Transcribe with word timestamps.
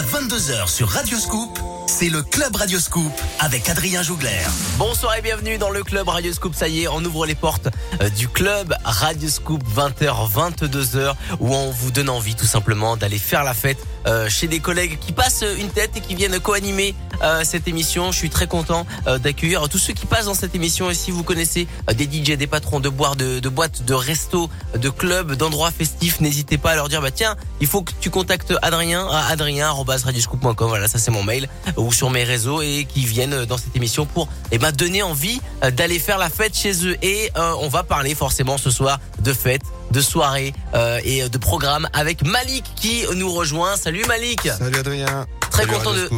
Jusqu'à 0.00 0.18
22h 0.18 0.68
sur 0.68 0.88
Radioscoop, 0.88 1.58
c'est 1.86 2.08
le 2.08 2.22
Club 2.22 2.56
Radioscoop 2.56 3.12
avec 3.38 3.68
Adrien 3.68 4.02
Jougler. 4.02 4.46
Bonsoir 4.78 5.16
et 5.16 5.22
bienvenue 5.22 5.58
dans 5.58 5.70
le 5.70 5.82
Club 5.82 6.08
Radioscoop. 6.08 6.54
Ça 6.54 6.68
y 6.68 6.82
est, 6.82 6.88
on 6.88 7.04
ouvre 7.04 7.26
les 7.26 7.34
portes 7.34 7.68
euh, 8.00 8.08
du 8.08 8.28
Club 8.28 8.74
Radioscoop 8.84 9.62
20h, 9.64 10.30
22h, 10.30 11.14
où 11.40 11.54
on 11.54 11.70
vous 11.70 11.90
donne 11.90 12.08
envie 12.08 12.34
tout 12.34 12.46
simplement 12.46 12.96
d'aller 12.96 13.18
faire 13.18 13.44
la 13.44 13.52
fête 13.52 13.78
euh, 14.06 14.28
chez 14.28 14.46
des 14.46 14.60
collègues 14.60 14.98
qui 15.00 15.12
passent 15.12 15.44
une 15.58 15.68
tête 15.68 15.96
et 15.96 16.00
qui 16.00 16.14
viennent 16.14 16.38
co-animer 16.40 16.94
euh, 17.22 17.42
cette 17.44 17.68
émission. 17.68 18.12
Je 18.12 18.16
suis 18.16 18.30
très 18.30 18.46
content 18.46 18.86
euh, 19.06 19.18
d'accueillir 19.18 19.68
tous 19.68 19.78
ceux 19.78 19.92
qui 19.92 20.06
passent 20.06 20.26
dans 20.26 20.34
cette 20.34 20.54
émission. 20.54 20.90
Et 20.90 20.94
si 20.94 21.10
vous 21.10 21.22
connaissez 21.22 21.66
euh, 21.88 21.94
des 21.94 22.04
DJ, 22.04 22.36
des 22.36 22.46
patrons 22.46 22.80
de 22.80 22.88
boire, 22.88 23.16
de, 23.16 23.38
de 23.40 23.48
boîtes, 23.48 23.84
de 23.84 23.94
restos, 23.94 24.50
de 24.76 24.88
clubs, 24.88 25.34
d'endroits 25.34 25.70
festifs, 25.70 26.20
n'hésitez 26.20 26.58
pas 26.58 26.72
à 26.72 26.74
leur 26.76 26.88
dire 26.88 27.02
bah 27.02 27.10
tiens, 27.10 27.36
il 27.60 27.66
faut 27.66 27.82
que 27.82 27.92
tu 28.00 28.10
contactes 28.10 28.54
Adrien 28.62 29.06
à 29.08 29.26
adrien@radioscoop.com. 29.30 30.68
Voilà, 30.68 30.88
ça 30.88 30.98
c'est 30.98 31.10
mon 31.10 31.22
mail 31.22 31.48
ou 31.76 31.92
sur 31.92 32.10
mes 32.10 32.24
réseaux 32.24 32.62
et 32.62 32.86
qui 32.88 33.04
viennent 33.04 33.44
dans 33.44 33.58
cette 33.58 33.76
émission 33.76 34.06
pour 34.06 34.28
eh 34.50 34.58
ben 34.58 34.72
donner 34.72 35.02
envie 35.02 35.40
d'aller 35.72 35.98
faire 35.98 36.18
la 36.18 36.30
fête 36.30 36.56
chez 36.56 36.86
eux. 36.86 36.96
Et 37.02 37.30
on 37.36 37.68
va 37.68 37.82
parler 37.82 38.14
forcément 38.14 38.58
ce 38.58 38.70
soir 38.70 38.98
de 39.20 39.32
fête 39.32 39.62
de 39.90 40.00
soirée 40.00 40.54
euh, 40.74 41.00
et 41.04 41.28
de 41.28 41.38
programme 41.38 41.88
avec 41.92 42.24
Malik 42.24 42.64
qui 42.76 43.04
nous 43.16 43.32
rejoint. 43.32 43.76
Salut 43.76 44.04
Malik. 44.06 44.42
Salut 44.42 44.78
Adrien. 44.78 45.26
Très 45.50 45.64
Salut 45.64 45.78
content 45.78 45.92
de. 45.92 46.08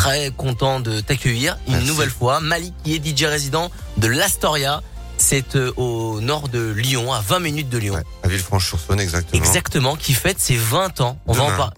Très 0.00 0.30
content 0.30 0.80
de 0.80 1.00
t'accueillir 1.00 1.58
une 1.66 1.74
Merci. 1.74 1.88
nouvelle 1.88 2.08
fois. 2.10 2.40
Malik 2.40 2.72
qui 2.82 2.94
est 2.94 3.04
DJ 3.06 3.24
résident 3.24 3.70
de 3.98 4.06
l'Astoria. 4.06 4.82
C'est 5.18 5.56
euh, 5.56 5.72
au 5.76 6.22
nord 6.22 6.48
de 6.48 6.70
Lyon, 6.70 7.12
à 7.12 7.20
20 7.20 7.40
minutes 7.40 7.68
de 7.68 7.76
Lyon. 7.76 7.94
Ouais, 7.96 8.02
à 8.22 8.28
Villefranche-sur-Saône, 8.28 8.98
exactement. 8.98 9.38
Exactement, 9.42 9.96
qui 9.96 10.14
fête 10.14 10.40
ses 10.40 10.56
20 10.56 11.02
ans. 11.02 11.18
On 11.26 11.34
va 11.34 11.42
en 11.42 11.46
Demain. 11.48 11.56
parler. 11.58 11.74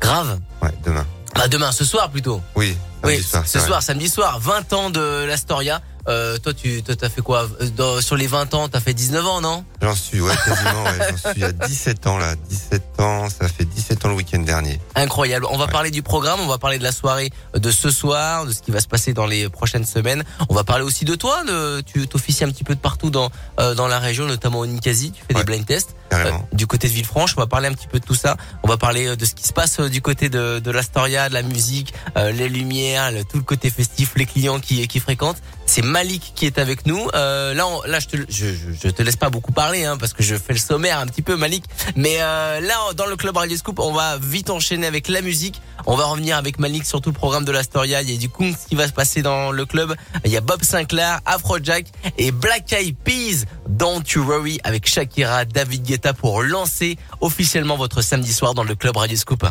Grave. 0.00 0.38
Ouais, 0.62 0.72
demain. 0.82 1.06
Bah 1.34 1.48
demain, 1.48 1.70
ce 1.70 1.84
soir 1.84 2.08
plutôt. 2.10 2.40
Oui, 2.56 2.74
Oui, 3.04 3.22
soir, 3.22 3.46
ce 3.46 3.60
soir, 3.60 3.82
samedi 3.82 4.08
soir, 4.08 4.40
20 4.40 4.72
ans 4.72 4.88
de 4.88 5.24
l'Astoria. 5.26 5.82
Euh, 6.08 6.38
toi, 6.38 6.54
tu 6.54 6.82
toi, 6.82 6.96
t'as 6.96 7.08
fait 7.08 7.20
quoi? 7.22 7.48
Dans- 7.76 8.00
Sur 8.00 8.16
les 8.16 8.26
20 8.26 8.54
ans, 8.54 8.68
t'as 8.68 8.80
fait 8.80 8.94
19 8.94 9.26
ans, 9.26 9.40
non? 9.40 9.64
J'en 9.82 9.94
suis, 9.94 10.20
ouais, 10.20 10.32
quasiment, 10.44 10.84
ouais, 10.84 10.98
j'en 11.22 11.32
suis 11.32 11.44
à 11.44 11.52
17 11.52 12.06
ans, 12.06 12.18
là. 12.18 12.34
17 12.48 12.82
ans, 13.00 13.28
ça 13.28 13.48
fait 13.48 13.64
17 13.64 14.04
ans 14.04 14.08
le 14.08 14.14
week-end 14.14 14.38
dernier. 14.40 14.80
Incroyable. 14.94 15.46
On 15.50 15.58
va 15.58 15.66
Ouais. 15.66 15.70
parler 15.70 15.90
du 15.90 16.02
programme, 16.02 16.40
on 16.40 16.46
va 16.46 16.58
parler 16.58 16.78
de 16.78 16.82
la 16.84 16.92
soirée 16.92 17.30
de 17.54 17.70
ce 17.70 17.90
soir, 17.90 18.46
de 18.46 18.52
ce 18.52 18.60
qui 18.62 18.70
va 18.70 18.80
se 18.80 18.88
passer 18.88 19.12
dans 19.12 19.26
les 19.26 19.48
prochaines 19.48 19.84
semaines. 19.84 20.24
On 20.48 20.54
va 20.54 20.64
parler 20.64 20.84
aussi 20.84 21.04
de 21.04 21.14
toi. 21.14 21.42
Tu 21.86 22.06
t'officies 22.08 22.44
un 22.44 22.50
petit 22.50 22.64
peu 22.64 22.74
de 22.74 22.80
partout 22.80 23.10
dans 23.10 23.30
euh, 23.60 23.74
dans 23.74 23.86
la 23.88 23.98
région, 23.98 24.24
notamment 24.26 24.60
au 24.60 24.66
Ninkasi. 24.66 25.12
Tu 25.12 25.22
fais 25.28 25.34
des 25.34 25.44
blind 25.44 25.66
tests 25.66 25.94
euh, 26.14 26.30
du 26.52 26.66
côté 26.66 26.88
de 26.88 26.92
Villefranche. 26.94 27.34
On 27.36 27.40
va 27.40 27.46
parler 27.46 27.68
un 27.68 27.72
petit 27.74 27.86
peu 27.88 28.00
de 28.00 28.04
tout 28.04 28.14
ça. 28.14 28.36
On 28.62 28.68
va 28.68 28.76
parler 28.78 29.14
de 29.16 29.24
ce 29.26 29.34
qui 29.34 29.46
se 29.46 29.52
passe 29.52 29.78
du 29.80 30.00
côté 30.00 30.28
de 30.30 30.58
de 30.58 30.70
l'Astoria, 30.70 31.28
de 31.28 31.34
la 31.34 31.42
musique, 31.42 31.92
les 32.16 32.48
lumières, 32.48 33.12
le- 33.12 33.24
tout 33.24 33.36
le 33.36 33.42
côté 33.42 33.68
festif, 33.70 34.12
les 34.16 34.26
clients 34.26 34.58
qui 34.58 34.86
qui 34.88 35.00
fréquentent. 35.00 35.42
C'est 35.68 35.82
Malik 35.82 36.32
qui 36.34 36.46
est 36.46 36.58
avec 36.58 36.86
nous. 36.86 37.08
Euh, 37.14 37.52
là, 37.52 37.66
on- 37.66 37.82
là, 37.82 38.00
je 38.00 38.06
te, 38.06 38.16
je, 38.30 38.46
je, 38.82 38.88
te 38.88 39.02
laisse 39.02 39.16
pas 39.16 39.28
beaucoup 39.28 39.52
parler, 39.52 39.84
hein, 39.84 39.98
parce 39.98 40.14
que 40.14 40.22
je 40.22 40.34
fais 40.34 40.54
le 40.54 40.58
sommaire 40.58 40.98
un 40.98 41.06
petit 41.06 41.20
peu, 41.20 41.36
Malik. 41.36 41.64
Mais 41.94 42.16
euh, 42.20 42.60
là, 42.60 42.76
dans 42.96 43.04
le 43.04 43.16
club 43.16 43.36
Radio 43.36 43.54
Scoop, 43.56 43.78
on 43.78 43.92
va 43.92 44.16
vite 44.16 44.48
enchaîner 44.48 44.86
avec 44.86 45.08
la 45.08 45.20
musique. 45.20 45.60
On 45.86 45.94
va 45.94 46.06
revenir 46.06 46.38
avec 46.38 46.58
Malik 46.58 46.86
sur 46.86 47.02
tout 47.02 47.10
le 47.10 47.14
programme 47.14 47.44
de 47.44 47.52
l'Astoria. 47.52 48.00
Il 48.00 48.10
y 48.10 48.14
a 48.14 48.18
du 48.18 48.30
Kungs 48.30 48.54
qui 48.68 48.76
va 48.76 48.88
se 48.88 48.92
passer 48.94 49.20
dans 49.20 49.52
le 49.52 49.66
club. 49.66 49.94
Il 50.24 50.30
y 50.32 50.36
a 50.38 50.40
Bob 50.40 50.64
Sinclair, 50.64 51.20
Afrojack 51.26 51.86
et 52.16 52.32
Black 52.32 52.72
Eyed 52.72 52.96
Peas. 52.96 53.44
Don't 53.68 54.02
You 54.14 54.24
Worry 54.24 54.58
avec 54.64 54.88
Shakira, 54.88 55.44
David 55.44 55.82
Guetta 55.82 56.14
pour 56.14 56.42
lancer 56.42 56.96
officiellement 57.20 57.76
votre 57.76 58.00
samedi 58.00 58.32
soir 58.32 58.54
dans 58.54 58.64
le 58.64 58.74
club 58.74 58.96
Radio 58.96 59.16
Scoop. 59.18 59.44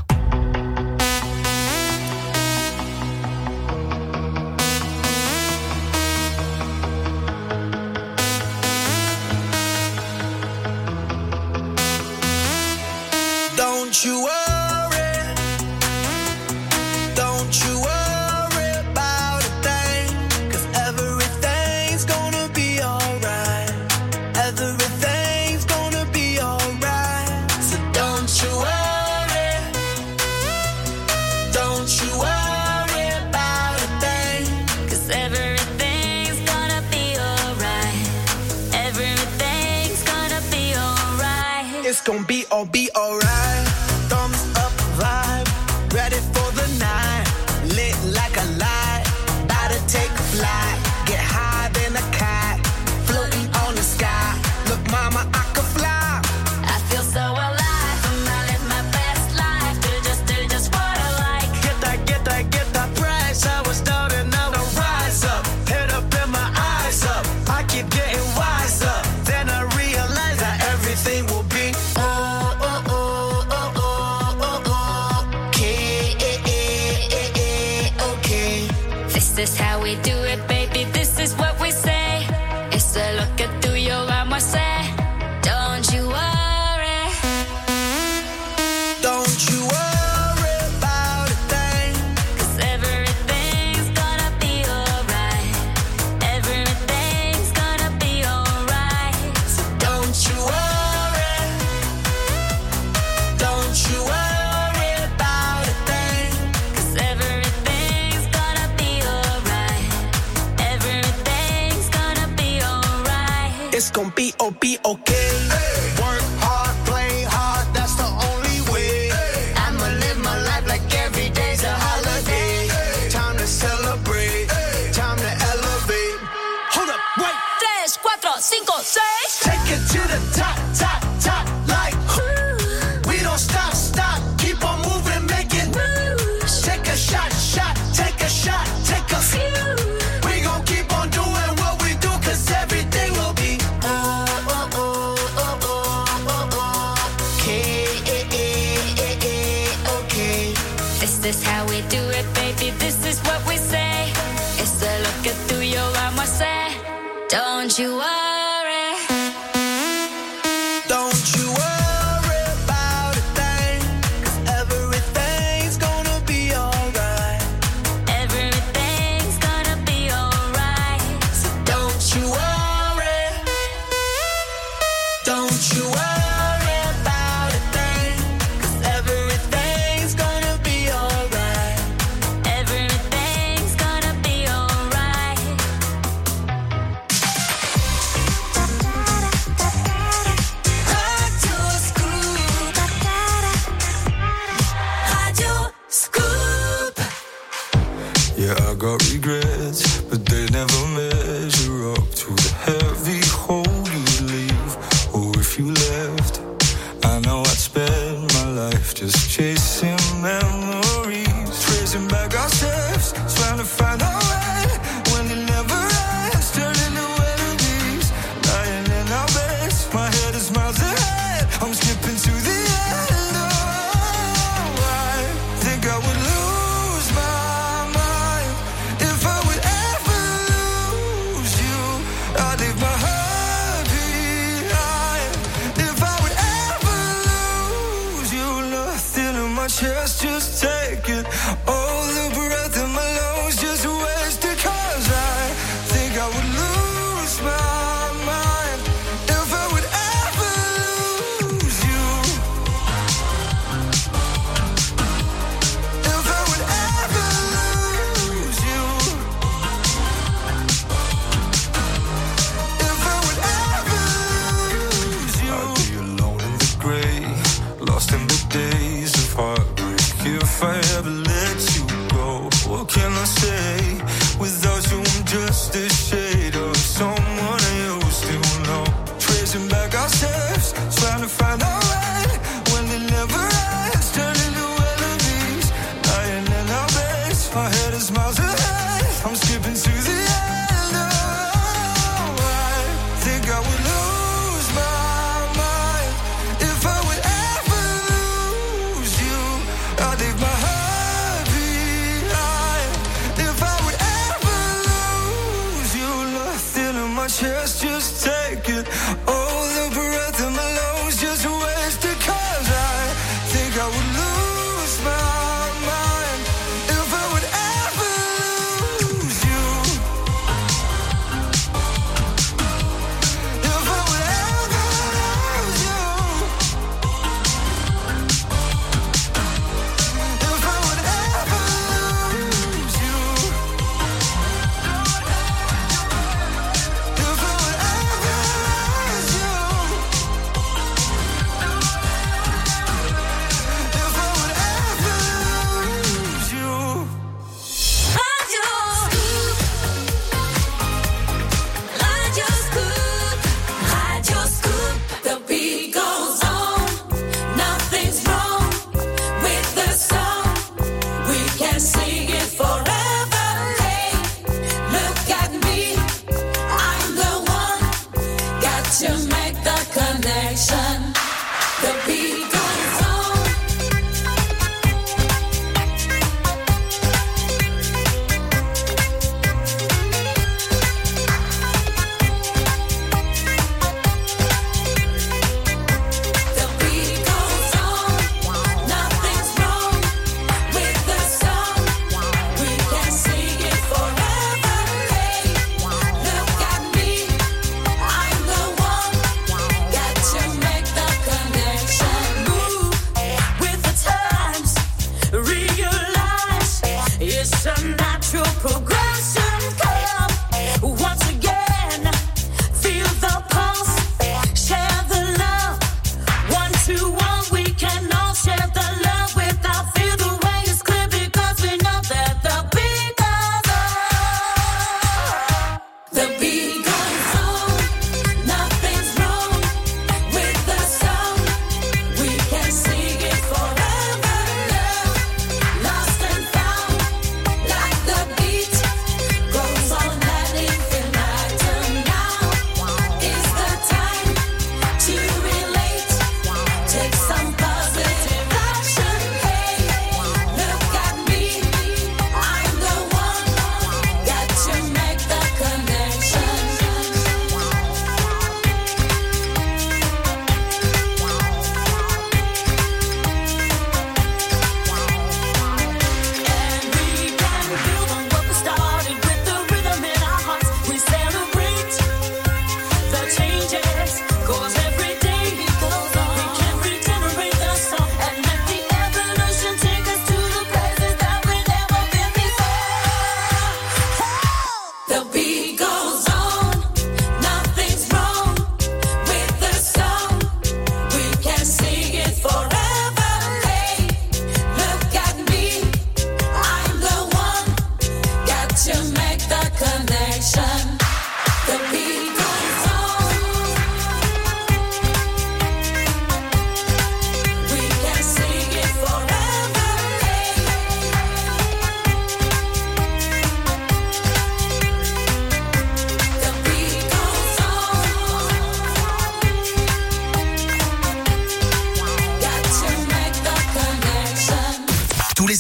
All 42.58 42.66
be 42.66 42.90
alright. 42.98 43.37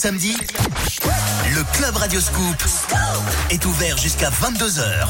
Samedis, 0.08 0.38
le 1.54 1.64
Club 1.74 1.98
Radio 1.98 2.22
Scoop 2.22 2.56
est 3.50 3.66
ouvert 3.66 3.98
jusqu'à 3.98 4.30
22h. 4.30 5.06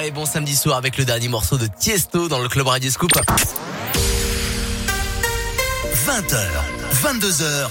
Soirée, 0.00 0.10
bon 0.12 0.24
samedi 0.24 0.56
soir 0.56 0.78
avec 0.78 0.96
le 0.96 1.04
dernier 1.04 1.28
morceau 1.28 1.58
de 1.58 1.66
Tiesto 1.66 2.28
dans 2.28 2.38
le 2.38 2.48
club 2.48 2.66
Radio 2.68 2.90
Scoop. 2.90 3.10
20h, 6.06 6.38
22h, 7.02 7.68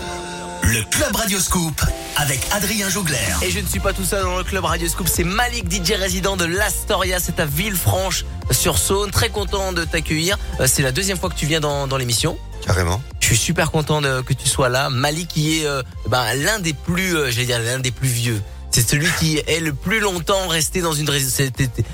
le 0.63 0.83
Club 0.91 1.15
Radioscoop 1.15 1.81
avec 2.17 2.39
Adrien 2.51 2.87
Jougler. 2.89 3.17
Et 3.41 3.49
je 3.49 3.59
ne 3.59 3.65
suis 3.65 3.79
pas 3.79 3.93
tout 3.93 4.03
seul 4.03 4.21
dans 4.23 4.37
le 4.37 4.43
club 4.43 4.63
Radio 4.65 4.87
Scoop, 4.87 5.07
c'est 5.07 5.23
Malik 5.23 5.71
DJ 5.71 5.93
résident 5.93 6.37
de 6.37 6.45
l'Astoria, 6.45 7.19
c'est 7.19 7.39
à 7.39 7.45
Villefranche 7.45 8.25
sur 8.51 8.77
Saône. 8.77 9.09
Très 9.09 9.29
content 9.29 9.73
de 9.73 9.83
t'accueillir. 9.83 10.37
Euh, 10.59 10.67
C'est 10.67 10.83
la 10.83 10.91
deuxième 10.91 11.17
fois 11.17 11.29
que 11.29 11.35
tu 11.35 11.47
viens 11.47 11.59
dans, 11.59 11.87
dans 11.87 11.97
l'émission. 11.97 12.37
Carrément. 12.65 13.01
Je 13.21 13.27
suis 13.27 13.37
super 13.37 13.71
content 13.71 14.01
de- 14.01 14.21
que 14.21 14.33
tu 14.33 14.47
sois 14.47 14.69
là. 14.69 14.89
Malik 14.91 15.29
qui 15.29 15.61
est 15.61 15.65
euh, 15.65 15.81
ben, 16.07 16.25
l'un 16.35 16.59
des 16.59 16.73
plus, 16.73 17.15
euh, 17.15 17.31
j'allais 17.31 17.47
dire 17.47 17.59
l'un 17.59 17.79
des 17.79 17.91
plus 17.91 18.09
vieux. 18.09 18.41
C'est 18.71 18.87
celui 18.87 19.07
qui 19.19 19.37
est 19.47 19.59
le 19.59 19.73
plus 19.73 19.99
longtemps 19.99 20.47
resté 20.47 20.81
dans 20.81 20.93
une 20.93 21.09
résidence. 21.09 21.51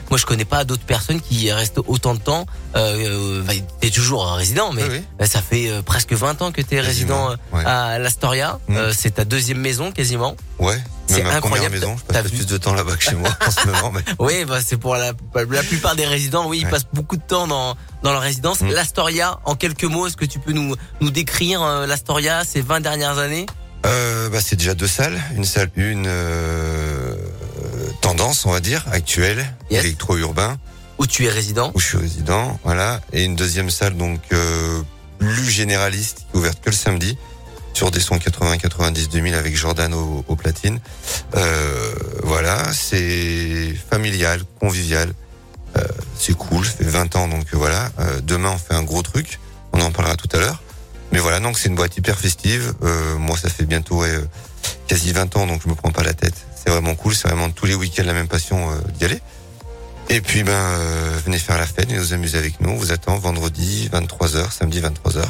Moi, 0.09 0.17
je 0.19 0.25
connais 0.25 0.43
pas 0.45 0.65
d'autres 0.65 0.83
personnes 0.83 1.21
qui 1.21 1.49
restent 1.51 1.79
autant 1.87 2.13
de 2.15 2.19
temps. 2.19 2.45
Euh, 2.75 3.39
euh, 3.47 3.53
t'es 3.79 3.89
toujours 3.89 4.27
un 4.27 4.35
résident, 4.35 4.73
mais 4.73 4.83
Oui, 4.83 5.01
euh, 5.21 5.25
ça 5.25 5.41
fait 5.41 5.69
euh, 5.69 5.81
presque 5.81 6.11
20 6.11 6.41
ans 6.41 6.51
que 6.51 6.61
t'es 6.61 6.81
résident 6.81 7.31
euh, 7.31 7.35
ouais. 7.53 7.65
à 7.65 7.97
l'Astoria. 7.97 8.59
Mm. 8.67 8.75
Euh, 8.75 8.93
c'est 8.95 9.11
ta 9.11 9.23
deuxième 9.25 9.59
maison 9.59 9.91
quasiment. 9.93 10.35
Ouais. 10.59 10.77
C'est 11.07 11.23
incroyable. 11.23 11.75
maison, 11.75 11.95
je 11.97 12.13
passe 12.13 12.27
plus 12.29 12.45
de 12.47 12.57
temps 12.57 12.73
là-bas 12.73 12.97
que 12.97 13.03
chez 13.03 13.15
moi 13.15 13.29
en 13.45 13.51
ce 13.51 13.67
moment. 13.67 13.91
Mais... 13.93 14.01
Oui, 14.19 14.43
bah, 14.43 14.59
c'est 14.65 14.77
pour 14.77 14.95
la, 14.95 15.13
la 15.35 15.63
plupart 15.63 15.95
des 15.95 16.05
résidents. 16.05 16.47
Oui, 16.47 16.59
ils 16.59 16.65
Ouais. 16.65 16.71
passent 16.71 16.87
beaucoup 16.91 17.15
de 17.15 17.21
temps 17.21 17.47
dans, 17.47 17.77
dans 18.03 18.11
leur 18.11 18.21
résidence. 18.21 18.59
Mm. 18.61 18.71
L'Astoria, 18.71 19.39
en 19.45 19.55
quelques 19.55 19.83
mots, 19.85 20.07
est-ce 20.07 20.17
que 20.17 20.25
tu 20.25 20.39
peux 20.39 20.51
nous, 20.51 20.75
nous 20.99 21.09
décrire 21.11 21.61
euh, 21.63 21.85
l'Astoria 21.87 22.43
ces 22.43 22.59
20 22.61 22.81
dernières 22.81 23.17
années? 23.19 23.45
Euh, 23.85 24.29
bah, 24.29 24.39
c'est 24.41 24.55
déjà 24.55 24.73
deux 24.73 24.87
salles. 24.87 25.21
Une 25.35 25.45
salle, 25.45 25.69
une 25.75 26.05
euh, 26.07 27.15
tendance, 28.01 28.45
on 28.45 28.51
va 28.51 28.59
dire, 28.59 28.85
actuelle, 28.91 29.45
Yes. 29.69 29.83
électro-urbain, 29.83 30.57
où 30.97 31.07
tu 31.07 31.25
es 31.25 31.29
résident 31.29 31.71
où 31.75 31.79
je 31.79 31.87
suis 31.87 31.97
résident, 31.97 32.59
voilà. 32.63 33.01
Et 33.13 33.23
une 33.23 33.35
deuxième 33.35 33.69
salle, 33.69 33.95
donc 33.97 34.21
euh, 34.33 34.81
plus 35.19 35.49
généraliste, 35.49 36.19
qui 36.31 36.35
est 36.35 36.39
ouverte 36.39 36.59
que 36.61 36.69
le 36.69 36.75
samedi, 36.75 37.17
sur 37.73 37.91
des 37.91 37.99
sons 37.99 38.17
80, 38.19 38.57
90, 38.57 39.09
2000 39.09 39.35
avec 39.35 39.55
Jordan 39.55 39.93
au, 39.93 40.23
au 40.27 40.35
platine. 40.35 40.79
Euh, 41.35 41.93
voilà, 42.23 42.63
c'est 42.73 43.73
familial, 43.89 44.41
convivial. 44.59 45.11
Euh, 45.77 45.83
c'est 46.17 46.35
cool, 46.37 46.65
ça 46.65 46.71
fait 46.71 46.85
20 46.85 47.15
ans, 47.17 47.27
donc 47.27 47.47
euh, 47.53 47.57
voilà. 47.57 47.89
Euh, 47.99 48.21
demain, 48.21 48.51
on 48.53 48.57
fait 48.57 48.73
un 48.73 48.83
gros 48.83 49.01
truc. 49.01 49.39
On 49.73 49.81
en 49.81 49.91
parlera 49.91 50.15
tout 50.15 50.29
à 50.31 50.39
l'heure. 50.39 50.63
Mais 51.11 51.19
voilà, 51.19 51.39
donc 51.39 51.57
c'est 51.57 51.69
une 51.69 51.75
boîte 51.75 51.95
hyper 51.97 52.17
festive. 52.17 52.73
Euh, 52.83 53.17
moi, 53.17 53.37
ça 53.37 53.49
fait 53.49 53.65
bientôt 53.65 54.01
ouais, 54.01 54.09
euh, 54.09 54.27
quasi 54.87 55.11
20 55.13 55.35
ans, 55.37 55.47
donc 55.47 55.61
je 55.63 55.69
me 55.69 55.75
prends 55.75 55.91
pas 55.91 56.03
la 56.03 56.13
tête. 56.13 56.35
C'est 56.55 56.69
vraiment 56.69 56.95
cool, 56.95 57.15
c'est 57.15 57.27
vraiment 57.27 57.49
tous 57.49 57.65
les 57.65 57.75
week-ends 57.75 58.03
la 58.05 58.13
même 58.13 58.27
passion 58.27 58.71
euh, 58.71 58.75
d'y 58.97 59.05
aller. 59.05 59.19
Et 60.09 60.21
puis, 60.21 60.43
ben, 60.43 60.51
euh, 60.51 61.17
venez 61.25 61.39
faire 61.39 61.57
la 61.57 61.65
fête, 61.65 61.87
venez 61.89 61.99
vous 61.99 62.13
amuser 62.13 62.37
avec 62.37 62.59
nous. 62.61 62.69
On 62.69 62.75
vous 62.75 62.91
attend 62.91 63.17
vendredi 63.17 63.89
23h, 63.91 64.51
samedi 64.51 64.79
23h, 64.81 65.23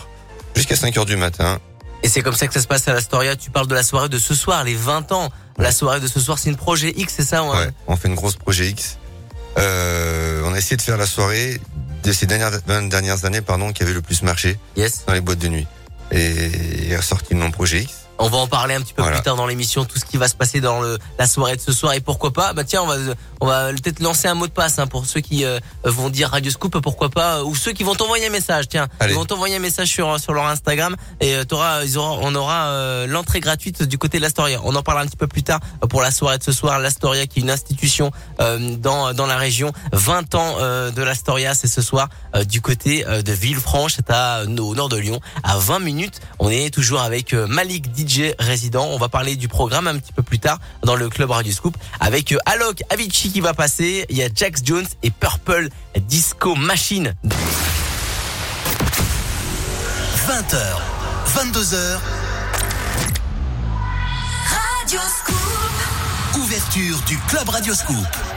jusqu'à 0.56 0.76
5h 0.76 1.06
du 1.06 1.16
matin. 1.16 1.60
Et 2.04 2.10
c'est 2.10 2.22
comme 2.22 2.36
ça 2.36 2.48
que 2.48 2.54
ça 2.54 2.62
se 2.62 2.68
passe 2.68 2.88
à 2.88 2.94
l'Astoria. 2.94 3.36
Tu 3.36 3.50
parles 3.50 3.68
de 3.68 3.76
la 3.76 3.84
soirée 3.84 4.10
de 4.10 4.18
ce 4.18 4.36
soir, 4.36 4.64
les 4.64 4.76
20 4.76 5.12
ans. 5.12 5.30
La 5.58 5.72
soirée 5.72 6.02
de 6.02 6.08
ce 6.08 6.20
soir, 6.20 6.38
c'est 6.38 6.50
une 6.50 6.58
projet 6.58 6.94
X, 6.98 7.14
c'est 7.18 7.24
ça 7.24 7.44
ouais 7.44 7.58
Ouais, 7.58 7.70
on 7.88 7.96
fait 7.96 8.10
une 8.10 8.16
grosse 8.16 8.36
projet 8.36 8.70
X. 8.70 8.98
Euh, 9.58 10.44
on 10.46 10.54
a 10.54 10.58
essayé 10.58 10.76
de 10.76 10.82
faire 10.82 10.98
la 10.98 11.06
soirée 11.06 11.62
de 12.06 12.12
ces 12.12 12.26
dernières 12.28 12.52
20 12.66 12.84
dernières 12.90 13.26
années, 13.26 13.42
pardon, 13.42 13.72
qui 13.74 13.84
avait 13.84 13.94
le 13.94 14.02
plus 14.02 14.22
marché 14.22 14.58
Yes. 14.78 15.04
dans 15.08 15.14
les 15.14 15.22
boîtes 15.22 15.40
de 15.40 15.48
nuit. 15.48 15.68
Et 16.12 16.32
il 16.86 16.92
est 16.92 16.98
ressorti 16.98 17.34
le 17.34 17.40
nom 17.40 17.52
projet 17.52 17.82
X. 17.82 18.05
On 18.18 18.30
va 18.30 18.38
en 18.38 18.48
parler 18.48 18.76
un 18.76 18.82
petit 18.82 18.94
peu 18.94 19.02
Voilà. 19.02 19.18
plus 19.18 19.24
tard 19.26 19.36
dans 19.36 19.46
l'émission, 19.48 19.84
tout 19.86 20.00
ce 20.00 20.06
qui 20.06 20.18
va 20.18 20.28
se 20.28 20.36
passer 20.36 20.62
dans 20.62 20.80
le, 20.82 20.98
la 21.20 21.28
soirée 21.28 21.56
de 21.56 21.62
ce 21.62 21.74
soir 21.74 21.94
et 21.94 22.00
pourquoi 22.00 22.32
pas. 22.32 22.54
Bah 22.54 22.64
tiens, 22.64 22.82
on 22.84 22.88
va 22.88 22.96
on 23.42 23.48
va 23.48 23.72
peut-être 23.74 24.00
lancer 24.00 24.28
un 24.30 24.34
mot 24.36 24.48
de 24.48 24.52
passe 24.54 24.80
hein, 24.80 24.88
pour 24.88 25.06
ceux 25.06 25.20
qui 25.20 25.44
euh, 25.44 25.60
vont 25.84 26.10
dire 26.10 26.30
Radio 26.30 26.50
Scoop, 26.52 26.80
pourquoi 26.80 27.10
pas, 27.10 27.44
ou 27.44 27.54
ceux 27.56 27.74
qui 27.74 27.84
vont 27.84 27.94
t'envoyer 27.94 28.28
un 28.28 28.32
message. 28.32 28.70
Tiens, 28.70 28.88
Allez. 29.00 29.14
ils 29.14 29.16
vont 29.16 29.26
t'envoyer 29.26 29.58
un 29.58 29.60
message 29.60 29.90
sur 29.90 30.20
sur 30.20 30.34
leur 30.34 30.46
Instagram 30.48 30.96
et 31.20 31.36
euh, 31.36 31.44
t'auras, 31.44 31.84
ils 31.84 31.98
auront, 31.98 32.20
on 32.22 32.34
aura 32.36 32.68
euh, 32.68 33.06
l'entrée 33.08 33.42
gratuite 33.42 33.84
du 33.84 33.98
côté 33.98 34.18
de 34.18 34.24
l'Astoria. 34.24 34.60
On 34.64 34.74
en 34.76 34.82
parlera 34.84 35.04
un 35.04 35.08
petit 35.08 35.18
peu 35.18 35.28
plus 35.28 35.44
tard 35.44 35.60
euh, 35.84 35.88
pour 35.88 36.02
la 36.02 36.12
soirée 36.12 36.38
de 36.38 36.44
ce 36.44 36.52
soir. 36.54 36.80
L'Astoria 36.80 37.28
qui 37.28 37.40
est 37.40 37.42
une 37.44 37.52
institution 37.52 38.12
euh, 38.40 38.76
dans 38.78 39.14
dans 39.14 39.26
la 39.28 39.36
région. 39.38 39.74
20 39.92 40.36
ans 40.36 40.56
euh, 40.60 40.92
de 40.92 41.04
l'Astoria, 41.04 41.54
c'est 41.54 41.68
ce 41.68 41.82
soir 41.82 42.08
euh, 42.36 42.44
du 42.46 42.62
côté 42.62 43.06
euh, 43.06 43.22
de 43.22 43.34
Villefranche, 43.34 43.94
c'est 43.98 44.10
à 44.10 44.44
au 44.46 44.74
nord 44.76 44.90
de 44.90 44.98
Lyon, 44.98 45.20
à 45.44 45.58
20 45.58 45.80
minutes. 45.80 46.22
On 46.40 46.50
est 46.50 46.74
toujours 46.74 47.02
avec 47.02 47.34
euh, 47.34 47.46
Malik 47.48 47.92
DJ 48.06 48.34
résident. 48.40 48.86
On 48.86 48.98
va 48.98 49.10
parler 49.10 49.36
du 49.36 49.48
programme 49.48 49.88
un 49.88 49.98
petit 49.98 50.14
peu 50.14 50.24
plus 50.24 50.40
tard 50.40 50.60
dans 50.84 50.96
le 50.96 51.10
club 51.10 51.32
Radio 51.32 51.52
Scoop 51.52 51.78
avec 52.00 52.32
euh, 52.32 52.38
Alok 52.46 52.84
Avicii 52.90 53.32
qui 53.32 53.42
va 53.42 53.54
passer. 53.54 54.06
Il 54.10 54.18
y 54.18 54.24
a 54.24 54.30
Jax 54.34 54.62
Jones 54.64 54.86
et 55.04 55.12
Purple 55.12 55.70
Disco 56.02 56.56
Machine. 56.56 57.14
20h, 60.28 60.58
22h, 61.36 62.00
Radio 64.48 65.00
Scoop. 65.20 65.36
ouverture 66.42 67.00
du 67.08 67.18
Club 67.28 67.50
Radioscoop. 67.50 67.96
I 67.96 68.35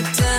Time. 0.00 0.37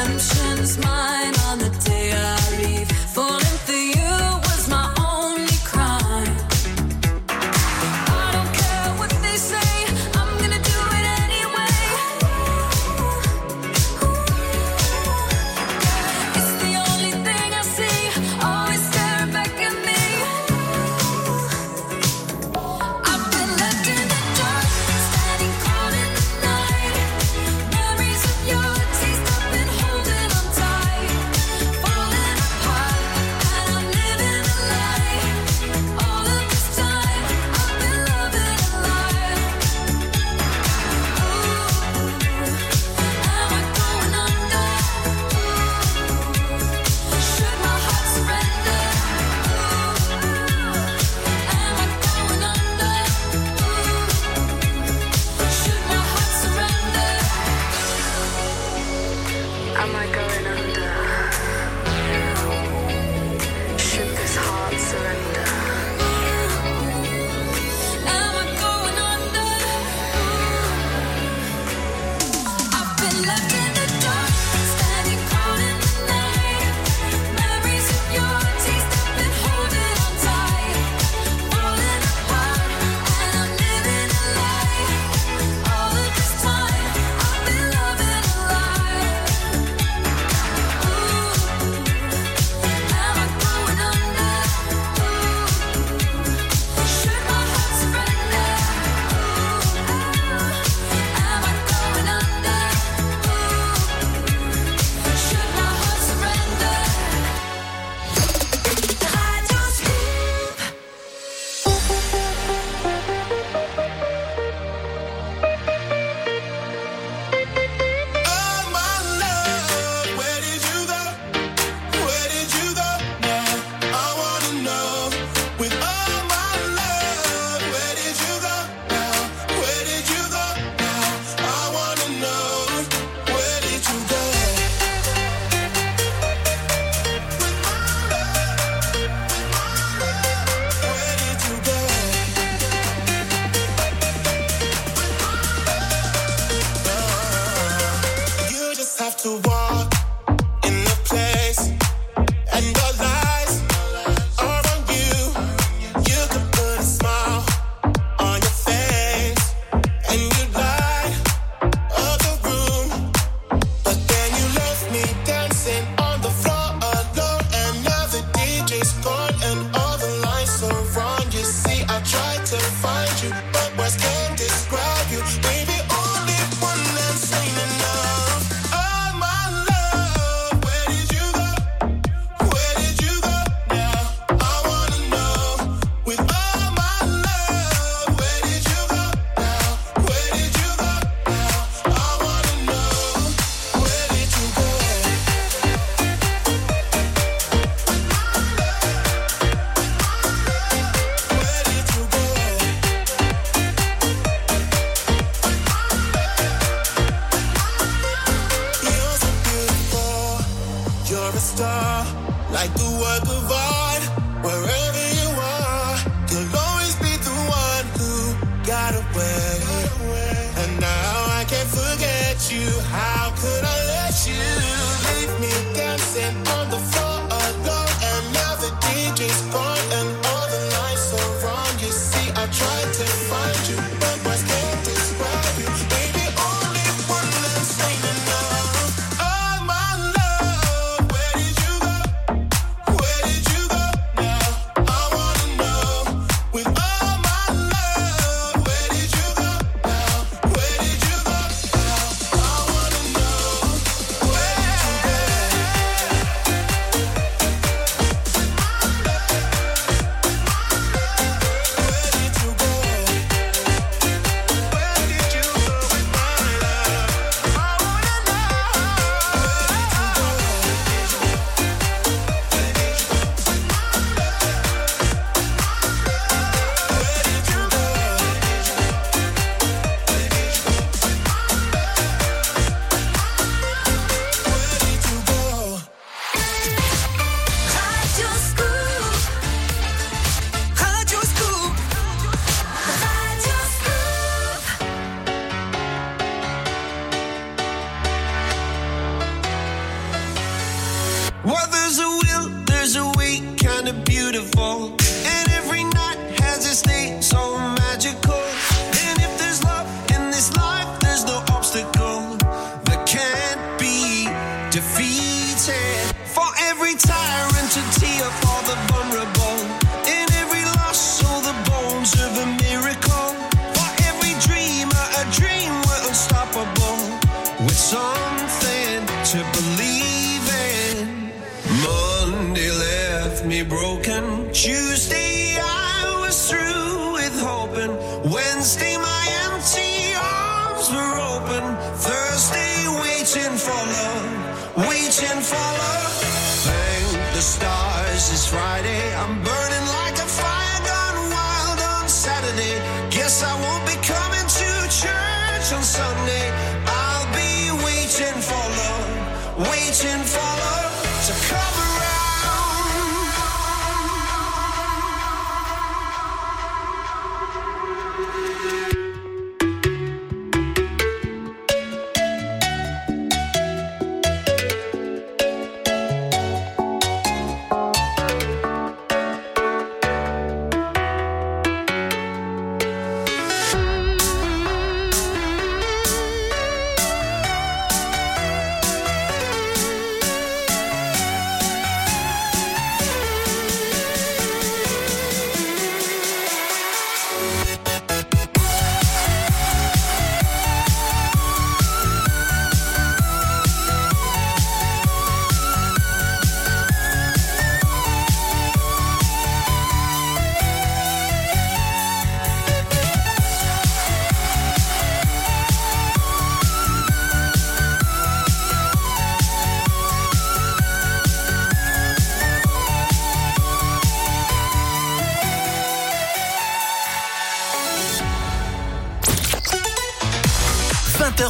star, 211.60 212.06
like 212.54 212.72
the 212.74 212.90
work 213.04 213.26
of 213.36 213.52
art. 213.52 214.04
Wherever 214.46 214.89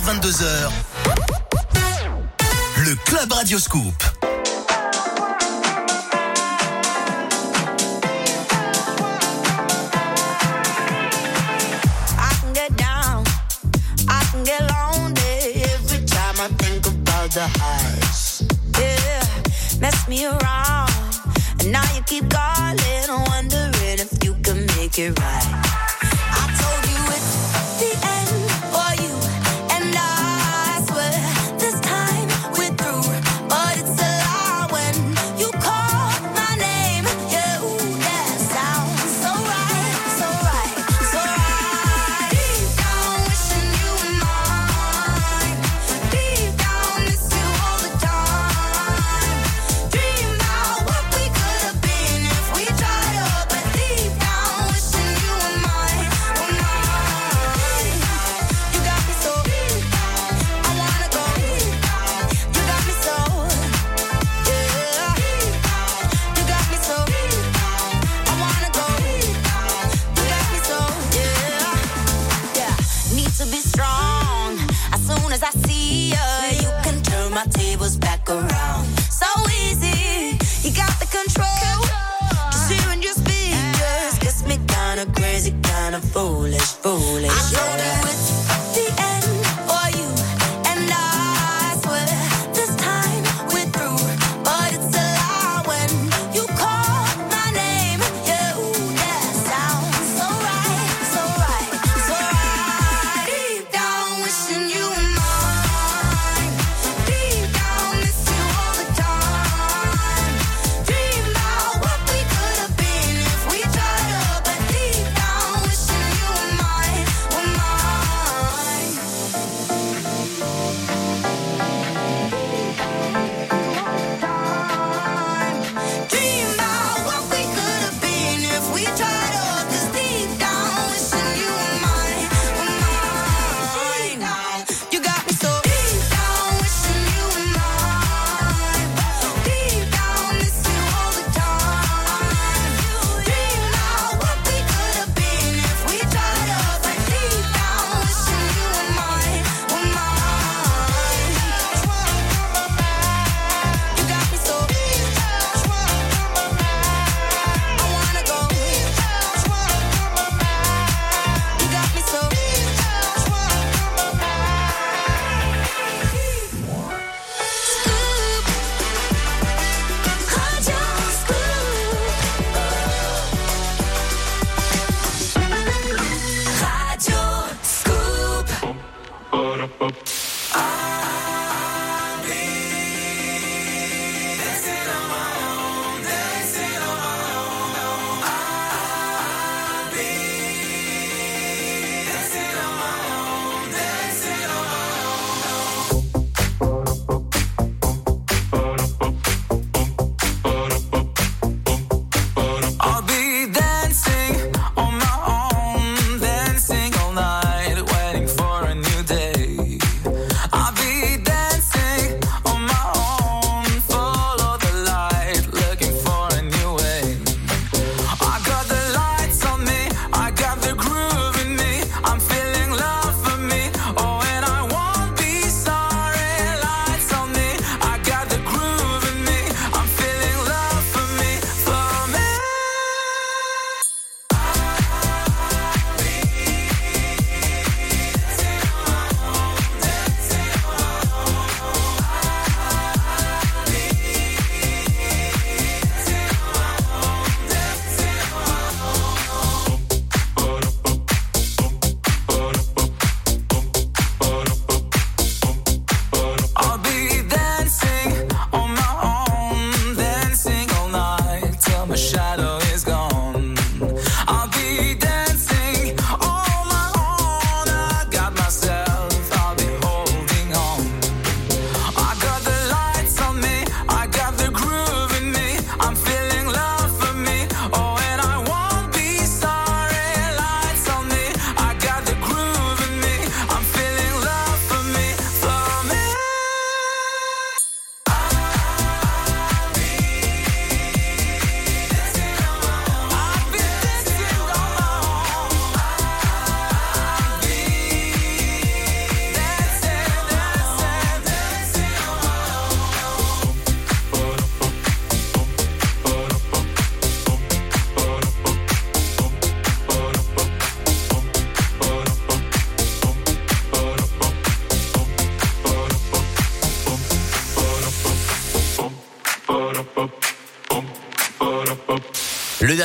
22h. 0.10 0.72
Le 2.84 2.96
Club 3.06 3.32
Radio 3.32 3.60
Scoop. 3.60 4.19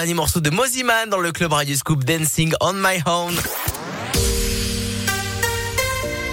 Dernier 0.04 0.12
morceau 0.14 0.40
de 0.40 0.50
Moziman 0.50 1.08
dans 1.08 1.16
le 1.18 1.32
club 1.32 1.54
Radio 1.54 1.74
Scoop 1.74 2.04
Dancing 2.04 2.52
on 2.60 2.74
My 2.74 3.00
Own. 3.06 3.34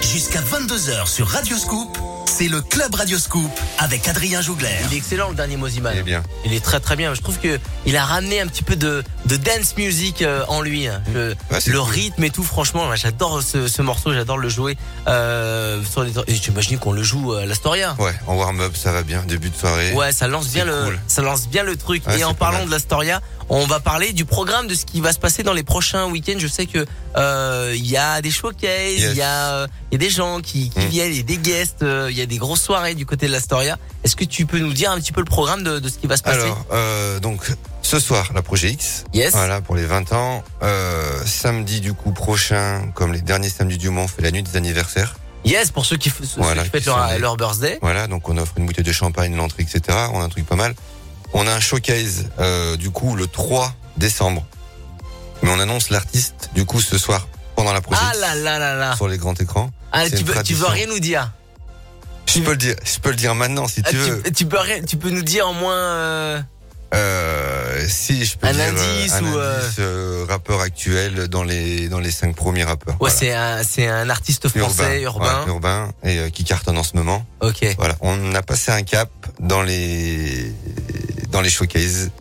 Jusqu'à 0.02 0.42
22h 0.42 1.08
sur 1.08 1.26
Radio 1.30 1.56
Scoop, 1.56 1.98
c'est 2.26 2.50
le 2.50 2.62
Club 2.62 2.94
Radio 2.96 3.18
Scoop 3.18 3.50
avec 3.78 4.08
Adrien 4.10 4.42
Jougler. 4.42 4.68
Il 4.90 4.94
est 4.96 4.98
excellent 4.98 5.30
le 5.30 5.36
dernier 5.36 5.56
Moziman. 5.56 5.94
Il 5.96 6.00
est 6.00 6.04
bien. 6.04 6.22
Il 6.44 6.54
est 6.54 6.60
très 6.64 6.82
très 6.82 6.98
bien. 6.98 7.14
Je 7.14 7.22
trouve 7.22 7.40
que 7.40 7.58
il 7.86 7.96
a 7.96 8.04
ramené 8.04 8.42
un 8.42 8.48
petit 8.48 8.64
peu 8.64 8.76
de, 8.76 9.04
de 9.26 9.36
dance 9.38 9.78
music 9.78 10.22
euh, 10.22 10.44
en 10.50 10.62
lui. 10.62 10.88
hein. 10.88 11.02
Le, 11.14 11.30
Ouais, 11.50 11.62
c'est 11.62 11.72
le 11.72 11.80
cool. 11.80 11.92
rythme 11.92 12.24
et 12.26 12.30
tout, 12.30 12.44
franchement, 12.44 12.94
j'adore 12.96 13.42
ce, 13.42 13.68
ce 13.70 13.82
morceau, 13.82 14.12
j'adore 14.14 14.38
le 14.38 14.50
jouer. 14.50 14.76
Euh, 15.08 15.82
sur 15.90 16.04
les, 16.04 16.12
j'imagine 16.28 16.78
qu'on 16.78 16.92
le 16.94 17.04
joue 17.04 17.32
à 17.34 17.46
l'Astoria. 17.46 17.96
Ouais, 18.00 18.14
en 18.28 18.36
warm-up, 18.36 18.76
ça 18.76 18.92
va 18.92 19.04
bien. 19.04 19.24
Début 19.28 19.50
de 19.50 19.56
soirée. 19.56 19.94
Ouais, 19.94 20.12
ça 20.12 20.28
lance 20.28 20.48
bien 20.50 20.66
le, 20.66 20.84
cool. 20.84 21.00
ça 21.08 21.22
lance 21.22 21.48
bien 21.48 21.64
le 21.64 21.78
truc. 21.78 22.06
Ouais, 22.08 22.20
et 22.20 22.24
en 22.26 22.34
parlant 22.34 22.60
mal. 22.60 22.68
de 22.68 22.72
l'Astoria, 22.72 23.22
on 23.54 23.66
va 23.66 23.80
parler 23.80 24.14
du 24.14 24.24
programme 24.26 24.68
de 24.68 24.76
ce 24.76 24.86
qui 24.86 25.02
va 25.02 25.12
se 25.14 25.20
passer 25.20 25.44
dans 25.44 25.54
les 25.54 25.64
prochains 25.64 26.06
week-ends. 26.08 26.40
Je 26.40 26.48
sais 26.48 26.66
que 26.66 26.86
euh, 27.18 27.74
il 27.76 27.86
y 27.86 27.98
a 27.98 28.22
des 28.22 28.32
showcases, 28.32 28.94
il 28.98 29.02
Yes. 29.02 29.16
y 29.18 29.22
a, 29.22 29.54
euh, 29.56 29.68
y 29.92 29.96
a 29.96 29.98
des 29.98 30.10
gens 30.10 30.40
qui, 30.40 30.70
qui 30.70 30.80
Mm. 30.80 30.90
viennent, 30.90 31.12
il 31.12 31.18
y 31.18 31.20
a 31.20 31.24
des 31.24 31.38
guests, 31.38 31.84
euh, 31.84 32.08
il 32.10 32.18
y 32.18 32.22
a 32.22 32.26
des 32.26 32.38
grosses 32.38 32.62
soirées 32.62 32.96
du 32.96 33.06
côté 33.06 33.28
de 33.28 33.32
l'Astoria. 33.34 33.78
Est-ce 34.04 34.16
que 34.16 34.24
tu 34.24 34.46
peux 34.46 34.60
nous 34.60 34.72
dire 34.74 34.90
un 34.92 35.00
petit 35.00 35.12
peu 35.12 35.20
le 35.22 35.26
programme 35.26 35.64
de, 35.64 35.80
de 35.80 35.90
ce 35.90 35.98
qui 35.98 36.08
va 36.08 36.16
se 36.18 36.24
passer? 36.24 36.40
Alors, 36.40 36.66
euh, 36.72 37.20
donc, 37.20 37.42
ce 37.82 38.00
soir, 38.00 38.30
la 38.34 38.42
Projet 38.42 38.72
X. 38.72 39.04
Yes. 39.14 39.34
Voilà, 39.34 39.60
pour 39.62 39.76
les 39.76 39.86
20 39.86 40.14
ans. 40.14 40.44
Euh, 40.64 41.20
samedi, 41.26 41.82
du 41.82 41.94
coup, 41.94 42.12
prochain, 42.14 42.90
comme 42.96 43.12
les 43.12 43.22
derniers 43.22 43.50
samedis 43.50 43.78
du 43.78 43.90
mois, 43.90 44.04
on 44.04 44.08
fait 44.08 44.22
la 44.22 44.32
nuit 44.32 44.44
des 44.44 44.56
anniversaires. 44.56 45.16
Yes, 45.44 45.72
pour 45.72 45.86
ceux 45.88 45.98
qui, 45.98 46.10
ceux 46.12 46.24
Voilà, 46.38 46.64
qui 46.64 46.70
fêtent 46.70 46.84
qui 46.84 46.90
leur, 46.90 47.18
leur 47.20 47.36
birthday. 47.36 47.80
Voilà, 47.82 48.08
donc 48.08 48.30
on 48.30 48.38
offre 48.38 48.54
une 48.58 48.66
bouteille 48.68 48.84
de 48.86 48.92
champagne, 48.92 49.36
l'entrée, 49.36 49.64
etc. 49.64 49.98
On 50.14 50.22
a 50.22 50.24
un 50.24 50.30
truc 50.30 50.46
pas 50.46 50.56
mal. 50.56 50.76
On 51.34 51.48
a 51.48 51.52
un 51.54 51.60
showcase, 51.60 52.26
euh, 52.40 52.76
du 52.78 52.90
coup, 52.90 53.16
le 53.16 53.28
3 53.28 53.74
décembre. 53.98 54.46
Mais 55.42 55.50
on 55.50 55.60
annonce 55.60 55.90
l'artiste, 55.90 56.50
du 56.54 56.66
coup, 56.66 56.82
ce 56.82 56.98
soir, 56.98 57.28
pendant 57.56 57.74
la 57.74 57.82
Projet 57.82 58.02
Ah 58.04 58.14
là 58.20 58.36
là 58.36 58.60
là 58.60 58.76
là. 58.76 58.96
sur 58.96 59.08
les 59.08 59.18
grands 59.18 59.34
écrans. 59.34 59.72
Ah, 59.92 60.10
tu, 60.10 60.24
veux, 60.24 60.44
tu 60.44 60.54
veux 60.54 60.68
rien 60.68 60.88
nous 60.88 61.00
dire 61.00 61.32
Je 62.28 62.40
peux 62.42 62.52
le 62.52 62.58
dire, 62.58 62.76
je 62.84 63.00
peux 63.00 63.10
le 63.10 63.16
dire 63.16 63.34
maintenant, 63.36 63.68
si 63.68 63.82
Ah, 63.86 63.90
tu 63.90 63.96
veux. 63.98 64.22
tu, 64.24 64.32
tu 64.34 64.46
peux 64.46 64.60
rien, 64.60 64.82
tu 64.84 64.98
peux 64.98 65.10
nous 65.10 65.24
dire 65.24 65.48
au 65.48 65.54
moins. 65.54 65.74
euh, 65.76 66.42
Euh, 66.94 67.86
si 67.88 68.26
je 68.26 68.38
peux 68.38 68.48
Un 68.48 68.52
dire 68.54 68.66
indice 68.66 69.14
un 69.14 69.24
ou, 69.24 69.38
indice, 69.40 69.76
euh, 69.80 70.26
rappeur 70.30 70.60
actuel 70.60 71.30
dans 71.30 71.44
les 71.44 71.88
dans 71.88 72.00
les 72.00 72.12
cinq 72.12 72.36
premiers 72.36 72.66
rappeurs. 72.66 72.96
Ouais, 73.02 73.10
Voilà. 73.10 73.16
c'est 73.16 73.34
un, 73.34 73.64
c'est 73.64 73.88
un 73.88 74.10
artiste 74.10 74.50
français 74.50 75.02
urbain. 75.02 75.44
ouais, 75.44 75.48
urbain 75.48 75.92
et 76.04 76.20
euh, 76.20 76.30
qui 76.30 76.44
cartonne 76.44 76.78
en 76.78 76.84
ce 76.84 76.96
moment. 76.98 77.26
Ok. 77.40 77.66
Voilà, 77.78 77.96
on 78.02 78.36
a 78.36 78.42
passé 78.42 78.72
un 78.74 78.84
cap 78.84 79.10
dans 79.40 79.62
les 79.62 80.54
dans 81.32 81.42
les 81.42 81.50
showcases 81.50 82.12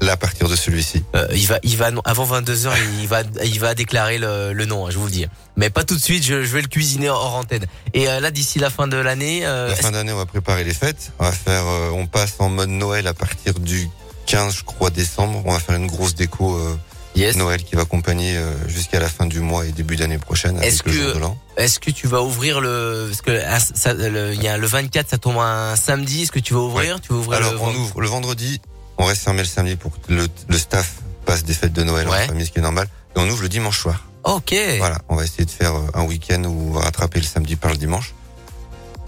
là 0.00 0.12
à 0.12 0.16
partir 0.16 0.48
de 0.48 0.56
celui-ci. 0.56 1.04
Euh, 1.14 1.28
il 1.34 1.46
va, 1.46 1.58
il 1.62 1.76
va 1.76 1.90
avant 2.06 2.24
22 2.24 2.54
h 2.54 2.70
il 3.02 3.06
va, 3.06 3.22
il 3.44 3.60
va 3.60 3.74
déclarer 3.74 4.16
le, 4.16 4.52
le 4.54 4.64
nom. 4.64 4.86
hein, 4.86 4.90
je 4.90 4.96
vous 4.98 5.04
le 5.04 5.10
dis. 5.10 5.26
Mais 5.56 5.68
pas 5.68 5.84
tout 5.84 5.94
de 5.94 6.00
suite. 6.00 6.24
Je, 6.24 6.42
je 6.42 6.54
vais 6.54 6.62
le 6.62 6.68
cuisiner 6.68 7.10
hors 7.10 7.34
antenne. 7.34 7.66
Et 7.92 8.08
euh, 8.08 8.18
là, 8.20 8.30
d'ici 8.30 8.58
la 8.58 8.70
fin 8.70 8.88
de 8.88 8.96
l'année, 8.96 9.44
euh, 9.44 9.68
La 9.68 9.76
fin 9.76 9.90
d'année, 9.90 10.12
on 10.12 10.16
va 10.16 10.24
préparer 10.26 10.64
les 10.64 10.72
fêtes. 10.72 11.12
On 11.18 11.24
va 11.24 11.32
faire, 11.32 11.66
euh, 11.66 11.90
on 11.90 12.06
passe 12.06 12.36
en 12.38 12.48
mode 12.48 12.70
Noël 12.70 13.06
à 13.08 13.12
partir 13.14 13.52
du 13.60 13.88
15, 14.24 14.56
je 14.56 14.64
crois, 14.64 14.88
décembre. 14.88 15.42
On 15.44 15.52
va 15.52 15.60
faire 15.60 15.76
une 15.76 15.86
grosse 15.88 16.14
déco 16.14 16.56
euh, 16.56 16.76
yes. 17.14 17.36
Noël 17.36 17.62
qui 17.62 17.74
va 17.76 17.82
accompagner 17.82 18.36
euh, 18.36 18.52
jusqu'à 18.68 19.00
la 19.00 19.08
fin 19.08 19.26
du 19.26 19.40
mois 19.40 19.66
et 19.66 19.72
début 19.72 19.96
d'année 19.96 20.18
prochaine 20.18 20.62
Est-ce 20.62 20.82
que- 20.82 20.90
jour 20.92 21.14
de 21.14 21.18
l'an. 21.18 21.38
Est-ce 21.56 21.78
que 21.78 21.90
tu 21.90 22.06
vas 22.06 22.22
ouvrir 22.22 22.60
le, 22.60 23.06
parce 23.08 23.20
que 23.22 23.42
ah, 23.46 23.58
ça, 23.60 23.92
le, 23.92 24.32
il 24.34 24.42
y 24.42 24.48
a 24.48 24.56
le 24.56 24.66
24, 24.66 25.08
ça 25.10 25.18
tombe 25.18 25.38
un 25.38 25.76
samedi. 25.76 26.22
Est-ce 26.22 26.32
que 26.32 26.38
tu 26.38 26.54
vas 26.54 26.60
ouvrir? 26.60 27.00
Tu 27.00 27.12
vas 27.12 27.18
ouvrir 27.18 27.38
Alors, 27.38 27.52
le 27.52 27.58
on 27.60 27.74
ouvre 27.74 28.00
le 28.00 28.08
vendredi. 28.08 28.60
On 28.98 29.04
reste 29.04 29.22
fermé 29.24 29.40
le 29.40 29.48
samedi 29.48 29.76
pour 29.76 29.92
que 29.92 30.12
le, 30.12 30.26
le 30.48 30.58
staff 30.58 30.94
passe 31.26 31.44
des 31.44 31.54
fêtes 31.54 31.72
de 31.72 31.82
Noël 31.82 32.08
Ouais. 32.08 32.24
en 32.24 32.26
famille, 32.28 32.46
ce 32.46 32.50
qui 32.50 32.58
est 32.58 32.62
normal. 32.62 32.86
Et 33.16 33.18
on 33.18 33.28
ouvre 33.28 33.42
le 33.42 33.48
dimanche 33.48 33.78
soir. 33.80 34.04
Ok. 34.24 34.54
Voilà, 34.78 34.98
on 35.08 35.16
va 35.16 35.24
essayer 35.24 35.44
de 35.44 35.50
faire 35.50 35.74
euh, 35.74 35.86
un 35.94 36.02
week-end 36.04 36.42
où 36.44 36.70
on 36.70 36.72
va 36.72 36.80
rattraper 36.82 37.18
le 37.20 37.26
samedi 37.26 37.56
par 37.56 37.70
le 37.70 37.76
dimanche. 37.78 38.14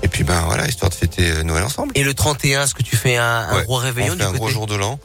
Et 0.03 0.09
puis 0.09 0.25
ben 0.25 0.41
voilà, 0.47 0.67
histoire 0.67 0.91
de 0.91 0.95
fêter 0.97 1.31
euh, 1.31 1.43
Noël 1.45 1.63
ensemble. 1.63 1.93
Et 1.95 2.03
le 2.03 2.13
31, 2.13 2.65
est-ce 2.65 2.75
que 2.75 2.83
tu 2.83 2.97
fais 2.97 3.17
un, 3.17 3.25
un 3.25 3.57
Ouais, 3.59 3.65
gros 3.65 3.77
réveillon 3.77 4.15
on 4.15 4.17
du 4.17 4.23
un 4.23 4.27
côté? 4.27 4.39
gros 4.39 4.49
jour 4.49 4.67
de 4.67 4.75
l'an. 4.75 4.99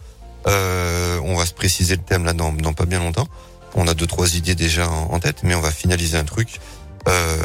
Euh, 0.47 1.19
on 1.23 1.35
va 1.35 1.45
se 1.45 1.53
préciser 1.53 1.95
le 1.95 2.01
thème 2.01 2.25
là 2.25 2.33
dans, 2.33 2.51
dans 2.51 2.73
pas 2.73 2.85
bien 2.85 2.99
longtemps. 2.99 3.27
On 3.75 3.87
a 3.87 3.93
deux 3.93 4.07
trois 4.07 4.35
idées 4.35 4.55
déjà 4.55 4.89
en, 4.89 5.19
tête, 5.19 5.43
mais 5.43 5.53
on 5.55 5.61
va 5.61 5.71
finaliser 5.71 6.17
un 6.17 6.23
truc 6.23 6.59
euh, 7.07 7.37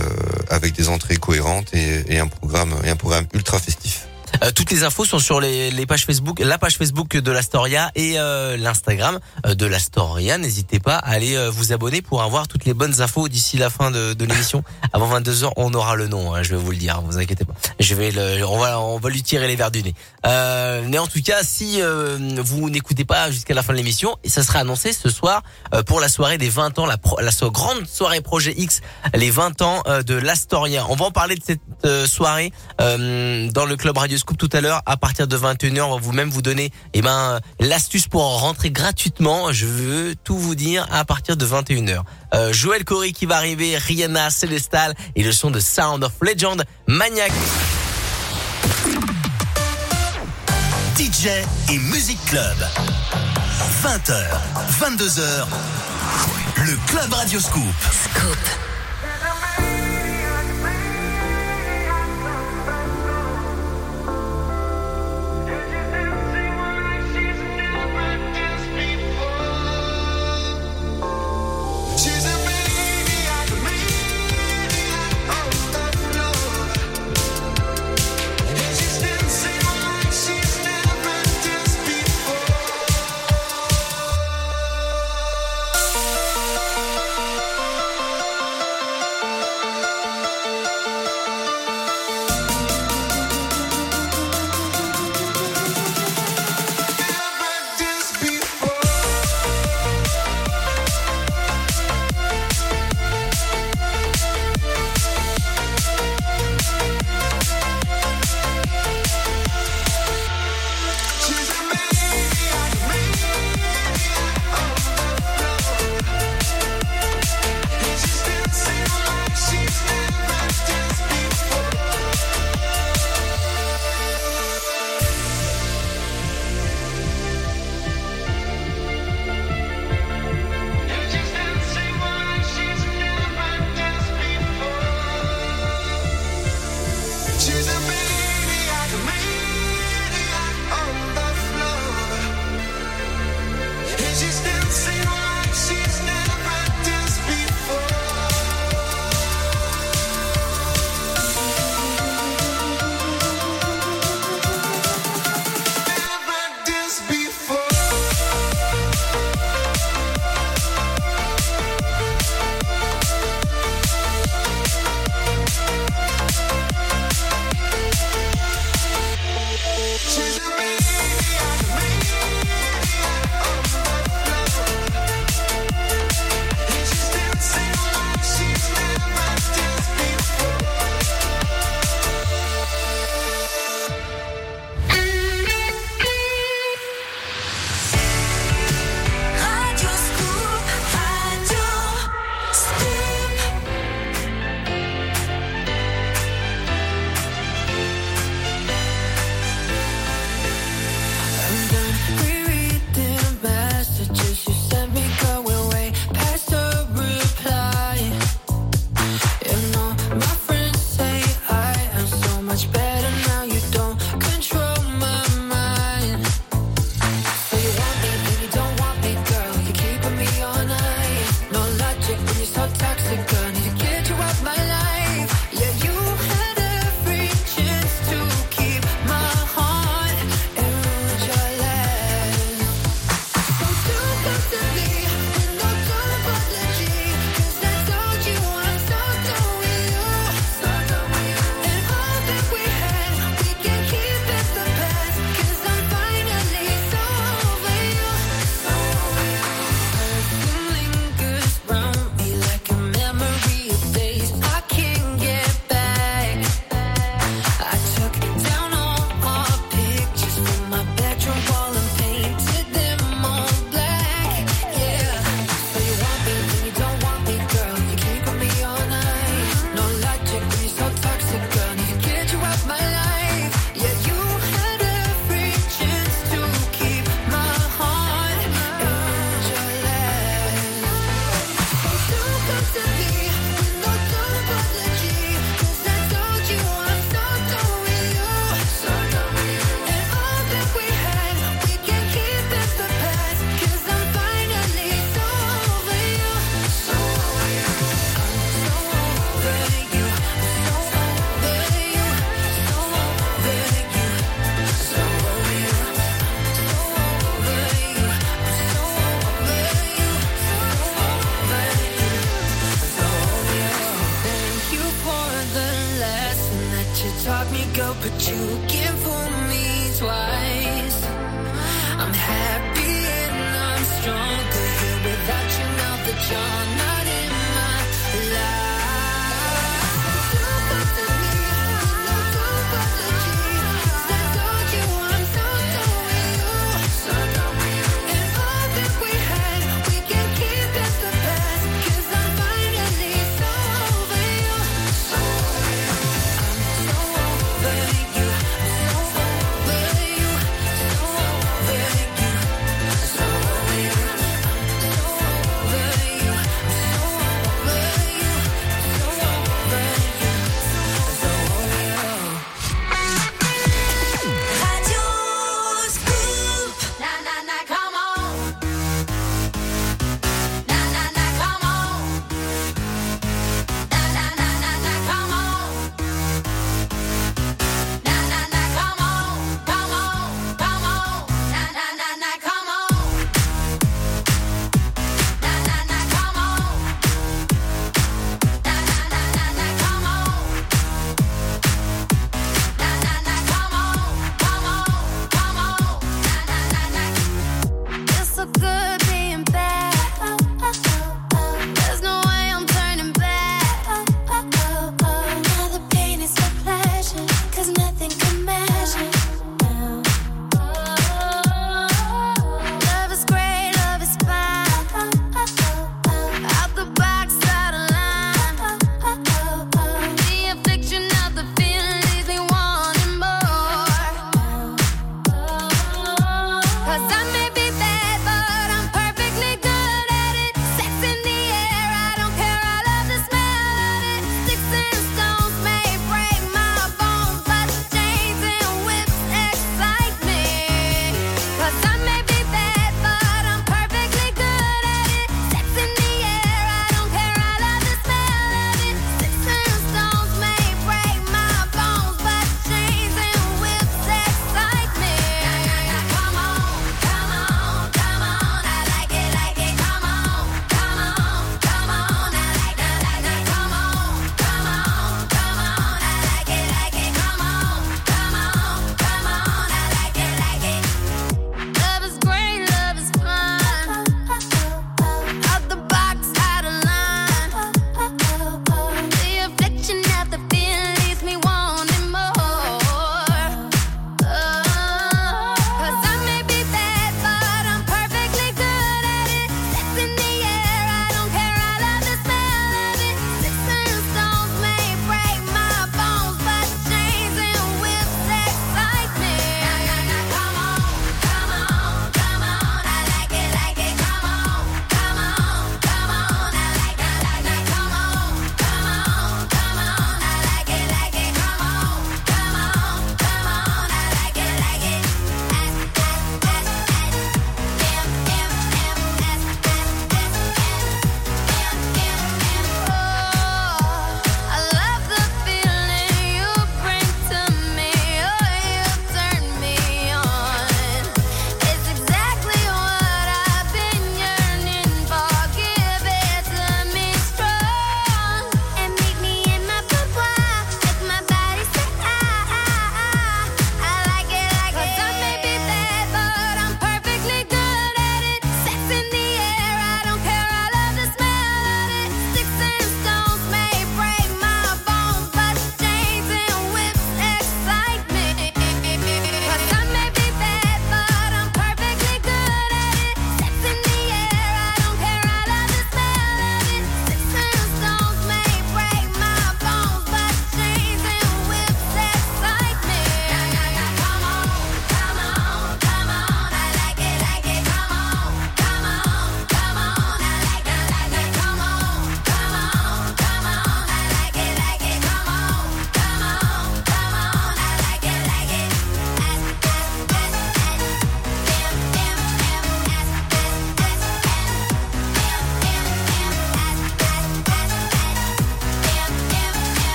avec 0.51 0.73
des 0.73 0.89
entrées 0.89 1.17
cohérentes 1.17 1.75
et, 1.75 2.05
et 2.15 2.19
un 2.19 2.29
programme 2.29 2.75
et 2.85 2.91
un 2.91 2.97
programme 2.97 3.27
ultra 3.35 3.59
festif. 3.59 4.07
Euh, 4.43 4.51
toutes 4.51 4.71
les 4.71 4.83
infos 4.85 5.05
sont 5.05 5.19
sur 5.19 5.41
les, 5.41 5.71
les 5.71 5.87
pages 5.87 6.05
Facebook, 6.07 6.41
la 6.41 6.59
page 6.59 6.77
Facebook 6.77 7.17
de 7.17 7.31
l'Astoria 7.31 7.91
et 7.95 8.19
euh, 8.19 8.57
l'Instagram 8.57 9.19
euh, 9.47 9.55
de 9.55 9.67
l'Astoria. 9.67 10.39
N'hésitez 10.39 10.81
pas 10.81 10.97
à 10.97 11.11
aller 11.11 11.37
euh, 11.37 11.51
vous 11.51 11.73
abonner 11.73 12.03
pour 12.03 12.23
avoir 12.23 12.49
toutes 12.49 12.65
les 12.65 12.75
bonnes 12.75 13.01
infos 13.03 13.29
d'ici 13.29 13.57
la 13.59 13.71
fin 13.71 13.91
de, 13.91 14.15
de 14.15 14.25
l'émission. 14.25 14.65
Avant 14.93 15.07
22 15.07 15.33
h 15.45 15.51
on 15.57 15.73
aura 15.75 15.97
le 15.97 16.09
nom. 16.09 16.35
hein, 16.35 16.43
je 16.43 16.51
vais 16.55 16.61
vous 16.61 16.71
le 16.71 16.77
dire. 16.77 17.01
Vous 17.03 17.19
inquiétez 17.19 17.45
pas. 17.45 17.55
Je 17.79 17.95
vais 17.95 18.11
le, 18.11 18.45
on 18.47 18.59
va, 18.59 18.81
on 18.81 18.99
va 18.99 19.11
lui 19.11 19.23
tirer 19.23 19.47
les 19.49 19.57
verres 19.57 19.71
du 19.71 19.83
nez. 19.83 19.95
Euh, 20.27 20.83
mais 20.89 20.99
en 20.99 21.07
tout 21.07 21.23
cas, 21.23 21.43
si 21.43 21.81
euh, 21.81 22.17
vous 22.43 22.71
n'écoutez 22.71 23.05
pas 23.05 23.31
jusqu'à 23.31 23.55
la 23.55 23.63
fin 23.63 23.73
de 23.73 23.79
l'émission, 23.79 24.17
et 24.25 24.29
ça 24.29 24.43
sera 24.43 24.61
annoncé 24.61 24.93
ce 24.93 25.11
soir 25.11 25.43
euh, 25.75 25.83
pour 25.83 26.01
la 26.01 26.09
soirée 26.09 26.39
des 26.39 26.49
20 26.49 26.79
ans, 26.79 26.87
la, 26.87 26.97
pro- 26.99 27.21
la 27.21 27.31
so- 27.31 27.51
grande 27.51 27.87
soirée 27.87 28.21
Projet 28.21 28.55
X, 28.57 28.81
les 29.15 29.31
20 29.31 29.63
ans 29.63 29.83
euh, 29.87 30.03
de 30.03 30.15
l'Astoria. 30.15 30.87
On 30.89 30.97
va 30.97 31.05
en 31.07 31.11
parler 31.11 31.35
de 31.37 31.43
cette 31.45 31.61
euh, 31.85 32.07
soirée 32.07 32.53
euh, 32.81 33.51
dans 33.51 33.65
le 33.67 33.77
club 33.77 33.99
Radio 33.99 34.19
Scoop 34.23 34.39
tout 34.39 34.49
à 34.53 34.61
l'heure 34.61 34.83
à 34.87 34.97
partir 34.97 35.27
de 35.27 35.37
21h. 35.37 35.83
On 35.83 35.95
va 35.97 36.01
vous 36.01 36.13
même 36.13 36.31
vous 36.31 36.43
donner 36.43 36.71
eh 36.95 37.03
ben 37.03 37.41
l'astuce 37.59 38.07
pour 38.07 38.23
rentrer 38.39 38.71
gratuitement. 38.71 39.51
Je 39.51 39.67
veux 39.67 40.15
tout 40.15 40.39
vous 40.39 40.55
dire 40.55 40.87
à 40.93 41.05
partir 41.05 41.37
de 41.37 41.45
21h. 41.45 42.03
Euh, 42.33 42.53
Joël 42.53 42.85
Corey 42.85 43.11
qui 43.11 43.27
va 43.27 43.39
arriver, 43.39 43.77
Rihanna, 43.77 44.31
Célestal 44.31 44.95
et 45.17 45.25
le 45.25 45.33
son 45.33 45.51
de 45.51 45.59
Sound 45.59 46.05
of 46.05 46.13
Legend, 46.21 46.63
Maniac. 46.87 47.33
DJ 50.97 51.27
et 51.73 51.79
Music 51.79 52.19
Club. 52.27 52.57
20h, 53.83 54.25
22h, 54.81 55.47
le 56.59 56.77
Club 56.87 57.13
Radio 57.13 57.41
Scoop. 57.41 57.65
She's 57.91 58.82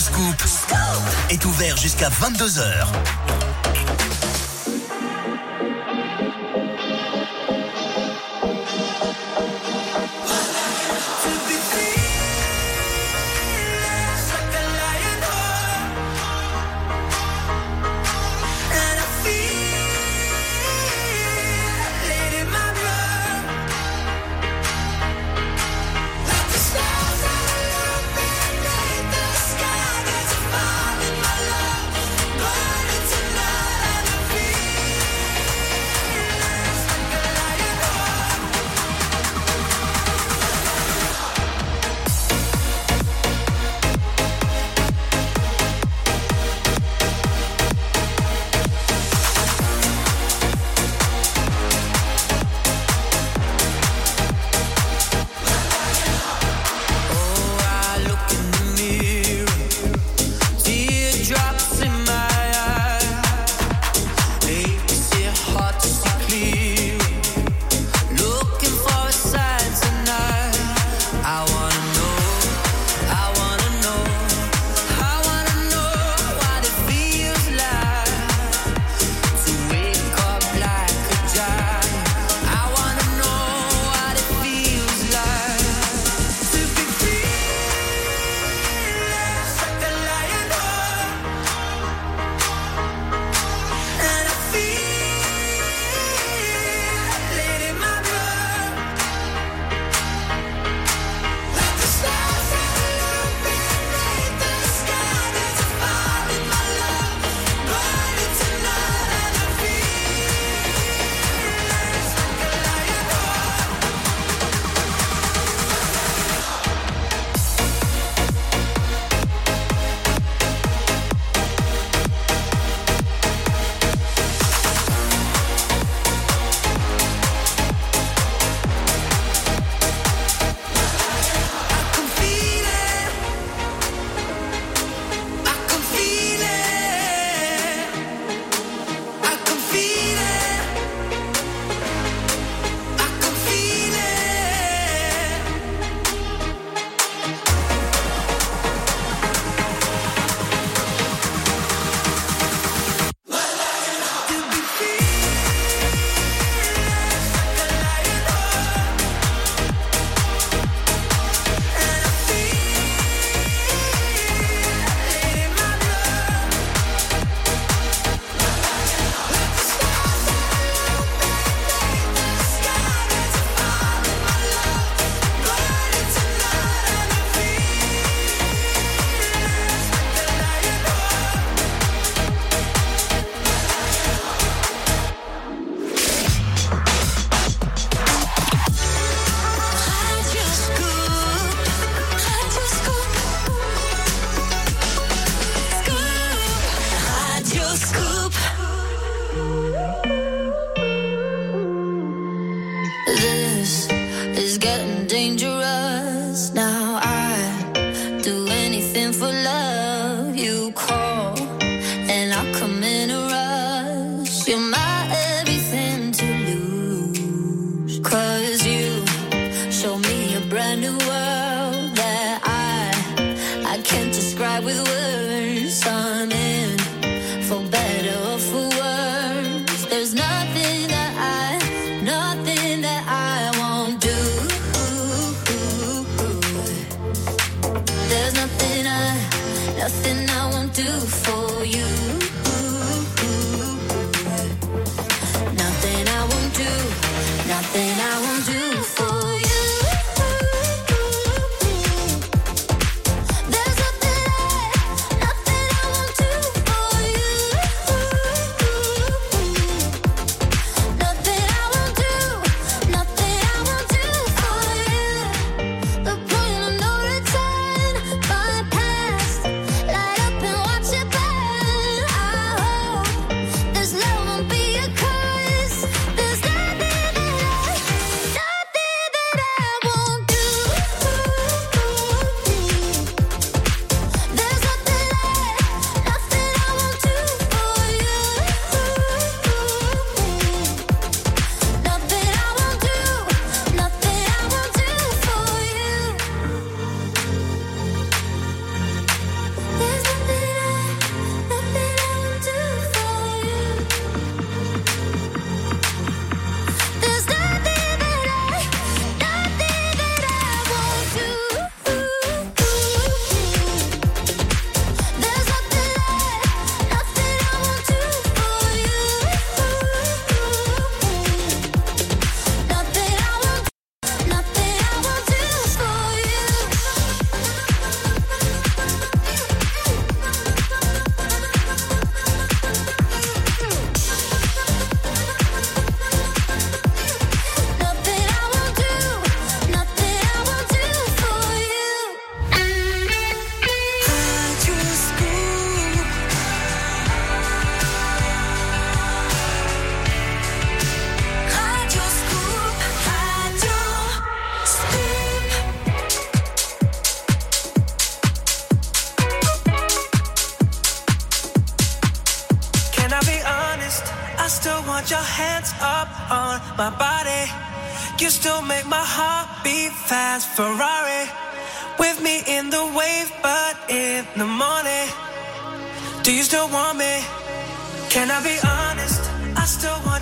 Scoop 0.00 0.44
est 1.30 1.44
ouvert 1.46 1.76
jusqu'à 1.78 2.10
22h. 2.10 3.35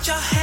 Your 0.07 0.34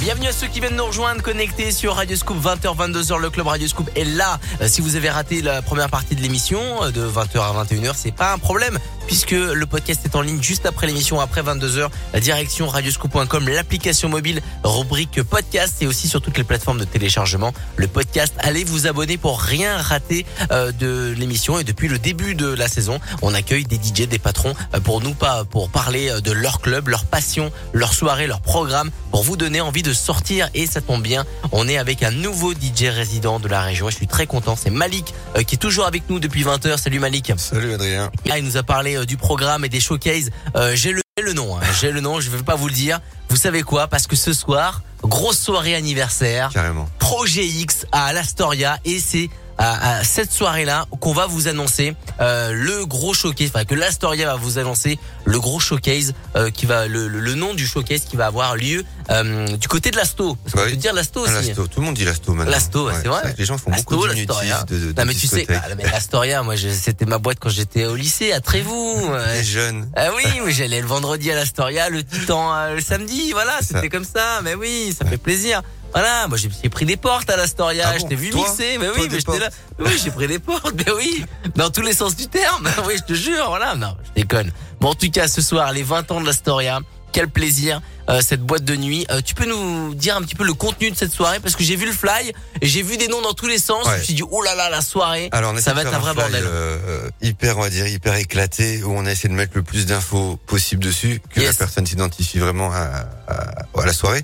Bienvenue 0.00 0.28
à 0.28 0.32
ceux 0.32 0.46
qui 0.46 0.60
viennent 0.60 0.76
nous 0.76 0.86
rejoindre 0.86 1.22
connectés 1.22 1.72
sur 1.72 1.96
Radio 1.96 2.16
Scoop 2.16 2.40
20h 2.40 2.76
22h 2.76 3.18
le 3.18 3.30
club 3.30 3.48
Radio 3.48 3.66
Scoop 3.66 3.90
est 3.96 4.04
là. 4.04 4.38
Euh, 4.60 4.68
Si 4.68 4.80
vous 4.80 4.94
avez 4.94 5.10
raté 5.10 5.42
la 5.42 5.60
première 5.60 5.90
partie 5.90 6.14
de 6.14 6.22
l'émission 6.22 6.60
euh, 6.84 6.92
de 6.92 7.04
20h 7.04 7.40
à 7.40 7.64
21h, 7.64 7.94
c'est 7.96 8.14
pas 8.14 8.32
un 8.32 8.38
problème 8.38 8.78
puisque 9.08 9.30
le 9.32 9.64
podcast 9.64 10.02
est 10.04 10.14
en 10.14 10.20
ligne 10.20 10.40
juste 10.42 10.66
après 10.66 10.86
l'émission 10.86 11.18
après 11.18 11.42
22h. 11.42 11.88
La 12.12 12.20
direction 12.20 12.68
radioscoop.com, 12.68 13.48
l'application 13.48 14.08
mobile, 14.10 14.42
rubrique 14.62 15.22
podcast 15.22 15.80
et 15.80 15.86
aussi 15.86 16.08
sur 16.08 16.20
toutes 16.20 16.36
les 16.36 16.44
plateformes 16.44 16.78
de 16.78 16.84
téléchargement. 16.84 17.54
Le 17.76 17.88
podcast, 17.88 18.34
allez 18.38 18.64
vous 18.64 18.86
abonner 18.86 19.16
pour 19.16 19.40
rien 19.40 19.78
rater 19.78 20.26
euh, 20.52 20.70
de 20.72 21.14
l'émission 21.18 21.58
et 21.58 21.64
depuis 21.64 21.88
le 21.88 21.98
début 21.98 22.34
de 22.34 22.48
la 22.48 22.68
saison, 22.68 23.00
on 23.22 23.34
accueille 23.34 23.64
des 23.64 23.76
DJ, 23.76 24.06
des 24.06 24.18
patrons 24.18 24.54
pour 24.84 25.00
nous 25.00 25.14
pas 25.14 25.44
pour 25.44 25.70
parler 25.70 26.12
de 26.22 26.30
leur 26.30 26.60
club, 26.60 26.88
leur 26.88 27.04
passion, 27.06 27.50
leur 27.72 27.94
soirée, 27.94 28.26
leur 28.26 28.42
programme 28.42 28.90
pour 29.18 29.24
vous 29.24 29.36
donner 29.36 29.60
envie 29.60 29.82
de 29.82 29.92
sortir 29.92 30.48
et 30.54 30.68
ça 30.68 30.80
tombe 30.80 31.02
bien, 31.02 31.24
on 31.50 31.66
est 31.66 31.76
avec 31.76 32.04
un 32.04 32.12
nouveau 32.12 32.52
DJ 32.52 32.84
résident 32.84 33.40
de 33.40 33.48
la 33.48 33.62
région 33.62 33.90
je 33.90 33.96
suis 33.96 34.06
très 34.06 34.28
content, 34.28 34.54
c'est 34.54 34.70
Malik 34.70 35.12
euh, 35.36 35.42
qui 35.42 35.56
est 35.56 35.58
toujours 35.58 35.86
avec 35.86 36.08
nous 36.08 36.20
depuis 36.20 36.44
20h. 36.44 36.76
Salut 36.76 37.00
Malik. 37.00 37.32
Salut 37.36 37.72
Adrien. 37.72 38.12
Là, 38.26 38.38
il 38.38 38.44
nous 38.44 38.56
a 38.56 38.62
parlé 38.62 38.96
euh, 38.96 39.06
du 39.06 39.16
programme 39.16 39.64
et 39.64 39.68
des 39.68 39.80
showcases. 39.80 40.30
Euh, 40.54 40.76
j'ai 40.76 40.92
le, 40.92 41.32
nom, 41.32 41.56
hein, 41.56 41.62
j'ai 41.80 41.90
le 41.90 42.00
nom, 42.00 42.20
je 42.20 42.30
vais 42.30 42.44
pas 42.44 42.54
vous 42.54 42.68
le 42.68 42.72
dire. 42.72 43.00
Vous 43.28 43.34
savez 43.34 43.64
quoi? 43.64 43.88
Parce 43.88 44.06
que 44.06 44.14
ce 44.14 44.32
soir, 44.32 44.82
grosse 45.02 45.40
soirée 45.40 45.74
anniversaire, 45.74 46.50
Carrément. 46.54 46.88
Projet 47.00 47.44
X 47.44 47.86
à 47.90 48.12
l'Astoria 48.12 48.78
et 48.84 49.00
c'est 49.00 49.30
à, 49.58 49.98
à 49.98 50.04
cette 50.04 50.32
soirée-là 50.32 50.86
qu'on 51.00 51.12
va 51.12 51.26
vous 51.26 51.48
annoncer 51.48 51.94
euh, 52.20 52.52
le 52.52 52.86
gros 52.86 53.12
showcase, 53.14 53.48
enfin 53.54 53.64
que 53.64 53.74
l'Astoria 53.74 54.26
va 54.26 54.36
vous 54.36 54.58
annoncer 54.58 54.98
le 55.24 55.38
gros 55.40 55.60
showcase 55.60 56.14
euh, 56.36 56.50
qui 56.50 56.64
va 56.66 56.86
le, 56.86 57.08
le- 57.08 57.20
le 57.20 57.34
nom 57.34 57.54
du 57.54 57.66
showcase 57.66 58.02
qui 58.02 58.16
va 58.16 58.26
avoir 58.26 58.56
lieu 58.56 58.84
euh, 59.10 59.56
du 59.56 59.68
côté 59.68 59.90
de 59.90 59.96
l'Asto. 59.96 60.36
Parce 60.44 60.54
qu'on 60.54 60.60
Ouais. 60.62 60.70
peut 60.70 60.76
dire 60.76 60.92
l'Asto 60.94 61.20
aussi. 61.20 61.32
L'Asto, 61.32 61.66
tout 61.66 61.80
le 61.80 61.86
monde 61.86 61.94
dit 61.96 62.04
l'Asto 62.04 62.32
maintenant. 62.34 62.50
L'Asto, 62.52 62.86
ouais, 62.86 62.94
c'est 63.02 63.08
vrai. 63.08 63.34
Les 63.36 63.44
gens 63.44 63.58
font 63.58 63.70
beaucoup 63.70 64.06
de 64.06 64.12
l'Astoria. 64.12 64.62
de, 64.64 64.78
de, 64.78 64.92
Non 64.98 65.04
mais 65.06 65.14
tu 65.14 65.26
sais, 65.26 65.46
ah, 65.50 65.62
l'Astoria, 65.92 66.42
moi 66.42 66.54
c'était 66.56 67.04
ma 67.06 67.18
boîte 67.18 67.38
quand 67.40 67.50
j'étais 67.50 67.84
au 67.84 67.94
lycée 67.96 68.32
à 68.32 68.40
Trévoux. 68.40 69.10
Les 69.34 69.44
jeunes. 69.44 69.90
Ah 69.96 70.08
oui, 70.16 70.24
oui, 70.44 70.52
j'allais 70.52 70.80
le 70.80 70.86
vendredi 70.86 71.30
à 71.30 71.34
l'Astoria, 71.34 71.88
le 71.90 72.02
Titan 72.04 72.54
euh, 72.54 72.74
le 72.74 72.80
samedi, 72.80 73.32
voilà, 73.32 73.58
c'était 73.62 73.88
comme 73.88 74.04
ça, 74.04 74.40
mais 74.42 74.54
oui, 74.54 74.94
ça 74.98 75.04
fait 75.04 75.16
plaisir. 75.18 75.62
Voilà, 75.92 76.28
moi 76.28 76.36
j'ai 76.36 76.68
pris 76.68 76.84
des 76.84 76.96
portes 76.96 77.30
à 77.30 77.36
l'Astoria, 77.36 77.84
Ah 77.88 77.92
bon 77.92 77.98
je 77.98 78.06
t'ai 78.06 78.14
vu 78.14 78.30
Toi 78.30 78.42
mixer, 78.42 78.78
mais 78.78 78.88
oui, 78.88 79.08
mais 79.10 79.18
j'étais 79.18 79.38
là. 79.38 79.48
Oui, 79.78 79.92
j'ai 80.02 80.10
pris 80.10 80.26
des 80.26 80.38
portes, 80.38 80.74
mais 80.74 80.92
oui, 80.92 81.24
dans 81.54 81.70
tous 81.70 81.82
les 81.82 81.94
sens 81.94 82.14
du 82.14 82.26
terme. 82.28 82.68
Oui, 82.86 82.94
je 82.98 83.04
te 83.04 83.14
jure, 83.14 83.46
voilà, 83.48 83.74
non, 83.74 83.96
je 84.04 84.20
déconne. 84.20 84.52
Bon, 84.80 84.90
en 84.90 84.94
tout 84.94 85.10
cas, 85.10 85.28
ce 85.28 85.40
soir, 85.42 85.72
les 85.72 85.82
20 85.82 86.10
ans 86.12 86.20
de 86.20 86.26
l'Astoria, 86.26 86.80
quel 87.12 87.28
plaisir, 87.28 87.80
cette 88.22 88.40
boîte 88.42 88.64
de 88.64 88.74
nuit. 88.76 89.06
Euh, 89.10 89.20
tu 89.24 89.34
peux 89.34 89.44
nous 89.46 89.94
dire 89.94 90.16
un 90.16 90.22
petit 90.22 90.34
peu 90.34 90.44
le 90.44 90.54
contenu 90.54 90.90
de 90.90 90.96
cette 90.96 91.12
soirée? 91.12 91.40
Parce 91.40 91.54
que 91.56 91.62
j'ai 91.64 91.76
vu 91.76 91.86
le 91.86 91.92
fly 91.92 92.32
et 92.60 92.66
j'ai 92.66 92.82
vu 92.82 92.96
des 92.96 93.08
noms 93.08 93.20
dans 93.22 93.34
tous 93.34 93.46
les 93.46 93.58
sens. 93.58 93.84
Ouais. 93.86 93.92
Je 93.94 93.98
me 93.98 94.02
suis 94.04 94.14
dit, 94.14 94.22
oh 94.30 94.42
là 94.42 94.54
là, 94.54 94.70
la 94.70 94.80
soirée, 94.80 95.28
Alors, 95.32 95.52
on 95.54 95.60
ça 95.60 95.74
va 95.74 95.82
être 95.82 95.94
un 95.94 95.98
vrai 95.98 96.14
bordel. 96.14 96.42
euh, 96.46 97.08
hyper, 97.20 97.58
on 97.58 97.62
va 97.62 97.70
dire, 97.70 97.86
hyper 97.86 98.14
éclaté, 98.16 98.82
où 98.82 98.92
on 98.92 99.04
a 99.06 99.12
essayé 99.12 99.28
de 99.28 99.34
mettre 99.34 99.52
le 99.54 99.62
plus 99.62 99.86
d'infos 99.86 100.38
possible 100.46 100.82
dessus, 100.82 101.20
que 101.34 101.40
Yes. 101.40 101.50
la 101.50 101.54
personne 101.54 101.86
s'identifie 101.86 102.38
vraiment 102.38 102.72
à, 102.72 103.06
à, 103.28 103.80
à 103.80 103.86
la 103.86 103.92
soirée. 103.92 104.22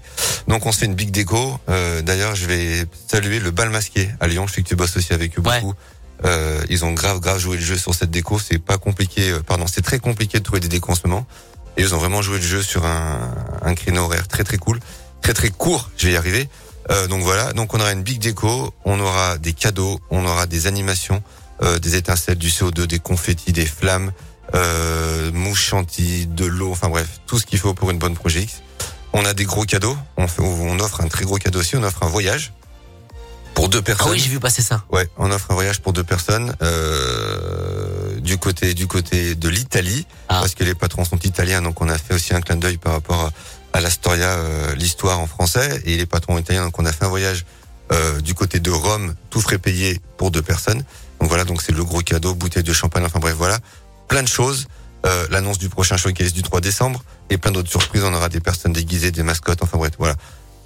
Donc, 0.49 0.67
on 0.67 0.73
se 0.73 0.79
fait 0.79 0.87
une 0.87 0.95
big 0.95 1.11
déco. 1.11 1.59
Euh, 1.69 2.01
D'ailleurs, 2.03 2.35
je 2.35 2.47
vais 2.47 2.87
saluer 3.11 3.39
le 3.39 3.51
bal 3.51 3.71
masqué 3.71 4.09
à 4.21 4.27
Lyon. 4.27 4.47
Je 4.47 4.55
sais 4.55 4.63
que 4.63 4.69
tu 4.69 4.77
bosses 4.77 4.97
aussi 4.97 5.13
avec 5.13 5.39
eux 5.39 5.43
Ouais. 5.43 5.61
beaucoup. 5.61 5.75
Euh, 6.25 6.63
ils 6.71 6.85
ont 6.85 6.93
grave, 6.93 7.21
grave 7.21 7.39
joué 7.39 7.57
le 7.59 7.63
jeu 7.65 7.77
sur 7.77 7.95
cette 7.95 8.11
déco. 8.11 8.39
C'est 8.39 8.59
pas 8.59 8.79
compliqué, 8.79 9.31
euh, 9.31 9.41
pardon, 9.41 9.67
c'est 9.67 9.83
très 9.83 9.99
compliqué 9.99 10.39
de 10.39 10.45
trouver 10.45 10.61
des 10.61 10.69
décos 10.69 10.93
en 10.93 10.95
ce 10.95 11.07
moment. 11.07 11.27
Et 11.77 11.83
ils 11.83 11.95
ont 11.95 11.99
vraiment 11.99 12.23
joué 12.23 12.39
le 12.39 12.45
jeu 12.45 12.63
sur 12.63 12.85
un, 12.87 13.35
un 13.63 13.75
créneau 13.75 14.03
horaire 14.05 14.29
très, 14.29 14.45
très 14.45 14.59
cool. 14.59 14.79
Très, 15.23 15.35
très 15.35 15.51
court. 15.51 15.91
Je 15.97 16.07
vais 16.07 16.13
y 16.13 16.17
arriver. 16.17 16.49
Euh, 16.91 17.07
donc 17.07 17.23
voilà, 17.23 17.53
donc 17.55 17.73
on 17.73 17.81
aura 17.81 17.93
une 17.93 18.03
big 18.03 18.19
déco, 18.21 18.75
on 18.85 19.01
aura 19.01 19.39
des 19.39 19.55
cadeaux, 19.55 19.99
on 20.11 20.27
aura 20.27 20.47
des 20.47 20.67
animations, 20.67 21.23
euh, 21.63 21.79
des 21.79 21.95
étincelles, 21.97 22.37
du 22.37 22.49
CO2, 22.51 22.85
des 22.87 22.99
confettis, 22.99 23.53
des 23.53 23.65
flammes, 23.65 24.13
euh, 24.55 25.33
mouches 25.33 25.65
chantilly, 25.69 26.27
de 26.27 26.45
l'eau, 26.45 26.71
enfin 26.73 26.91
bref, 26.91 27.09
tout 27.27 27.39
ce 27.39 27.47
qu'il 27.47 27.59
faut 27.59 27.73
pour 27.73 27.91
une 27.91 27.99
bonne 27.99 28.13
Projet 28.15 28.43
X. 28.43 28.61
On 29.15 29.25
a 29.25 29.33
des 29.33 29.45
gros 29.47 29.65
cadeaux, 29.65 29.97
on, 30.19 30.29
fait, 30.29 30.43
on 30.43 30.79
offre 30.79 31.01
un 31.01 31.09
très 31.09 31.25
gros 31.25 31.39
cadeau 31.39 31.61
aussi, 31.61 31.75
on 31.77 31.83
offre 31.85 32.03
un 32.03 32.09
voyage 32.09 32.53
pour 33.55 33.71
deux 33.71 33.79
Ah 33.79 33.83
personnes. 33.83 34.11
oui, 34.13 34.19
j'ai 34.19 34.29
vu 34.29 34.39
passer 34.41 34.61
ça. 34.61 34.85
Ouais, 34.91 35.09
on 35.17 35.31
offre 35.31 35.53
un 35.53 35.55
voyage 35.55 35.81
pour 35.81 35.95
deux 35.95 36.05
personnes 36.05 36.55
euh, 36.61 37.94
du 38.25 38.39
côté 38.39 38.75
du 38.75 38.87
côté 38.87 39.35
de 39.37 39.49
l'Italie 39.49 40.07
Ah. 40.29 40.41
parce 40.41 40.55
que 40.55 40.65
les 40.65 40.75
patrons 40.75 41.05
sont 41.05 41.19
italiens, 41.19 41.63
donc 41.63 41.81
on 41.81 41.89
a 41.89 41.99
fait 41.99 42.15
aussi 42.15 42.35
un 42.35 42.41
clin 42.41 42.57
d'œil 42.57 42.79
par 42.79 42.93
rapport 42.95 43.31
à 43.73 43.81
l'Astoria, 43.81 44.31
euh, 44.31 44.75
l'histoire 44.75 45.19
en 45.21 45.27
français, 45.27 45.83
et 45.85 45.97
les 45.97 46.07
patrons 46.07 46.39
italiens, 46.39 46.65
donc 46.65 46.79
on 46.79 46.87
a 46.87 46.93
fait 46.93 47.05
un 47.05 47.09
voyage 47.09 47.45
euh, 47.93 48.21
du 48.21 48.35
côté 48.35 48.61
de 48.61 48.71
Rome, 48.71 49.15
tout 49.31 49.41
frais 49.41 49.59
payé 49.59 50.01
pour 50.17 50.31
deux 50.31 50.43
personnes. 50.43 50.83
Donc 51.21 51.29
voilà, 51.29 51.45
donc 51.45 51.61
c'est 51.63 51.73
le 51.73 51.85
gros 51.85 52.01
cadeau, 52.01 52.35
bouteille 52.35 52.63
de 52.63 52.73
champagne, 52.73 53.05
enfin 53.05 53.19
bref, 53.21 53.35
voilà, 53.37 53.59
plein 54.09 54.23
de 54.23 54.29
choses. 54.29 54.67
Euh, 55.07 55.27
L'annonce 55.31 55.59
du 55.59 55.69
prochain 55.69 55.99
showcase 55.99 56.33
du 56.33 56.43
3 56.43 56.61
décembre 56.63 57.05
et 57.29 57.37
plein 57.37 57.51
d'autres 57.53 57.69
surprises. 57.71 58.05
On 58.05 58.15
aura 58.15 58.31
des 58.31 58.41
personnes 58.41 58.73
déguisées, 58.73 59.11
des 59.11 59.23
mascottes, 59.23 59.63
enfin 59.63 59.77
bref, 59.77 59.93
voilà. 59.99 60.15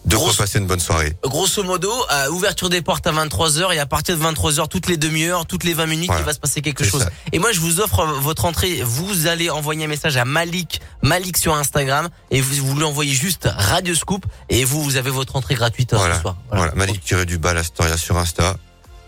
De 0.09 0.17
quoi 0.17 0.25
Grosse- 0.27 0.37
passer 0.37 0.59
une 0.59 0.67
bonne 0.67 0.81
soirée. 0.81 1.13
Grosso 1.23 1.63
modo, 1.63 1.93
euh, 2.11 2.29
ouverture 2.31 2.69
des 2.71 2.81
portes 2.83 3.07
à 3.07 3.13
23h 3.13 3.73
et 3.73 3.79
à 3.79 3.87
partir 3.87 4.17
de 4.17 4.23
23h, 4.23 4.69
toutes 4.69 4.89
les 4.89 4.97
demi-heures, 4.97 5.47
toutes 5.47 5.65
les 5.65 5.75
20 5.75 5.87
minutes, 5.87 6.07
Voilà. 6.07 6.23
il 6.23 6.25
va 6.25 6.33
se 6.33 6.39
passer 6.41 6.63
quelque 6.63 6.83
chose. 6.85 7.03
ça. 7.03 7.11
Et 7.33 7.39
moi, 7.39 7.53
je 7.53 7.61
vous 7.61 7.81
offre 7.81 8.05
votre 8.07 8.45
entrée. 8.47 8.81
Vous 8.83 9.27
allez 9.27 9.51
envoyer 9.51 9.85
un 9.85 9.89
message 9.89 10.17
à 10.17 10.25
Malik, 10.25 10.81
Malik 11.03 11.37
sur 11.37 11.55
Instagram, 11.55 12.09
et 12.31 12.41
vous, 12.41 12.67
vous 12.67 12.75
lui 12.77 12.85
envoyez 12.85 13.13
juste 13.13 13.49
Radio 13.57 13.95
Scoop, 13.95 14.25
et 14.49 14.65
vous, 14.65 14.83
vous 14.83 14.97
avez 14.97 15.11
votre 15.11 15.37
entrée 15.37 15.55
gratuite 15.55 15.93
Voilà. 15.95 16.17
ce 16.17 16.23
soir. 16.23 16.37
Voilà, 16.51 16.73
Malik 16.75 17.05
tiré 17.05 17.27
du 17.27 17.39
bas, 17.39 17.51
Astoria 17.51 17.97
sur 17.97 18.17
Insta, 18.17 18.57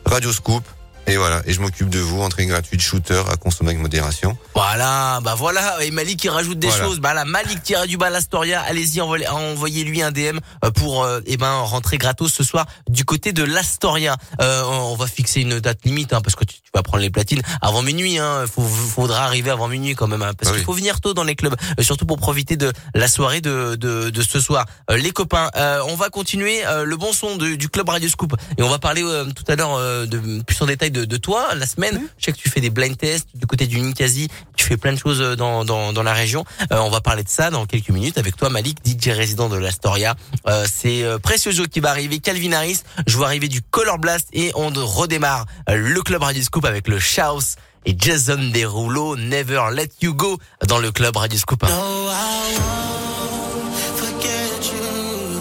Radio 0.05 0.33
Scoop, 0.33 0.65
et 1.07 1.17
voilà, 1.17 1.43
et 1.47 1.53
je 1.53 1.61
m'occupe 1.61 1.89
de 1.89 1.99
vous, 1.99 2.21
entrée 2.23 2.47
gratuite, 2.47 2.81
shooter 2.81 3.23
à 3.31 3.37
consommer 3.37 3.71
avec 3.71 3.81
modération. 3.83 4.37
Voilà, 4.55 5.21
bah 5.23 5.35
voilà, 5.37 5.83
et 5.83 5.91
Malik 5.91 6.21
qui 6.21 6.29
rajoute 6.29 6.59
des 6.59 6.69
Voilà. 6.69 6.85
choses. 6.85 7.01
Bah 7.01 7.15
là, 7.15 7.25
Malik 7.25 7.63
tiré 7.63 7.87
du 7.89 7.97
bas 7.97 8.11
l'Astoria, 8.11 8.61
allez-y, 8.61 9.01
envoyez- 9.01 9.27
envoyez-lui 9.29 10.03
un 10.03 10.13
DM 10.13 10.39
euh, 10.65 10.71
pour 10.71 11.03
euh, 11.03 11.21
eh 11.27 11.37
ben 11.37 11.53
rentrer 11.61 11.99
gratos 11.99 12.33
ce 12.33 12.45
soir 12.45 12.67
du 12.89 13.05
côté 13.05 13.33
de 13.33 13.43
l'Astoria. 13.43 14.17
Euh, 14.41 14.63
on 14.65 14.95
va 14.95 15.07
fixer 15.07 15.41
une 15.41 15.59
date 15.59 15.79
limite 15.85 16.13
hein, 16.13 16.21
parce 16.23 16.37
que 16.37 16.45
tu, 16.45 16.57
tu 16.57 16.71
vas 16.75 16.83
prendre 16.83 17.03
les 17.03 17.11
platines 17.11 17.43
avant 17.61 17.83
minuit. 17.83 18.19
Hein, 18.19 18.45
faut, 18.53 18.63
faudra 18.63 19.25
arriver 19.25 19.51
avant 19.51 19.67
minuit 19.69 19.95
quand 19.95 20.07
même, 20.07 20.23
hein, 20.23 20.33
parce 20.39 20.53
Ah 20.53 20.55
qu'il 20.55 20.65
faut 20.65 20.73
venir 20.75 21.01
tôt 21.01 21.15
dans 21.15 21.25
les 21.25 21.35
clubs, 21.35 21.57
euh, 21.79 21.83
surtout 21.83 22.07
pour 22.07 22.19
profiter 22.19 22.57
de 22.57 22.73
la 22.95 23.09
soirée 23.09 23.41
de 23.41 23.75
de, 23.75 24.11
de 24.11 24.23
ce 24.23 24.39
soir. 24.41 24.65
Euh, 24.91 24.97
les 24.97 25.11
copains, 25.11 25.51
euh, 25.57 25.81
on 25.89 25.97
va 25.97 26.09
continuer 26.11 26.65
euh, 26.67 26.85
le 26.85 26.97
bon 26.97 27.13
son 27.13 27.37
de- 27.37 27.55
du 27.57 27.69
club 27.69 27.89
Radio 27.89 28.09
Scoop 28.09 28.37
et 28.59 28.63
on 28.63 28.69
va 28.69 28.79
parler 28.79 29.03
euh, 29.03 29.25
tout 29.35 29.45
à 29.49 29.57
l'heure 29.57 29.75
euh, 29.75 30.07
de 30.07 30.43
plus 30.43 30.61
en 30.63 30.67
détail 30.67 30.90
de, 30.91 31.05
de 31.05 31.17
toi 31.17 31.55
la 31.55 31.67
semaine. 31.67 32.01
Je 32.19 32.27
sais 32.27 32.33
que 32.33 32.39
tu 32.39 32.49
fais 32.49 32.61
des 32.61 32.71
blind 32.71 32.97
tests 32.97 33.29
du 33.35 33.47
côté 33.47 33.67
du 33.67 33.81
Ninkasi, 33.81 34.29
tu 34.57 34.65
fais 34.67 34.77
plein 34.77 34.93
de 34.93 34.99
choses 34.99 35.21
euh, 35.21 35.37
dans 35.37 35.65
dans, 35.65 35.93
dans 35.93 36.03
la 36.03 36.13
région. 36.13 36.45
Euh, 36.73 36.79
on 36.79 36.91
va 36.91 37.01
parler 37.01 37.23
de 37.23 37.29
ça 37.29 37.51
dans 37.51 37.67
quelques 37.67 37.91
minutes 37.91 38.19
avec 38.19 38.37
toi 38.37 38.51
Malik, 38.51 38.79
DJ 38.85 39.09
résident 39.09 39.49
de 39.49 39.57
l'Astoria. 39.57 40.15
Euh, 40.47 40.67
c'est 40.73 41.03
euh, 41.03 41.19
Precioso 41.19 41.65
qui 41.65 41.81
va 41.81 41.91
arriver, 41.91 42.19
Calvin 42.19 42.53
Harris, 42.53 42.81
je 43.07 43.17
vois 43.17 43.27
arriver 43.27 43.49
du 43.49 43.63
Color 43.63 43.99
Blast 43.99 44.29
et 44.33 44.53
on 44.55 44.71
redémarre 44.71 45.47
le 45.69 46.01
club 46.03 46.23
Radio 46.23 46.43
Scoop 46.43 46.65
avec 46.65 46.89
le 46.89 46.99
Chaos 46.99 47.57
et 47.87 47.95
Jason 47.99 48.51
Derulo, 48.53 49.17
Never 49.17 49.63
Let 49.73 49.89
You 50.03 50.15
Go 50.15 50.39
dans 50.67 50.79
le 50.79 50.93
club 50.93 51.17
Radio 51.17 51.39
Scoop. 51.39 51.63
No, 51.63 51.69
I 51.69 52.57
won't 52.59 53.97
forget 53.97 54.73
you. 54.73 55.41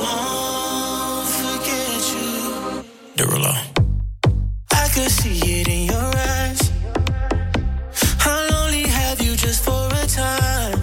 Won't 0.00 1.26
forget 1.28 2.02
you. 2.12 2.84
Derulo. 3.16 3.52
I 4.94 4.96
could 4.96 5.10
see 5.10 5.60
it 5.60 5.66
in 5.66 5.86
your 5.86 6.10
eyes. 6.14 6.70
I'll 8.20 8.54
only 8.62 8.86
have 8.86 9.20
you 9.20 9.34
just 9.34 9.64
for 9.64 9.88
a 9.90 10.06
time. 10.06 10.80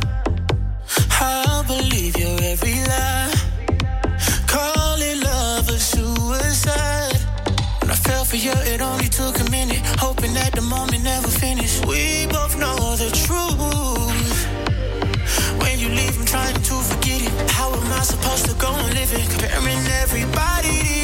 I'll 1.22 1.64
believe 1.64 2.18
your 2.18 2.38
every 2.44 2.76
lie. 2.92 3.34
Call 4.48 4.98
it 5.00 5.24
love 5.24 5.70
a 5.70 5.80
suicide. 5.80 7.16
When 7.80 7.90
I 7.90 7.96
fell 7.96 8.26
for 8.26 8.36
you, 8.36 8.52
it 8.74 8.82
only 8.82 9.08
took 9.08 9.40
a 9.40 9.50
minute. 9.50 9.80
Hoping 9.98 10.34
that 10.34 10.52
the 10.56 10.62
moment 10.62 11.06
never 11.06 11.30
finished. 11.30 11.86
We 11.86 12.28
both 12.28 12.60
know 12.60 12.76
the 12.98 13.12
truth. 13.16 14.40
When 15.62 15.80
you 15.80 15.88
leave, 15.88 16.20
I'm 16.20 16.26
trying 16.26 16.56
to 16.56 16.76
forget 16.84 17.22
it. 17.22 17.52
How 17.52 17.72
am 17.72 17.94
I 17.94 18.04
supposed 18.04 18.46
to 18.48 18.56
go 18.56 18.68
on 18.68 18.94
living. 18.94 19.26
Comparing 19.30 19.88
everybody 20.04 21.01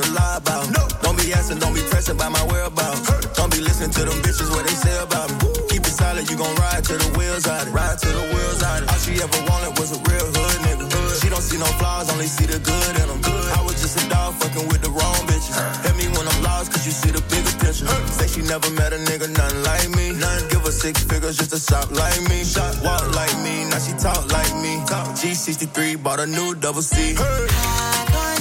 to 0.00 0.12
lie 0.12 0.36
about. 0.38 0.70
No. 0.70 0.86
Don't 1.02 1.16
be 1.18 1.32
asking, 1.32 1.58
don't 1.58 1.74
be 1.74 1.82
pressing 1.90 2.16
by 2.16 2.28
my 2.28 2.42
whereabouts. 2.46 3.02
Don't 3.34 3.50
be 3.50 3.60
listening 3.60 3.90
to 3.90 4.02
them 4.04 4.18
bitches 4.22 4.50
what 4.50 4.64
they 4.66 4.74
say 4.74 4.94
about 5.02 5.30
me. 5.30 5.50
Keep 5.70 5.82
it 5.86 5.94
solid, 5.94 6.30
you 6.30 6.36
gon' 6.36 6.54
ride 6.56 6.84
till 6.84 6.98
the 6.98 7.10
wheels 7.18 7.46
out 7.46 7.66
it. 7.66 7.70
Ride 7.70 7.98
till 7.98 8.14
the 8.14 8.26
wheels 8.34 8.62
out 8.62 8.82
it. 8.82 8.88
All 8.90 8.98
she 8.98 9.18
ever 9.18 9.40
wanted 9.50 9.78
was 9.78 9.90
a 9.92 10.00
real 10.06 10.28
hood 10.28 10.58
nigga. 10.66 10.86
Hood. 10.86 11.16
She 11.20 11.28
don't 11.28 11.42
see 11.42 11.58
no 11.58 11.66
flaws, 11.80 12.10
only 12.12 12.26
see 12.26 12.46
the 12.46 12.58
good 12.58 12.94
and 13.00 13.10
I'm 13.10 13.20
Good. 13.22 13.48
I 13.58 13.62
was 13.62 13.80
just 13.82 13.98
a 13.98 14.04
dog 14.08 14.34
fucking 14.34 14.68
with 14.68 14.82
the 14.82 14.90
wrong 14.90 15.20
bitches. 15.26 15.56
Hit 15.82 15.94
me 15.98 16.06
when 16.14 16.26
I'm 16.28 16.42
lost, 16.42 16.70
cause 16.72 16.86
you 16.86 16.92
see 16.92 17.10
the 17.10 17.22
bigger 17.26 17.54
picture. 17.58 17.88
Say 18.14 18.28
she 18.28 18.42
never 18.46 18.70
met 18.78 18.92
a 18.92 19.00
nigga, 19.08 19.26
nothing 19.34 19.62
like 19.62 19.88
me. 19.96 20.12
None 20.14 20.42
give 20.48 20.62
her 20.62 20.74
six 20.74 21.02
figures 21.02 21.36
just 21.36 21.50
to 21.50 21.58
shop 21.58 21.90
like 21.90 22.20
me. 22.30 22.44
Shot 22.44 22.76
walk 22.84 23.02
like 23.14 23.34
me, 23.42 23.66
now 23.70 23.80
she 23.82 23.92
talk 23.98 24.22
like 24.30 24.54
me. 24.62 24.78
Talk. 24.86 25.18
G63 25.18 26.02
bought 26.02 26.20
a 26.20 26.26
new 26.26 26.54
double 26.54 26.82
C. 26.82 27.14
Hey. 27.14 28.37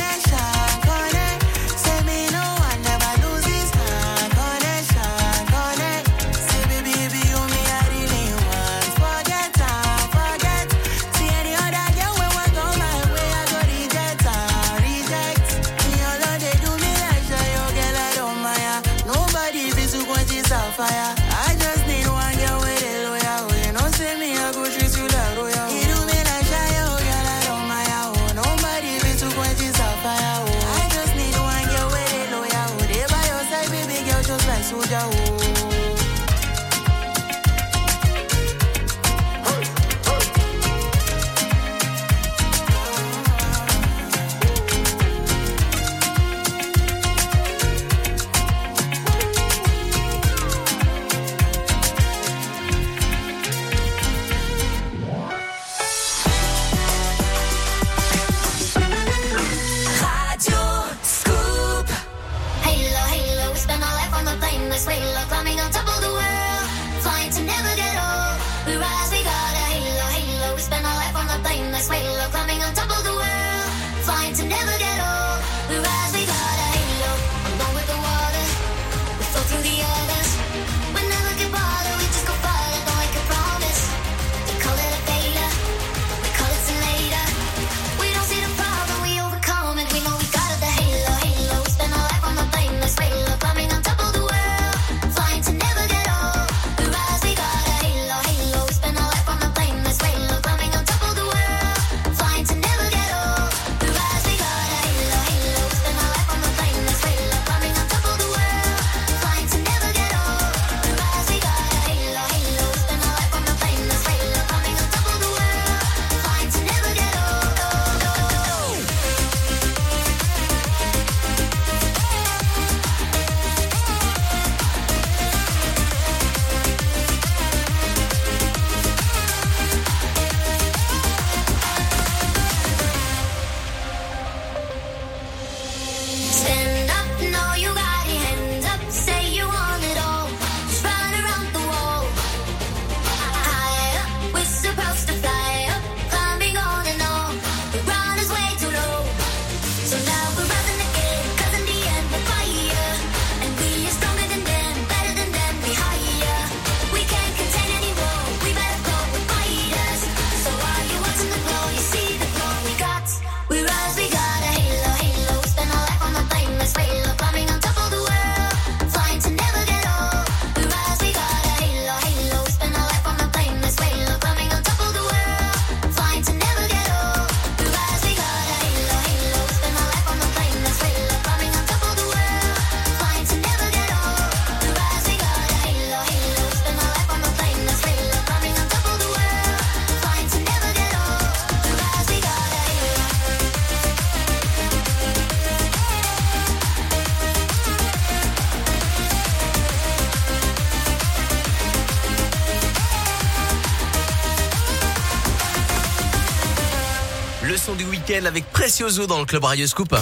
Precioso 208.68 209.08
dans 209.08 209.20
le 209.20 209.26
club 209.26 209.46
Radio 209.46 209.66
Scoop. 209.66 209.96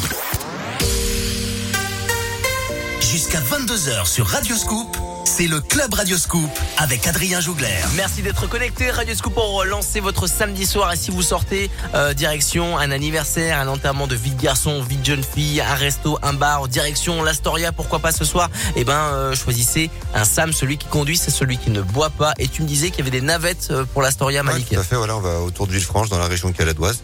Jusqu'à 2.99 3.39
22h 3.39 4.07
sur 4.07 4.25
Radio 4.27 4.55
Scoop, 4.55 4.97
c'est 5.23 5.47
le 5.47 5.59
Club 5.61 5.93
Radio 5.93 6.17
Scoop 6.17 6.49
avec 6.77 7.05
Adrien 7.07 7.39
Jougler. 7.41 7.67
Merci 7.95 8.21
d'être 8.23 8.47
connecté. 8.47 8.89
Radio 8.89 9.13
Scoop 9.13 9.33
pour 9.35 9.63
lancer 9.65 9.99
votre 9.99 10.27
samedi 10.27 10.65
soir. 10.65 10.91
Et 10.93 10.97
si 10.97 11.11
vous 11.11 11.21
sortez 11.21 11.69
euh, 11.93 12.13
direction 12.13 12.77
un 12.77 12.89
anniversaire, 12.91 13.59
un 13.59 13.67
enterrement 13.67 14.07
de 14.07 14.15
vie 14.15 14.31
de 14.31 14.41
garçon, 14.41 14.81
vie 14.81 14.97
de 14.97 15.05
jeune 15.05 15.23
fille, 15.23 15.61
un 15.61 15.75
resto, 15.75 16.17
un 16.23 16.33
bar, 16.33 16.67
direction 16.67 17.21
l'Astoria, 17.23 17.71
pourquoi 17.71 17.99
pas 17.99 18.11
ce 18.11 18.25
soir? 18.25 18.49
Eh 18.75 18.83
ben, 18.83 18.93
euh, 19.13 19.35
choisissez 19.35 19.89
un 20.15 20.25
Sam. 20.25 20.51
Celui 20.53 20.77
qui 20.77 20.87
conduit, 20.87 21.17
c'est 21.17 21.31
celui 21.31 21.57
qui 21.57 21.69
ne 21.69 21.81
boit 21.81 22.09
pas. 22.09 22.33
Et 22.39 22.47
tu 22.47 22.61
me 22.63 22.67
disais 22.67 22.89
qu'il 22.89 22.99
y 23.05 23.07
avait 23.07 23.17
des 23.19 23.25
navettes 23.25 23.67
euh, 23.71 23.85
pour 23.85 24.01
l'Astoria, 24.01 24.41
Ouais, 24.41 24.47
Malik. 24.53 24.69
tout 24.69 24.79
à 24.79 24.83
fait, 24.83 24.95
voilà, 24.95 25.15
on 25.17 25.21
va 25.21 25.39
autour 25.41 25.67
de 25.67 25.71
Villefranche, 25.73 26.09
dans 26.09 26.19
la 26.19 26.27
région 26.27 26.51
caladoise. 26.51 27.01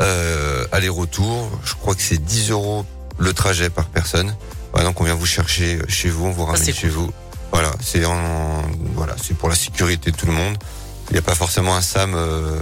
Euh, 0.00 0.66
aller-retour, 0.72 1.50
je 1.64 1.74
crois 1.74 1.94
que 1.94 2.02
c'est 2.02 2.22
10 2.22 2.50
euros 2.50 2.84
le 3.18 3.32
trajet 3.32 3.70
par 3.70 3.86
personne. 3.86 4.34
Voilà, 4.72 4.88
donc 4.88 5.00
on 5.00 5.04
vient 5.04 5.14
vous 5.14 5.26
chercher 5.26 5.78
chez 5.88 6.10
vous, 6.10 6.26
on 6.26 6.32
vous 6.32 6.44
ramène 6.44 6.62
c'est 6.62 6.74
chez 6.74 6.88
vous. 6.88 7.10
Voilà, 7.52 7.70
c'est 7.80 8.04
en, 8.04 8.62
voilà, 8.94 9.14
c'est 9.22 9.34
pour 9.36 9.48
la 9.48 9.54
sécurité 9.54 10.10
de 10.10 10.16
tout 10.16 10.26
le 10.26 10.32
monde. 10.32 10.56
Il 11.08 11.12
n'y 11.14 11.18
a 11.18 11.22
pas 11.22 11.34
forcément 11.34 11.74
un 11.76 11.80
Sam 11.80 12.12
euh, 12.14 12.58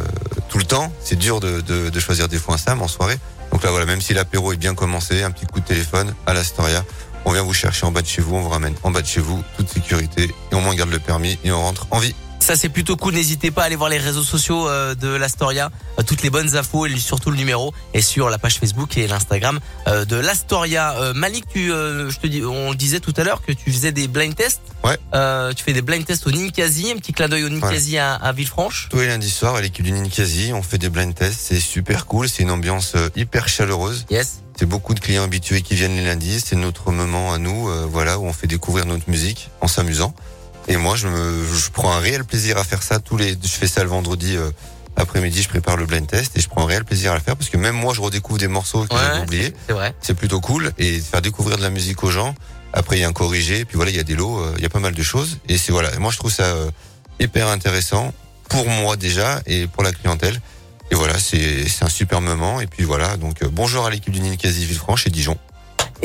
tout 0.48 0.58
le 0.58 0.64
temps. 0.64 0.92
C'est 1.02 1.16
dur 1.18 1.40
de, 1.40 1.60
de, 1.60 1.88
de 1.90 2.00
choisir 2.00 2.28
des 2.28 2.38
fois 2.38 2.54
un 2.54 2.58
Sam 2.58 2.82
en 2.82 2.88
soirée. 2.88 3.18
Donc 3.50 3.62
là, 3.62 3.70
voilà, 3.70 3.86
même 3.86 4.00
si 4.00 4.14
l'apéro 4.14 4.52
est 4.52 4.56
bien 4.56 4.74
commencé, 4.74 5.22
un 5.22 5.30
petit 5.30 5.46
coup 5.46 5.60
de 5.60 5.64
téléphone 5.64 6.14
à 6.26 6.34
l'Astoria. 6.34 6.84
On 7.24 7.32
vient 7.32 7.42
vous 7.42 7.54
chercher 7.54 7.86
en 7.86 7.90
bas 7.90 8.02
de 8.02 8.06
chez 8.06 8.20
vous, 8.20 8.36
on 8.36 8.42
vous 8.42 8.50
ramène 8.50 8.74
en 8.82 8.90
bas 8.90 9.00
de 9.00 9.06
chez 9.06 9.20
vous, 9.20 9.42
toute 9.56 9.68
sécurité, 9.70 10.30
et 10.52 10.54
au 10.54 10.60
moins 10.60 10.72
on 10.72 10.76
garde 10.76 10.90
le 10.90 10.98
permis 10.98 11.38
et 11.42 11.50
on 11.52 11.60
rentre 11.60 11.86
en 11.90 11.98
vie. 11.98 12.14
Ça 12.44 12.56
c'est 12.56 12.68
plutôt 12.68 12.98
cool. 12.98 13.14
N'hésitez 13.14 13.50
pas 13.50 13.62
à 13.62 13.64
aller 13.64 13.74
voir 13.74 13.88
les 13.88 13.96
réseaux 13.96 14.22
sociaux 14.22 14.68
euh, 14.68 14.94
de 14.94 15.08
l'Astoria, 15.08 15.70
euh, 15.98 16.02
toutes 16.02 16.22
les 16.22 16.28
bonnes 16.28 16.56
infos 16.58 16.84
et 16.84 16.94
surtout 16.98 17.30
le 17.30 17.38
numéro 17.38 17.72
et 17.94 18.02
sur 18.02 18.28
la 18.28 18.36
page 18.36 18.58
Facebook 18.58 18.98
et 18.98 19.06
l'Instagram 19.06 19.60
euh, 19.88 20.04
de 20.04 20.16
l'Astoria. 20.16 20.94
Malik, 21.14 21.46
tu, 21.48 21.68
je 21.68 22.18
te 22.18 22.26
dis, 22.26 22.44
on 22.44 22.72
le 22.72 22.76
disait 22.76 23.00
tout 23.00 23.14
à 23.16 23.24
l'heure 23.24 23.40
que 23.40 23.52
tu 23.52 23.72
faisais 23.72 23.92
des 23.92 24.08
blind 24.08 24.34
tests. 24.34 24.60
Ouais. 24.84 24.98
Euh, 25.14 25.54
tu 25.54 25.64
fais 25.64 25.72
des 25.72 25.80
blind 25.80 26.04
tests 26.04 26.26
au 26.26 26.32
Ninkasi, 26.32 26.92
un 26.92 26.96
petit 26.96 27.14
clin 27.14 27.28
d'œil 27.28 27.44
au 27.44 27.48
Ninkasi 27.48 27.96
à, 27.96 28.12
à 28.12 28.32
Villefranche. 28.32 28.88
Tous 28.90 28.98
les 28.98 29.06
lundis 29.06 29.30
soirs, 29.30 29.54
à 29.54 29.62
l'équipe 29.62 29.82
du 29.82 29.92
Ninkasi, 29.92 30.52
on 30.52 30.62
fait 30.62 30.76
des 30.76 30.90
blind 30.90 31.14
tests. 31.14 31.40
C'est 31.40 31.60
super 31.60 32.04
cool. 32.04 32.28
C'est 32.28 32.42
une 32.42 32.50
ambiance 32.50 32.92
hyper 33.16 33.48
chaleureuse. 33.48 34.04
Yes. 34.10 34.42
C'est 34.56 34.66
beaucoup 34.66 34.94
de 34.94 35.00
clients 35.00 35.24
habitués 35.24 35.62
qui 35.62 35.74
viennent 35.74 35.96
les 35.96 36.04
lundis. 36.04 36.40
C'est 36.40 36.56
notre 36.56 36.92
moment 36.92 37.32
à 37.32 37.38
nous, 37.38 37.68
euh, 37.68 37.86
voilà, 37.90 38.18
où 38.18 38.26
on 38.26 38.32
fait 38.32 38.46
découvrir 38.46 38.86
notre 38.86 39.08
musique 39.10 39.50
en 39.60 39.66
s'amusant. 39.66 40.14
Et 40.68 40.76
moi, 40.76 40.96
je 40.96 41.08
me, 41.08 41.44
je 41.54 41.70
prends 41.70 41.92
un 41.92 41.98
réel 41.98 42.24
plaisir 42.24 42.56
à 42.58 42.64
faire 42.64 42.82
ça. 42.82 42.98
Tous 42.98 43.16
les, 43.16 43.32
je 43.32 43.48
fais 43.48 43.66
ça 43.66 43.82
le 43.82 43.90
vendredi 43.90 44.36
euh, 44.36 44.50
après-midi. 44.96 45.42
Je 45.42 45.48
prépare 45.48 45.76
le 45.76 45.86
blind 45.86 46.06
test 46.06 46.36
et 46.36 46.40
je 46.40 46.48
prends 46.48 46.62
un 46.62 46.66
réel 46.66 46.84
plaisir 46.84 47.12
à 47.12 47.14
le 47.14 47.20
faire 47.20 47.36
parce 47.36 47.50
que 47.50 47.56
même 47.56 47.74
moi, 47.74 47.92
je 47.94 48.00
redécouvre 48.00 48.38
des 48.38 48.48
morceaux 48.48 48.84
que 48.84 48.96
j'avais 48.96 49.20
oubliés. 49.22 49.52
C'est 49.66 49.74
vrai. 49.74 49.94
C'est 50.00 50.14
plutôt 50.14 50.40
cool 50.40 50.72
et 50.78 51.00
faire 51.00 51.22
découvrir 51.22 51.56
de 51.58 51.62
la 51.62 51.70
musique 51.70 52.02
aux 52.02 52.10
gens. 52.10 52.34
Après, 52.72 52.96
il 52.96 53.00
y 53.00 53.04
a 53.04 53.08
un 53.08 53.12
corrigé, 53.12 53.64
puis 53.64 53.76
voilà, 53.76 53.92
il 53.92 53.96
y 53.96 54.00
a 54.00 54.04
des 54.04 54.16
lots, 54.16 54.40
euh, 54.40 54.54
il 54.56 54.62
y 54.62 54.66
a 54.66 54.68
pas 54.68 54.80
mal 54.80 54.94
de 54.94 55.02
choses. 55.02 55.38
Et 55.48 55.58
c'est 55.58 55.70
voilà, 55.70 55.96
moi 56.00 56.10
je 56.10 56.16
trouve 56.18 56.32
ça 56.32 56.44
euh, 56.44 56.70
hyper 57.20 57.46
intéressant 57.48 58.12
pour 58.48 58.68
moi 58.68 58.96
déjà 58.96 59.40
et 59.46 59.68
pour 59.68 59.84
la 59.84 59.92
clientèle. 59.92 60.40
Et 60.90 60.96
voilà, 60.96 61.18
c'est 61.18 61.68
c'est 61.68 61.84
un 61.84 61.88
super 61.88 62.20
moment. 62.20 62.60
Et 62.60 62.66
puis 62.66 62.82
voilà, 62.84 63.16
donc 63.16 63.44
bonjour 63.44 63.86
à 63.86 63.90
l'équipe 63.90 64.12
du 64.12 64.20
Ninkasi 64.20 64.64
Villefranche 64.64 65.06
et 65.06 65.10
Dijon. 65.10 65.38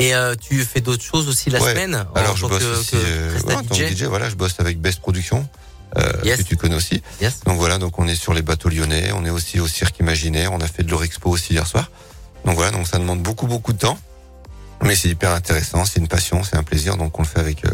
Et 0.00 0.14
euh, 0.14 0.34
tu 0.34 0.64
fais 0.64 0.80
d'autres 0.80 1.04
choses 1.04 1.28
aussi 1.28 1.50
la 1.50 1.60
Ouais. 1.60 1.70
semaine 1.72 2.06
Alors 2.14 2.36
je 2.36 2.46
bosse 2.46 2.62
que, 2.62 2.78
aussi 2.80 2.90
que 2.92 2.96
euh, 2.96 3.30
Presta 3.32 3.48
ouais, 3.48 3.54
en 3.56 3.62
tant 3.62 3.74
que 3.76 3.86
DJ. 3.86 3.96
DJ. 3.96 4.02
Voilà, 4.04 4.30
je 4.30 4.34
bosse 4.34 4.54
avec 4.58 4.80
Best 4.80 5.00
Production. 5.00 5.48
Euh, 5.96 6.12
que 6.36 6.42
tu 6.42 6.56
connais 6.56 6.76
aussi. 6.76 7.02
Donc 7.46 7.58
voilà, 7.58 7.78
donc 7.78 7.98
on 7.98 8.06
est 8.06 8.14
sur 8.14 8.32
les 8.32 8.42
bateaux 8.42 8.68
lyonnais, 8.68 9.10
on 9.12 9.24
est 9.24 9.30
aussi 9.30 9.58
au 9.58 9.66
cirque 9.66 9.98
imaginaire, 9.98 10.52
on 10.52 10.60
a 10.60 10.68
fait 10.68 10.84
de 10.84 10.90
l'Orexpo 10.90 11.28
aussi 11.28 11.52
hier 11.54 11.66
soir. 11.66 11.90
Donc 12.44 12.54
voilà, 12.54 12.70
donc 12.70 12.86
ça 12.86 12.98
demande 12.98 13.20
beaucoup 13.22 13.48
beaucoup 13.48 13.72
de 13.72 13.78
temps, 13.78 13.98
mais 14.84 14.94
c'est 14.94 15.08
hyper 15.08 15.32
intéressant, 15.32 15.84
c'est 15.84 15.98
une 15.98 16.06
passion, 16.06 16.44
c'est 16.44 16.56
un 16.56 16.62
plaisir, 16.62 16.96
donc 16.96 17.18
on 17.18 17.22
le 17.22 17.28
fait 17.28 17.40
avec 17.40 17.64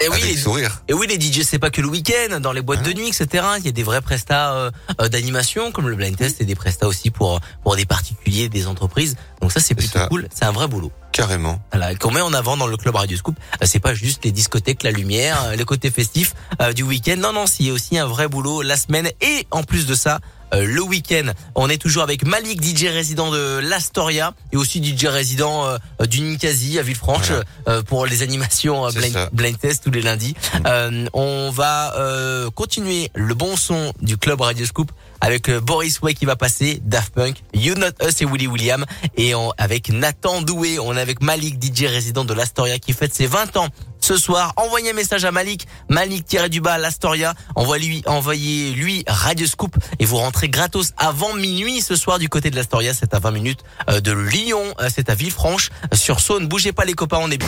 Et 0.00 0.08
oui, 0.08 0.14
avec 0.14 0.24
les, 0.24 0.36
sourire. 0.36 0.82
et 0.88 0.94
oui, 0.94 1.06
les 1.06 1.20
DJ, 1.20 1.42
c'est 1.42 1.58
pas 1.58 1.70
que 1.70 1.80
le 1.80 1.88
week-end, 1.88 2.40
dans 2.40 2.52
les 2.52 2.62
boîtes 2.62 2.82
de 2.82 2.92
nuit, 2.92 3.08
etc. 3.08 3.44
Il 3.58 3.66
y 3.66 3.68
a 3.68 3.72
des 3.72 3.82
vrais 3.82 4.00
prestats 4.00 4.54
euh, 4.54 4.70
euh, 5.00 5.08
d'animation, 5.08 5.72
comme 5.72 5.88
le 5.88 5.96
blind 5.96 6.16
test, 6.16 6.40
et 6.40 6.44
des 6.44 6.54
prestats 6.54 6.86
aussi 6.88 7.10
pour 7.10 7.40
pour 7.62 7.76
des 7.76 7.84
particuliers, 7.84 8.48
des 8.48 8.66
entreprises. 8.66 9.16
Donc 9.40 9.52
ça, 9.52 9.60
c'est 9.60 9.74
plutôt 9.74 9.98
ça. 9.98 10.06
cool. 10.08 10.26
C'est 10.34 10.44
un 10.44 10.52
vrai 10.52 10.68
boulot. 10.68 10.90
Carrément. 11.12 11.60
Voilà, 11.72 11.94
qu'on 11.96 12.10
met 12.12 12.20
en 12.20 12.32
avant 12.32 12.56
dans 12.56 12.66
le 12.66 12.76
club 12.76 12.94
Radio 12.94 13.16
Scoop. 13.16 13.36
Euh, 13.60 13.66
C'est 13.66 13.80
pas 13.80 13.94
juste 13.94 14.24
les 14.24 14.32
discothèques, 14.32 14.82
la 14.82 14.90
lumière, 14.92 15.42
euh, 15.44 15.56
le 15.56 15.64
côté 15.64 15.90
festif 15.90 16.34
euh, 16.62 16.72
du 16.72 16.82
week-end. 16.82 17.16
Non, 17.18 17.32
non, 17.32 17.46
c'est 17.46 17.70
aussi 17.70 17.98
un 17.98 18.06
vrai 18.06 18.28
boulot 18.28 18.62
la 18.62 18.76
semaine. 18.76 19.10
Et 19.20 19.46
en 19.50 19.62
plus 19.64 19.86
de 19.86 19.94
ça, 19.94 20.20
le 20.52 20.82
week-end. 20.82 21.30
On 21.54 21.68
est 21.68 21.78
toujours 21.78 22.02
avec 22.02 22.24
Malik, 22.24 22.62
DJ 22.62 22.86
résident 22.86 23.30
de 23.30 23.58
l'Astoria 23.58 24.34
et 24.52 24.56
aussi 24.56 24.82
DJ 24.82 25.06
résident 25.06 25.66
euh, 25.66 26.06
du 26.06 26.20
Ninkasi 26.20 26.78
à 26.78 26.82
Villefranche 26.82 27.30
euh, 27.68 27.82
pour 27.82 28.06
les 28.06 28.22
animations 28.22 28.86
euh, 28.86 28.90
blind, 29.32 29.58
test 29.58 29.84
tous 29.84 29.90
les 29.90 30.02
lundis. 30.02 30.34
Euh, 30.66 31.06
on 31.12 31.50
va 31.50 31.94
euh, 31.96 32.50
continuer 32.50 33.10
le 33.14 33.34
bon 33.34 33.56
son 33.56 33.92
du 34.00 34.16
club 34.16 34.40
Radio 34.40 34.66
Scoop 34.66 34.90
avec 35.20 35.48
euh, 35.48 35.60
Boris 35.60 36.00
Way 36.00 36.14
qui 36.14 36.24
va 36.24 36.36
passer, 36.36 36.80
Daft 36.84 37.12
Punk, 37.14 37.36
You 37.54 37.74
Not 37.74 38.04
Us 38.06 38.20
et 38.22 38.24
Willy 38.24 38.46
William 38.46 38.84
et 39.16 39.34
on- 39.34 39.52
avec 39.58 39.90
Nathan 39.90 40.40
Doué. 40.42 40.78
On 40.78 40.96
est 40.96 41.00
avec 41.00 41.22
Malik, 41.22 41.62
DJ 41.62 41.84
résident 41.86 42.24
de 42.24 42.32
l'Astoria 42.34 42.78
qui 42.78 42.92
fête 42.92 43.14
ses 43.14 43.26
20 43.26 43.56
ans 43.58 43.68
ce 44.10 44.16
soir. 44.16 44.52
Envoyez 44.56 44.90
un 44.90 44.94
message 44.94 45.24
à 45.24 45.30
Malik, 45.30 45.68
Malik-du-bas 45.88 46.78
l'Astoria. 46.78 47.34
Envoyez-lui, 47.54 48.02
envoyez 48.06 48.72
lui 48.72 49.04
Radio 49.06 49.46
Scoop 49.46 49.76
et 50.00 50.04
vous 50.04 50.16
rentrez 50.16 50.48
gratos 50.48 50.94
avant 50.96 51.32
minuit 51.34 51.80
ce 51.80 51.94
soir 51.94 52.18
du 52.18 52.28
côté 52.28 52.50
de 52.50 52.56
l'Astoria. 52.56 52.92
C'est 52.92 53.14
à 53.14 53.20
20 53.20 53.30
minutes 53.30 53.60
euh, 53.88 54.00
de 54.00 54.10
Lyon, 54.10 54.64
euh, 54.80 54.88
c'est 54.92 55.10
à 55.10 55.14
Villefranche 55.14 55.70
sur 55.92 56.18
Saône. 56.18 56.48
Bougez 56.48 56.72
pas 56.72 56.84
les 56.84 56.94
copains, 56.94 57.20
on 57.20 57.30
est 57.30 57.38
bien. 57.38 57.46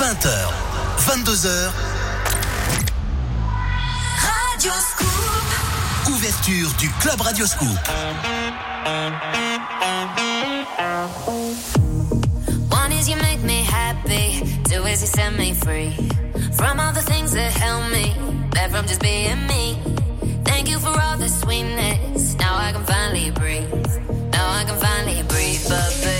20h, 0.00 0.28
22h, 1.06 1.70
Radio 4.56 4.72
Scoop. 4.90 6.14
ouverture 6.16 6.72
du 6.80 6.90
Club 6.98 7.20
Radio 7.20 7.46
Scoop. 7.46 7.78
Is 15.02 15.02
you 15.02 15.22
set 15.22 15.32
me 15.34 15.54
free 15.54 15.90
from 16.54 16.80
all 16.80 16.92
the 16.92 17.02
things 17.02 17.32
that 17.32 17.52
held 17.52 17.92
me 17.92 18.14
back 18.50 18.70
from 18.70 18.86
just 18.86 19.00
being 19.00 19.46
me. 19.46 19.76
Thank 20.44 20.68
you 20.68 20.78
for 20.78 20.88
all 20.88 21.16
the 21.16 21.28
sweetness. 21.28 22.34
Now 22.36 22.56
I 22.56 22.72
can 22.72 22.84
finally 22.84 23.30
breathe. 23.30 23.70
Now 24.32 24.48
I 24.50 24.64
can 24.64 24.78
finally 24.80 25.22
breathe. 25.22 25.64
But 25.68 25.90
baby, 26.02 26.17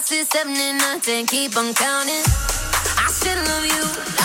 seven, 0.00 0.56
and 0.56 1.02
ten. 1.02 1.26
Keep 1.26 1.56
on 1.56 1.74
counting. 1.74 2.24
I 2.96 3.08
still 3.10 3.36
love 3.44 3.66
you. 3.66 4.21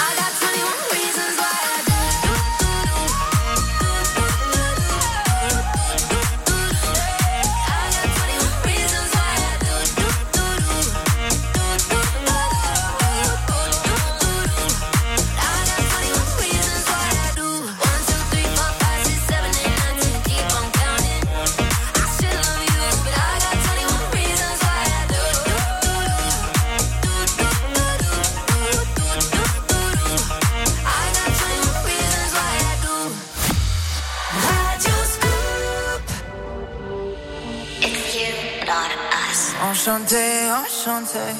Enchanté. 40.67 41.33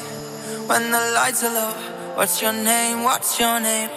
When 0.68 0.90
the 0.90 1.12
lights 1.14 1.44
are 1.44 1.52
low, 1.52 1.74
what's 2.16 2.40
your 2.40 2.54
name? 2.54 3.02
What's 3.02 3.38
your 3.38 3.60
name? 3.60 3.90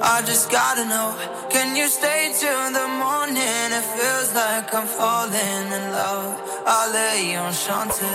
I 0.00 0.22
just 0.22 0.48
gotta 0.48 0.84
know. 0.84 1.10
Can 1.50 1.74
you 1.74 1.88
stay 1.88 2.32
till 2.38 2.70
the 2.70 2.86
morning? 2.86 3.66
It 3.78 3.86
feels 3.98 4.32
like 4.32 4.72
I'm 4.72 4.86
falling 4.86 5.66
in 5.78 5.84
love. 5.90 6.40
I 6.66 6.92
lay 6.94 7.34
Allez, 7.34 7.48
enchanté. 7.48 8.12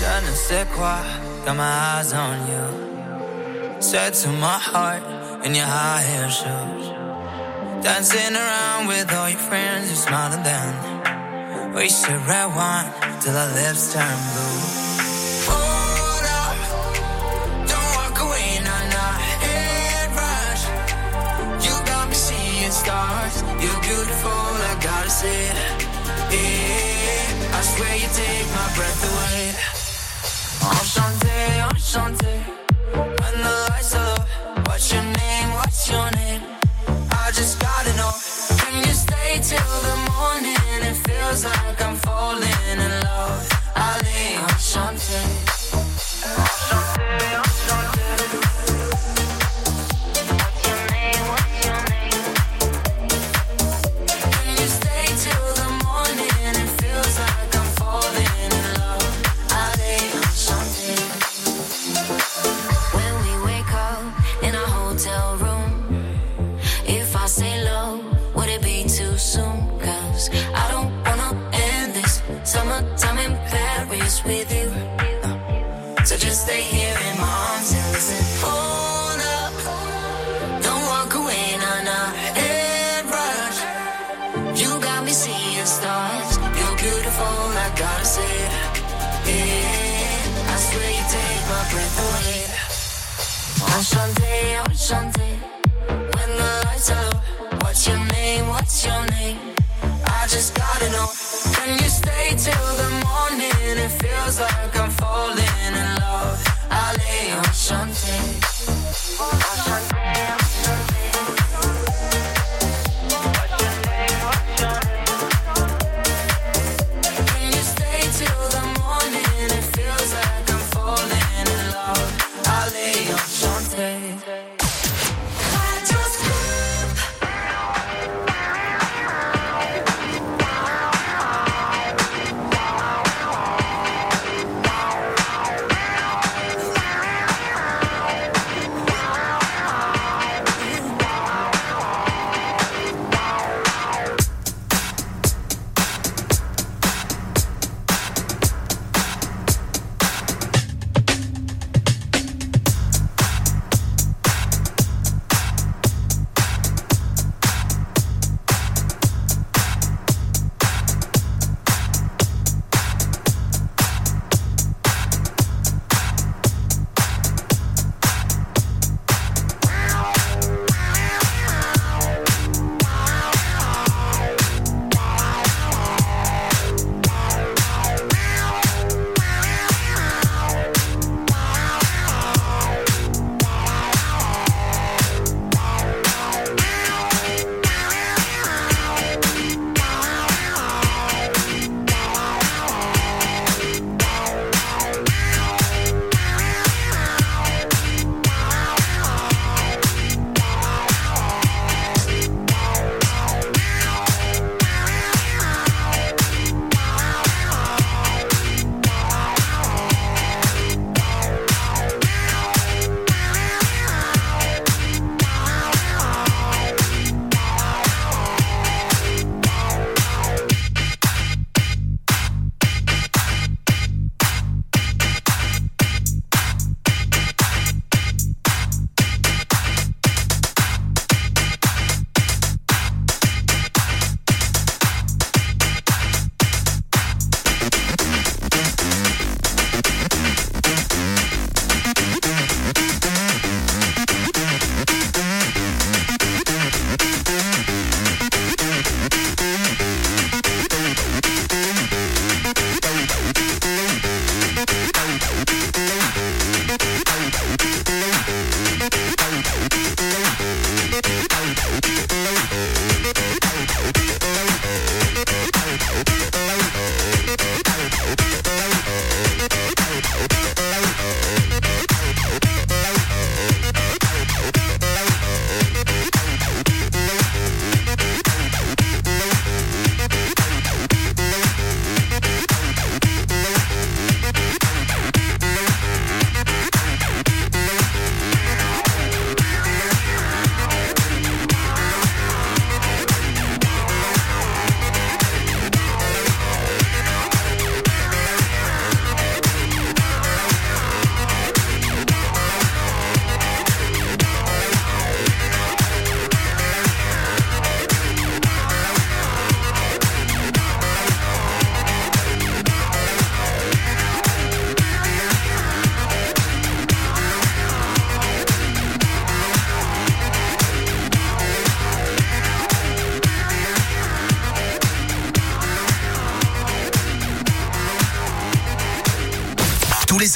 Je 0.00 0.26
ne 0.26 0.34
sais 0.34 0.66
quoi, 0.74 0.98
got 1.44 1.54
my 1.54 1.70
eyes 1.94 2.12
on 2.12 2.38
you. 2.50 3.80
Said 3.80 4.14
to 4.14 4.28
my 4.28 4.58
heart 4.58 5.04
in 5.44 5.54
your 5.54 5.66
high 5.66 6.02
heel 6.02 6.30
shoes. 6.30 6.86
Dancing 7.84 8.34
around 8.34 8.88
with 8.88 9.12
all 9.14 9.28
your 9.28 9.38
friends, 9.38 9.88
you 9.88 9.96
smile 9.96 10.32
at 10.32 10.42
them. 10.42 10.98
We 11.74 11.88
should 11.88 12.20
red 12.26 12.48
wine 12.56 12.90
till 13.20 13.36
our 13.36 13.52
lips 13.54 13.92
turn 13.92 14.18
blue. 14.32 14.60
Hold 15.48 16.26
up, 16.42 16.56
don't 17.70 17.90
walk 17.98 18.18
away, 18.26 18.60
nah 18.66 18.82
nah. 18.94 19.14
Head 19.44 20.10
rush, 20.18 20.64
you 21.64 21.74
got 21.86 22.08
me 22.08 22.14
seeing 22.14 22.70
stars. 22.72 23.42
You're 23.62 23.80
beautiful, 23.80 24.30
I 24.70 24.74
gotta 24.82 25.10
say. 25.10 25.40
Yeah, 26.34 27.56
I 27.58 27.60
swear 27.62 27.94
you 28.02 28.08
take 28.20 28.46
my 28.58 28.66
breath 28.76 29.02
away. 29.10 29.54
When 32.94 33.34
the 33.42 33.54
lights 33.70 33.94
are 33.94 34.04
low, 34.04 34.24
what's 34.66 34.92
your 34.92 35.02
name? 35.02 35.48
What's 35.54 35.90
your 35.90 36.10
name? 36.12 36.47
something. 44.68 45.57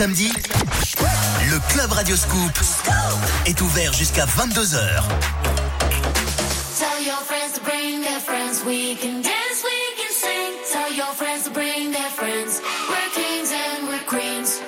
samedi, 0.02 0.32
le 1.48 1.60
Club 1.72 1.92
Radio 1.92 2.16
Scoop 2.16 2.58
est 3.46 3.60
ouvert 3.60 3.92
jusqu'à 3.92 4.24
22h. 4.24 5.00
Tell 6.76 7.06
your 7.06 7.22
friends 7.24 7.52
to 7.54 7.60
bring 7.62 8.02
their 8.02 8.18
friends. 8.18 8.64
We 8.66 8.96
can 9.00 9.22
dance, 9.22 9.62
we 9.62 9.78
can 9.96 10.12
sing. 10.12 10.58
Tell 10.72 10.92
your 10.92 11.14
friends 11.14 11.44
to 11.44 11.50
bring 11.50 11.92
their 11.92 12.10
friends. 12.10 12.60
We're 12.90 13.10
kings 13.14 13.52
and 13.52 13.86
we're 13.86 14.04
queens. 14.08 14.60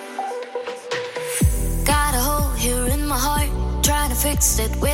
Got 1.84 2.14
a 2.14 2.22
hole 2.22 2.52
here 2.54 2.86
in 2.94 3.04
my 3.04 3.18
heart, 3.18 3.50
trying 3.82 4.10
to 4.10 4.16
fix 4.16 4.60
it 4.60 4.70
with 4.80 4.93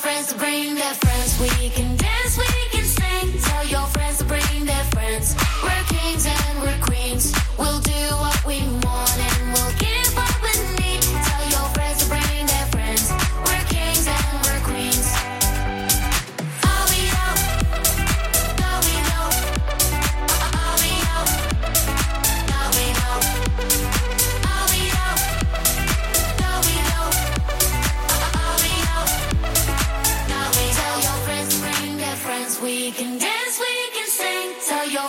friends 0.00 0.32
to 0.32 0.38
bring 0.38 0.76
that. 0.76 1.09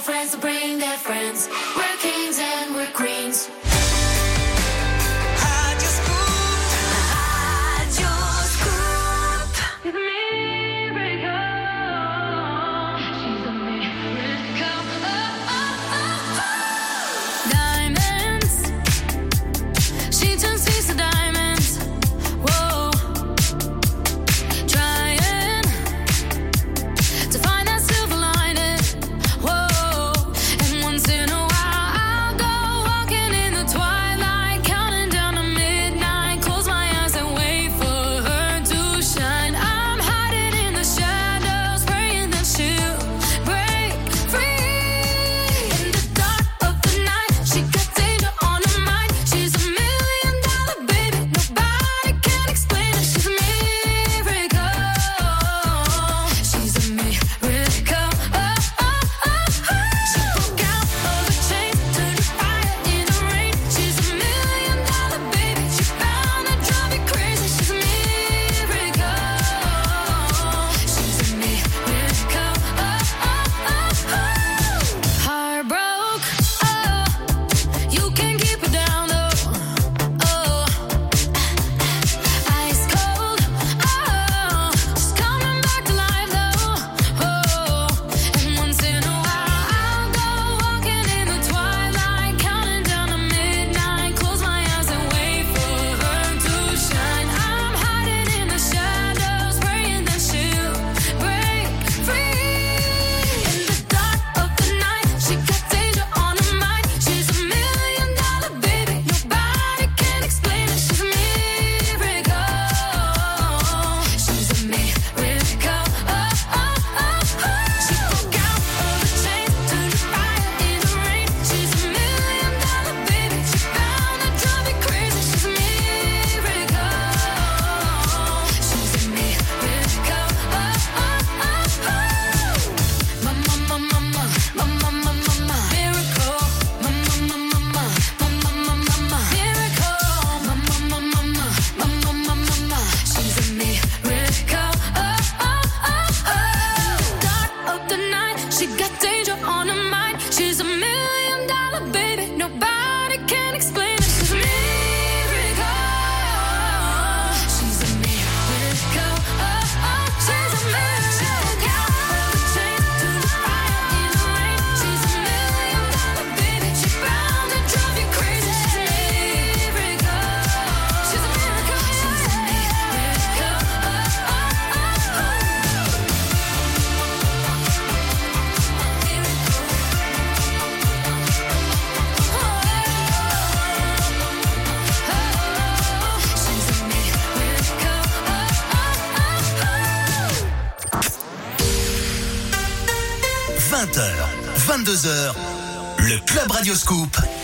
friends 0.02 0.32
to 0.32 0.38
bring 0.40 0.61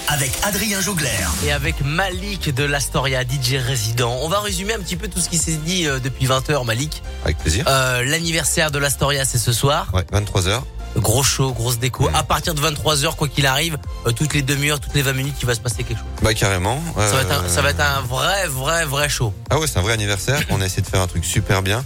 Avec 0.07 0.31
Adrien 0.43 0.79
Jougler. 0.79 1.09
Et 1.45 1.51
avec 1.51 1.81
Malik 1.83 2.55
de 2.55 2.63
l'Astoria, 2.63 3.23
DJ 3.23 3.55
résident. 3.55 4.17
On 4.21 4.29
va 4.29 4.39
résumer 4.39 4.73
un 4.73 4.79
petit 4.79 4.95
peu 4.95 5.09
tout 5.09 5.19
ce 5.19 5.27
qui 5.27 5.37
s'est 5.37 5.57
dit 5.57 5.85
euh, 5.85 5.99
depuis 5.99 6.27
20h, 6.27 6.63
Malik. 6.63 7.03
Avec 7.25 7.37
plaisir. 7.37 7.65
Euh, 7.67 8.05
l'anniversaire 8.05 8.71
de 8.71 8.79
l'Astoria, 8.79 9.25
c'est 9.25 9.37
ce 9.37 9.51
soir. 9.51 9.91
Ouais, 9.93 10.05
23h. 10.13 10.61
Gros 10.95 11.23
show, 11.23 11.51
grosse 11.51 11.77
déco. 11.77 12.09
À 12.13 12.23
partir 12.23 12.53
de 12.53 12.61
23h, 12.61 13.17
quoi 13.17 13.27
qu'il 13.27 13.45
arrive, 13.47 13.77
euh, 14.05 14.11
toutes 14.11 14.33
les 14.33 14.43
demi-heures, 14.43 14.79
toutes 14.79 14.95
les 14.95 15.01
20 15.01 15.11
minutes, 15.11 15.35
il 15.41 15.45
va 15.45 15.55
se 15.55 15.59
passer 15.59 15.83
quelque 15.83 15.97
chose. 15.97 16.07
Bah 16.21 16.33
carrément. 16.33 16.81
Ça, 16.95 17.61
va 17.61 17.69
être 17.71 17.81
un, 17.81 18.01
vrai, 18.03 18.47
vrai, 18.47 18.85
vrai 18.85 19.09
show. 19.09 19.33
Ah 19.49 19.59
ouais, 19.59 19.67
c'est 19.67 19.77
un 19.77 19.81
vrai 19.81 19.91
anniversaire. 19.91 20.39
on 20.51 20.61
a 20.61 20.65
essayé 20.65 20.83
de 20.83 20.87
faire 20.87 21.01
un 21.01 21.07
truc 21.07 21.25
super 21.25 21.61
bien. 21.61 21.83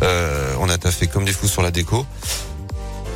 On 0.00 0.70
a 0.70 0.78
taffé 0.78 1.06
comme 1.06 1.26
des 1.26 1.34
fous 1.34 1.48
sur 1.48 1.60
la 1.60 1.70
déco. 1.70 2.06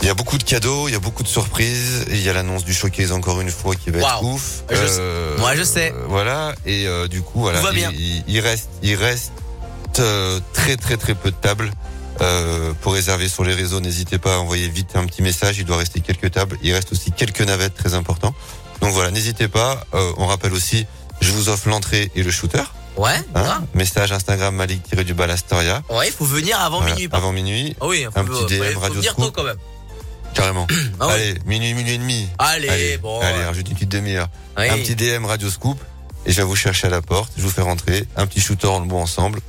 Il 0.03 0.09
y 0.09 0.11
a 0.11 0.15
beaucoup 0.15 0.37
de 0.37 0.43
cadeaux, 0.43 0.89
il 0.89 0.93
y 0.93 0.97
a 0.97 0.99
beaucoup 0.99 1.23
de 1.23 1.29
surprises. 1.29 2.07
Il 2.11 2.21
y 2.21 2.29
a 2.29 2.33
l'annonce 2.33 2.65
du 2.65 2.75
showcase 2.75 3.13
encore 3.13 3.41
une 3.41 3.51
fois 3.51 3.77
qui 3.77 3.91
va 3.91 4.01
être 4.01 4.25
ouf. 4.25 4.65
Euh, 4.73 5.39
moi, 5.39 5.55
je 5.55 5.63
sais. 5.63 5.93
Euh, 5.93 6.07
voilà. 6.09 6.57
Et 6.67 6.89
euh, 6.89 7.07
du 7.07 7.23
coup, 7.23 7.41
voilà. 7.41 7.63
Il, 8.27 8.41
reste, 8.41 8.69
il 8.83 8.97
reste 8.97 9.33
très, 9.93 10.77
très, 10.77 10.97
très 10.97 11.15
peu 11.15 11.31
de 11.31 11.37
tables. 11.37 11.71
pour 12.81 12.95
réserver 12.95 13.29
sur 13.29 13.45
les 13.45 13.55
réseaux, 13.55 13.81
n'hésitez 13.81 14.19
pas 14.19 14.35
à 14.35 14.39
envoyer 14.39 14.69
vite 14.69 14.97
un 14.97 15.07
petit 15.07 15.23
message. 15.23 15.59
Il 15.59 15.67
doit 15.67 15.77
rester 15.77 16.01
quelques 16.01 16.33
tables. 16.33 16.59
Il 16.65 16.73
reste 16.73 16.91
aussi 16.91 17.13
quelques 17.13 17.43
navettes 17.43 17.75
très 17.75 17.95
importants. 17.95 18.35
Donc 18.81 18.93
voilà, 18.93 19.13
n'hésitez 19.13 19.47
pas. 19.47 19.85
on 20.17 20.27
rappelle 20.27 20.53
aussi, 20.53 20.85
je 21.21 21.31
vous 21.31 21.49
offre 21.49 21.69
l'entrée 21.69 22.11
et 22.17 22.25
le 22.25 22.31
shooter. 22.33 22.65
Ouais. 22.97 23.21
Hein 23.35 23.63
message 23.73 24.13
Instagram 24.13 24.55
Malik 24.55 24.83
tiré 24.83 25.05
du 25.05 25.15
balastoria. 25.15 25.83
Ouais, 25.89 26.09
il 26.09 26.13
faut 26.13 26.25
venir 26.25 26.61
avant 26.61 26.83
minuit. 26.83 27.09
Avant 27.13 27.33
minuit. 27.33 27.77
Ah 27.81 27.87
oui, 27.87 28.05
un 28.05 28.25
petit 28.25 28.59
DM 28.59 28.65
faut, 28.75 28.81
radio 28.81 28.95
faut 28.95 29.01
venir 29.01 29.17
tôt 29.17 29.31
quand 29.31 29.45
même. 29.45 29.57
Carrément. 30.35 30.67
Ah 31.01 31.09
allez, 31.11 31.35
minuit, 31.47 31.75
minuit 31.75 31.95
et 31.95 31.99
demi. 31.99 32.29
Allez, 32.39 32.97
bon. 32.99 33.21
Allez, 33.21 33.39
ouais. 33.39 33.43
Hein, 33.43 33.47
rajoute 33.47 33.69
une 33.69 33.75
petite 33.75 33.91
demi-heure. 33.91 34.29
Un 34.57 34.79
petit 34.79 34.95
DM 34.95 35.25
Radio 35.25 35.51
Scoop. 35.51 35.79
Et 36.25 36.33
je 36.33 36.37
vais 36.37 36.47
vous 36.47 36.57
chercher 36.57 36.87
à 36.87 36.91
la 36.91 37.03
porte. 37.03 37.33
Je 37.37 37.43
vous 37.43 37.51
fais 37.51 37.63
rentrer. 37.63 38.07
Un 38.17 38.27
petit 38.27 38.41
shooter 38.41 38.69
en 38.69 38.81
le 38.81 38.87
bout 38.87 38.97
ensemble. 38.97 39.41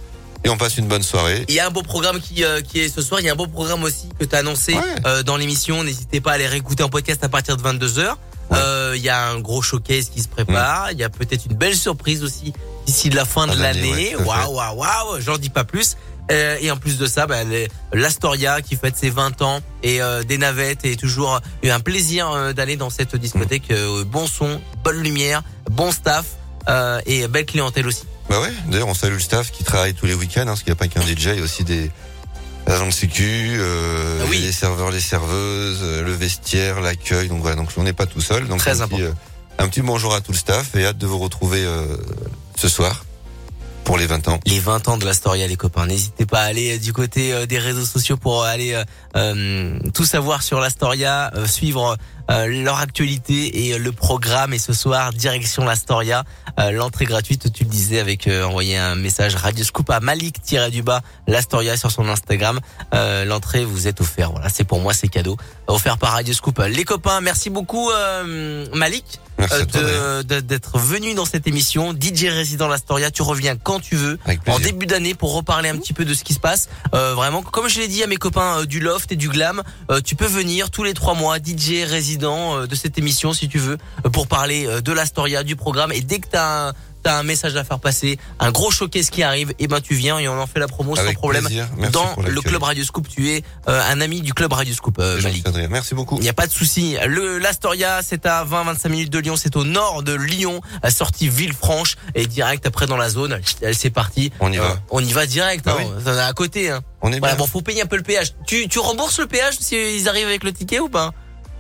Et 0.44 0.50
on 0.50 0.58
passe 0.58 0.78
une 0.78 0.88
bonne 0.88 1.04
soirée. 1.04 1.46
Il 1.48 1.56
y 1.56 1.60
a 1.60 1.68
un 1.68 1.72
beau 1.72 1.84
programme 1.84 2.20
qui, 2.20 2.44
euh, 2.44 2.60
est 2.76 2.94
ce 2.94 3.02
soir. 3.02 3.22
Il 3.22 3.26
y 3.26 3.30
a 3.30 3.34
un 3.34 3.36
beau 3.36 3.48
programme 3.48 3.84
aussi 3.84 4.10
que 4.20 4.26
tu 4.26 4.36
as 4.36 4.40
annoncé 4.40 4.76
euh, 5.06 5.24
dans 5.24 5.38
l'émission. 5.38 5.84
N'hésitez 5.84 6.20
pas 6.20 6.32
à 6.32 6.34
aller 6.34 6.48
réécouter 6.48 6.84
en 6.84 6.90
podcast 6.90 7.24
à 7.24 7.30
partir 7.30 7.56
de 7.56 7.64
22h. 7.64 8.16
Euh, 8.52 8.94
il 8.96 9.02
y 9.02 9.10
a 9.10 9.30
un 9.30 9.40
gros 9.40 9.62
showcase 9.62 10.10
qui 10.10 10.22
se 10.22 10.28
prépare. 10.28 10.88
Mm. 10.88 10.92
Il 10.92 10.98
y 11.00 11.04
a 11.04 11.10
peut-être 11.10 11.46
une 11.50 11.56
belle 11.56 11.78
surprise 11.78 12.24
aussi 12.24 12.54
d'ici 12.86 13.10
la 13.10 13.24
fin 13.24 13.48
de 13.48 13.58
l'année. 13.58 14.16
Waouh, 14.18 14.54
waouh, 14.54 14.78
waouh. 14.78 15.22
J'en 15.22 15.38
dis 15.38 15.50
pas 15.50 15.64
plus. 15.64 15.96
Euh, 16.32 16.58
et 16.62 16.72
en 16.72 16.78
plus 16.78 16.98
de 16.98 17.06
ça, 17.06 17.28
bah, 17.28 17.40
l'Astoria 17.92 18.62
qui 18.62 18.76
fête 18.76 18.96
ses 18.96 19.10
20 19.10 19.42
ans 19.42 19.62
et 19.82 20.02
euh, 20.02 20.24
des 20.24 20.38
navettes 20.38 20.86
et 20.86 20.96
toujours 20.96 21.42
eu 21.64 21.70
un 21.70 21.80
plaisir 21.80 22.32
euh, 22.32 22.54
d'aller 22.54 22.78
dans 22.78 22.90
cette 22.90 23.16
discothèque. 23.16 23.70
Mm. 23.70 23.74
Euh, 23.74 24.04
bon 24.06 24.28
son, 24.28 24.62
bonne 24.84 25.02
lumière, 25.02 25.44
bon 25.70 25.92
staff 25.92 26.26
et 27.06 27.28
belle 27.28 27.46
clientèle 27.46 27.86
aussi. 27.88 28.06
Bah 28.30 28.40
ouais, 28.40 28.54
d'ailleurs 28.68 28.88
on 28.88 28.94
salue 28.94 29.16
le 29.16 29.20
staff 29.20 29.52
qui 29.52 29.66
travaille 29.66 29.94
tous 29.94 30.06
les 30.06 30.14
week-ends, 30.14 30.42
hein, 30.42 30.46
parce 30.46 30.64
qu'il 30.64 30.72
n'y 30.72 30.78
a 30.78 30.80
pas 30.80 30.88
qu'un 30.88 31.02
DJ, 31.02 31.26
il 31.26 31.36
y 31.36 31.40
a 31.42 31.44
aussi 31.44 31.66
des 31.66 31.92
agents 32.68 32.88
de 32.88 32.92
sécu, 32.92 33.60
Ah 33.60 34.26
oui. 34.30 34.40
les 34.40 34.54
serveurs, 34.54 34.90
les 34.90 35.02
serveuses, 35.02 35.84
le 35.84 36.14
vestiaire, 36.14 36.80
l'accueil, 36.80 37.28
donc 37.28 37.42
voilà, 37.42 37.58
donc 37.58 37.70
on 37.76 37.84
n'est 37.84 37.92
pas 37.92 38.06
tout 38.06 38.22
seul. 38.22 38.48
Donc 38.48 38.60
Très 38.60 38.80
un 38.80 38.88
petit, 38.88 39.02
euh, 39.02 39.12
un 39.60 39.68
petit 39.68 39.82
bonjour 39.82 40.14
à 40.14 40.22
tout 40.22 40.32
le 40.32 40.38
staff 40.38 40.74
et 40.78 40.86
hâte 40.86 40.98
de 40.98 41.06
vous 41.06 41.20
retrouver 41.20 41.66
ce 42.56 42.70
soir 42.70 43.04
pour 43.84 43.98
les 43.98 44.08
20 44.08 44.28
ans. 44.28 44.40
Les 44.46 44.60
20 44.60 44.88
ans 44.88 44.98
de 44.98 45.06
l'Astoria, 45.06 45.48
les 45.48 45.56
copains. 45.56 45.86
N'hésitez 45.86 46.26
pas 46.26 46.42
à 46.42 46.46
aller 46.46 46.76
euh, 46.76 46.80
du 46.80 46.94
côté 46.94 47.34
euh, 47.34 47.46
des 47.46 47.60
réseaux 47.60 47.86
sociaux 47.86 48.18
pour 48.18 48.44
aller 48.44 48.74
euh, 48.74 48.84
euh, 49.16 49.80
tout 49.94 50.06
savoir 50.06 50.44
sur 50.44 50.60
l'Astoria, 50.60 51.32
euh, 51.36 51.46
suivre 51.46 51.98
leur 52.30 52.80
actualité 52.80 53.68
et 53.68 53.74
euh, 53.74 53.78
le 53.78 53.92
programme. 53.92 54.54
Et 54.54 54.60
ce 54.60 54.74
soir, 54.74 55.14
direction 55.14 55.64
l'Astoria, 55.64 56.24
euh, 56.60 56.72
l'entrée 56.72 57.06
gratuite, 57.06 57.52
tu 57.52 57.64
le 57.64 57.70
disais, 57.70 58.00
avec 58.00 58.28
euh, 58.28 58.46
envoyer 58.46 58.78
un 58.78 58.96
message 58.96 59.36
Radio 59.36 59.64
Scoop 59.64 59.90
à 59.90 60.00
Malik-du-bas 60.00 61.02
l'Astoria 61.28 61.78
sur 61.78 61.92
son 61.92 62.08
Instagram. 62.10 62.60
Euh, 62.94 63.26
l'entrée 63.26 63.66
vous 63.66 63.88
est 63.88 64.02
offert. 64.02 64.32
Voilà, 64.32 64.50
c'est 64.50 64.64
pour 64.64 64.80
moi, 64.80 64.94
c'est 64.94 65.08
cadeau. 65.08 65.38
Offert 65.68 65.98
par 65.98 66.14
Radio 66.14 66.34
Scoop. 66.34 66.62
Les 66.70 66.84
copains, 66.84 67.22
merci 67.22 67.50
beaucoup 67.50 67.90
euh, 67.92 68.68
Malik. 68.74 69.20
Euh, 69.76 70.24
d'être 70.24 70.78
venu 70.78 71.16
dans 71.16 71.26
cette 71.26 71.48
émission. 71.48 71.94
DJ 71.94 72.26
résident 72.26 72.68
l'Astoria, 72.68 73.12
tu 73.12 73.22
reviens 73.22 73.56
quand 73.56 73.80
tu 73.80 73.96
veux. 73.96 74.20
En 74.48 74.60
début 74.60 74.86
d'année 74.86 75.16
pour 75.16 75.34
reparler 75.34 75.70
un 75.70 75.78
petit 75.78 75.94
peu 75.94 76.06
de 76.06 76.14
ce 76.14 76.24
qui 76.24 76.34
se 76.34 76.40
passe. 76.40 76.70
Euh, 76.94 77.14
vraiment, 77.16 77.42
comme 77.42 77.68
je 77.68 77.80
l'ai 77.80 77.88
dit 77.88 78.04
à 78.04 78.08
mes 78.08 78.18
copains 78.18 78.60
euh, 78.60 78.66
du 78.66 78.80
Loft 78.80 79.12
et 79.12 79.16
du 79.16 79.30
Glam, 79.30 79.64
euh, 79.90 80.02
tu 80.02 80.16
peux 80.16 80.28
venir 80.28 80.70
tous 80.70 80.84
les 80.84 80.94
trois 80.94 81.16
mois, 81.16 81.38
DJ 81.38 81.84
résident 81.86 82.13
euh, 82.22 82.68
de 82.68 82.76
cette 82.76 82.98
émission 82.98 83.34
si 83.34 83.48
tu 83.48 83.60
veux, 83.60 83.78
euh, 84.06 84.10
pour 84.10 84.28
parler 84.28 84.66
euh, 84.68 84.82
de 84.82 84.92
l'Astoria, 84.92 85.44
du 85.44 85.56
programme. 85.56 85.92
Et 85.92 86.02
dès 86.02 86.20
que 86.20 86.28
t'as 86.28 86.70
un, 86.70 86.74
t'as 87.04 87.20
un 87.20 87.24
message 87.24 87.56
à 87.56 87.64
faire 87.64 87.80
passer, 87.80 88.18
un 88.40 88.52
gros 88.52 88.72
showcase 88.72 89.10
qui 89.10 89.24
arrive, 89.24 89.54
et 89.60 89.68
ben 89.68 89.82
tu 89.82 89.94
viens 89.94 90.18
et 90.20 90.28
on 90.28 90.40
en 90.40 90.48
fait 90.48 90.60
la 90.60 90.68
promo 90.68 90.96
sans 90.96 91.14
problème. 91.14 91.48
Dans 91.92 92.16
le 92.26 92.42
club 92.42 92.64
Radio 92.64 92.84
Scoop, 92.84 93.08
tu 93.08 93.30
es 93.32 93.44
euh, 93.68 93.82
un 93.92 94.02
ami 94.02 94.22
du 94.22 94.34
club 94.34 94.54
Radio 94.54 94.74
Scoop, 94.74 94.98
euh, 95.00 95.22
Malik. 95.22 95.46
Merci 95.70 95.96
beaucoup. 95.96 96.18
Il 96.18 96.24
n'y 96.24 96.30
a 96.30 96.34
pas 96.34 96.48
de 96.48 96.52
souci. 96.52 96.96
Le 97.06 97.38
l'Astoria, 97.40 98.02
c'est 98.02 98.26
à 98.26 98.46
20-25 98.46 98.90
minutes 98.90 99.10
de 99.12 99.20
Lyon. 99.20 99.36
C'est 99.36 99.56
au 99.56 99.66
nord 99.66 100.04
de 100.04 100.14
Lyon, 100.14 100.62
à 100.82 100.92
sortie 100.92 101.28
Villefranche. 101.28 101.98
Et 102.16 102.26
direct 102.26 102.66
après 102.66 102.88
dans 102.88 102.98
la 102.98 103.10
zone, 103.10 103.40
c'est 103.74 103.90
parti. 103.90 104.32
On 104.40 104.52
y 104.52 104.58
va. 104.58 104.64
Euh, 104.64 104.76
on 104.90 105.04
y 105.04 105.12
va 105.12 105.26
direct. 105.26 105.66
Ah 105.68 105.76
hein. 105.80 105.86
oui. 106.06 106.12
À 106.20 106.32
côté. 106.34 106.70
Hein. 106.70 106.82
On 107.02 107.12
est 107.12 107.20
Voilà, 107.20 107.36
bien. 107.36 107.44
bon, 107.44 107.52
faut 107.52 107.62
payer 107.62 107.82
un 107.82 107.86
peu 107.86 107.98
le 107.98 108.04
péage. 108.04 108.34
Tu, 108.48 108.70
tu 108.70 108.80
rembourses 108.80 109.20
le 109.20 109.28
péage 109.28 109.56
s'ils 109.60 110.08
arrivent 110.08 110.28
avec 110.28 110.44
le 110.46 110.54
ticket 110.54 110.80
ou 110.80 110.88
pas? 110.88 111.12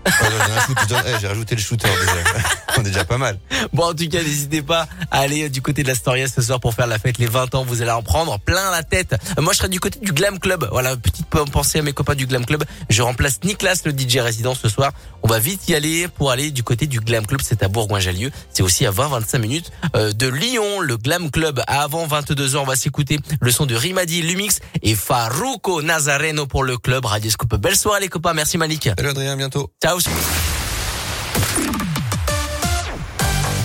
Shoot- 0.05 1.03
eh, 1.05 1.19
J'ai 1.21 1.27
rajouté 1.27 1.55
le 1.55 1.61
shooter 1.61 1.87
déjà. 1.87 2.39
on 2.77 2.81
est 2.81 2.83
déjà 2.85 3.05
pas 3.05 3.17
mal. 3.17 3.39
Bon, 3.71 3.83
en 3.85 3.93
tout 3.93 4.07
cas, 4.09 4.21
n'hésitez 4.21 4.61
pas 4.61 4.87
à 5.11 5.19
aller 5.19 5.43
euh, 5.45 5.49
du 5.49 5.61
côté 5.61 5.83
de 5.83 5.87
l'Astoria 5.87 6.27
ce 6.27 6.41
soir 6.41 6.59
pour 6.59 6.73
faire 6.73 6.87
la 6.87 6.99
fête. 6.99 7.17
Les 7.17 7.27
20 7.27 7.55
ans, 7.55 7.63
vous 7.63 7.81
allez 7.81 7.91
en 7.91 8.01
prendre 8.03 8.39
plein 8.39 8.71
la 8.71 8.83
tête. 8.83 9.15
Moi, 9.39 9.53
je 9.53 9.57
serai 9.59 9.69
du 9.69 9.79
côté 9.79 9.99
du 9.99 10.11
Glam 10.11 10.39
Club. 10.39 10.67
Voilà, 10.71 10.95
petite 10.97 11.27
pensée 11.27 11.79
à 11.79 11.81
mes 11.81 11.93
copains 11.93 12.15
du 12.15 12.25
Glam 12.27 12.45
Club. 12.45 12.63
Je 12.89 13.01
remplace 13.01 13.39
Niklas, 13.43 13.81
le 13.85 13.91
DJ 13.91 14.17
résident 14.17 14.55
ce 14.55 14.69
soir. 14.69 14.91
On 15.23 15.27
va 15.27 15.39
vite 15.39 15.67
y 15.69 15.75
aller 15.75 16.07
pour 16.07 16.31
aller 16.31 16.51
du 16.51 16.63
côté 16.63 16.85
du 16.87 16.99
Glam 16.99 17.25
Club. 17.25 17.41
C'est 17.43 17.63
à 17.63 17.67
Bourgoin-Jallieu. 17.67 18.31
C'est 18.53 18.63
aussi 18.63 18.85
à 18.85 18.91
20-25 18.91 19.37
minutes 19.39 19.71
euh, 19.95 20.11
de 20.11 20.27
Lyon, 20.27 20.79
le 20.81 20.97
Glam 20.97 21.31
Club. 21.31 21.61
Avant 21.67 22.05
22h, 22.07 22.57
on 22.57 22.65
va 22.65 22.75
s'écouter 22.75 23.19
le 23.39 23.51
son 23.51 23.65
de 23.65 23.75
Rimadi 23.75 24.21
Lumix 24.21 24.59
et 24.81 24.95
Faruco 24.95 25.81
Nazareno 25.81 26.45
pour 26.45 26.63
le 26.63 26.77
club 26.77 27.05
Radio 27.05 27.31
Scoop. 27.31 27.55
Belle 27.55 27.77
soirée, 27.77 28.01
les 28.01 28.09
copains. 28.09 28.33
Merci, 28.33 28.57
Malik. 28.57 28.89
Salut 28.97 29.09
Adrien, 29.09 29.33
à 29.33 29.35
bientôt. 29.35 29.71
Ciao. 29.81 29.92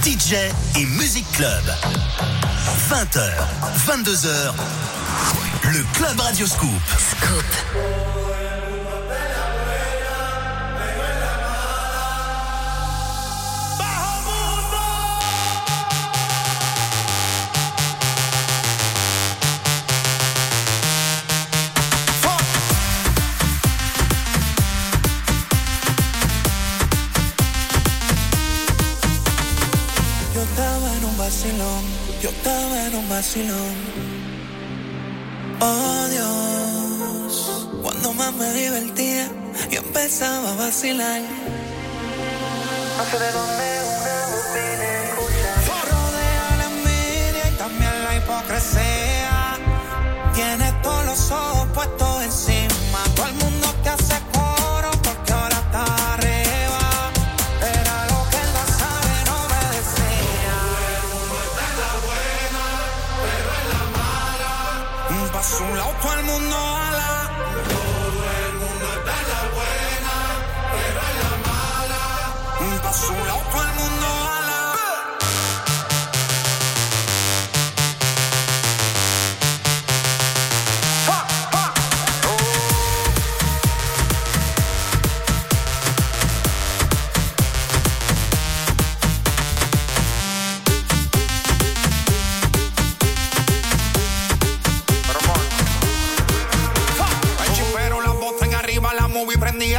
DJ 0.02 0.34
et 0.76 0.84
Music 0.84 1.24
Club. 1.32 1.62
20h, 2.90 3.30
22h. 3.86 4.52
Le 5.72 5.82
Club 5.94 6.20
Radio 6.20 6.46
Scoop. 6.46 6.82
Yo 7.22 8.17
yo 32.22 32.30
estaba 32.30 32.86
en 32.86 32.94
un 32.96 33.08
vacilón. 33.08 33.74
Oh 35.60 36.06
Dios, 36.10 37.68
cuando 37.82 38.12
más 38.14 38.32
me 38.34 38.52
divertía, 38.52 39.30
yo 39.70 39.80
empezaba 39.80 40.52
a 40.52 40.54
vacilar. 40.54 41.20
No 42.96 43.04
sé 43.04 43.18
de 43.18 43.32
dónde 43.32 43.66
una 43.96 44.16
voz 44.30 44.46
viene 44.54 44.88
escuchar. 45.08 45.56
Rodea 45.90 46.56
la 46.58 46.64
envidia 46.64 47.44
y 47.52 47.54
también 47.56 48.04
la 48.04 48.16
hipocresía. 48.16 49.58
Tienes 50.34 50.82
todos 50.82 51.04
los 51.06 51.30
ojos 51.30 51.68
puestos 51.74 52.22
encima. 52.22 53.00
Todo 53.14 53.26
el 53.26 53.34
mundo 53.34 53.57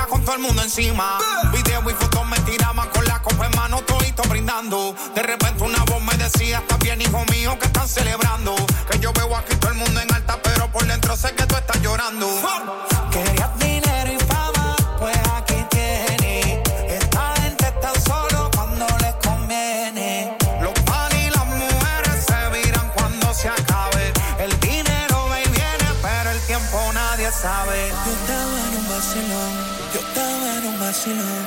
con 0.07 0.23
todo 0.23 0.35
el 0.35 0.41
mundo 0.41 0.61
encima. 0.61 1.17
Video 1.51 1.81
y 1.89 1.93
fotos 1.93 2.26
me 2.27 2.39
tiraban 2.39 2.88
con 2.89 3.05
la 3.05 3.21
copa 3.21 3.45
en 3.45 3.55
mano, 3.55 3.81
todito 3.81 4.23
brindando. 4.23 4.95
De 5.15 5.23
repente 5.23 5.63
una 5.63 5.84
voz 5.85 6.01
me 6.01 6.15
decía, 6.15 6.59
está 6.59 6.77
bien 6.77 7.01
hijo 7.01 7.23
mío, 7.31 7.57
que 7.59 7.65
están 7.65 7.88
celebrando. 7.88 8.55
Que 8.89 8.99
yo 8.99 9.11
veo 9.13 9.35
aquí 9.35 9.55
todo 9.57 9.71
el 9.71 9.77
mundo 9.77 9.99
en 9.99 10.13
alta, 10.13 10.39
pero 10.43 10.71
por 10.71 10.85
dentro 10.85 11.15
sé 11.15 11.34
que 11.34 11.45
tú 11.45 11.55
estás 11.55 11.81
llorando. 11.81 12.27
Querías 13.11 13.57
dinero 13.59 14.11
y 14.11 14.17
fama, 14.26 14.76
pues 14.99 15.17
aquí 15.35 15.55
tienes. 15.69 16.59
Esta 16.88 17.34
gente 17.41 17.67
está 17.67 17.91
solo 18.01 18.49
cuando 18.53 18.85
les 18.99 19.15
conviene. 19.15 20.38
Los 20.61 20.73
pan 20.84 21.11
y 21.17 21.30
las 21.30 21.45
mujeres 21.45 22.26
se 22.26 22.49
viran 22.61 22.91
cuando 22.95 23.34
se 23.34 23.49
acabe. 23.49 24.13
El 24.39 24.59
dinero 24.59 25.27
va 25.30 25.41
y 25.41 25.49
viene, 25.49 25.88
pero 26.01 26.31
el 26.31 26.39
tiempo 26.41 26.80
nadie 26.93 27.31
sabe. 27.31 27.91
Vacilón. 30.99 31.45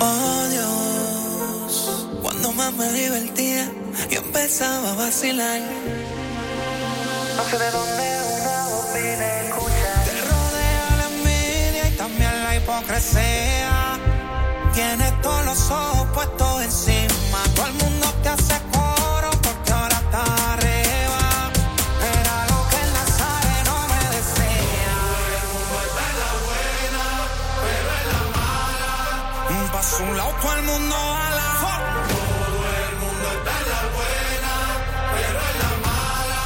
Oh 0.00 0.46
Dios, 0.48 2.06
cuando 2.22 2.52
más 2.52 2.72
me 2.72 2.90
divertía, 2.92 3.70
yo 4.10 4.20
empezaba 4.20 4.92
a 4.92 4.94
vacilar. 4.94 5.60
No 7.36 7.44
sé 7.44 7.58
de 7.58 7.70
dónde 7.70 8.20
una 8.40 8.68
voz 8.68 8.94
viene 8.94 9.24
a 9.24 9.42
escuchar. 9.42 10.04
Te 10.04 10.12
rodea 10.22 10.96
la 10.96 11.06
envidia 11.14 11.88
y 11.88 11.96
también 11.96 12.44
la 12.44 12.56
hipocresía. 12.56 13.98
Tienes 14.72 15.20
todos 15.20 15.44
los 15.44 15.70
ojos 15.70 16.08
puestos 16.14 16.62
encima. 16.62 17.38
Todo 17.54 17.66
el 17.66 17.74
mundo 17.74 17.97
mundo 30.78 30.96
a 30.96 31.30
la 31.30 31.48
Todo 32.08 32.60
el 32.82 32.96
mundo 33.02 33.26
está 33.38 33.52
en 33.60 33.66
la 33.74 33.82
buena, 33.96 34.54
pero 35.14 35.38
en 35.50 35.56
la 35.62 35.72
mala. 35.86 36.42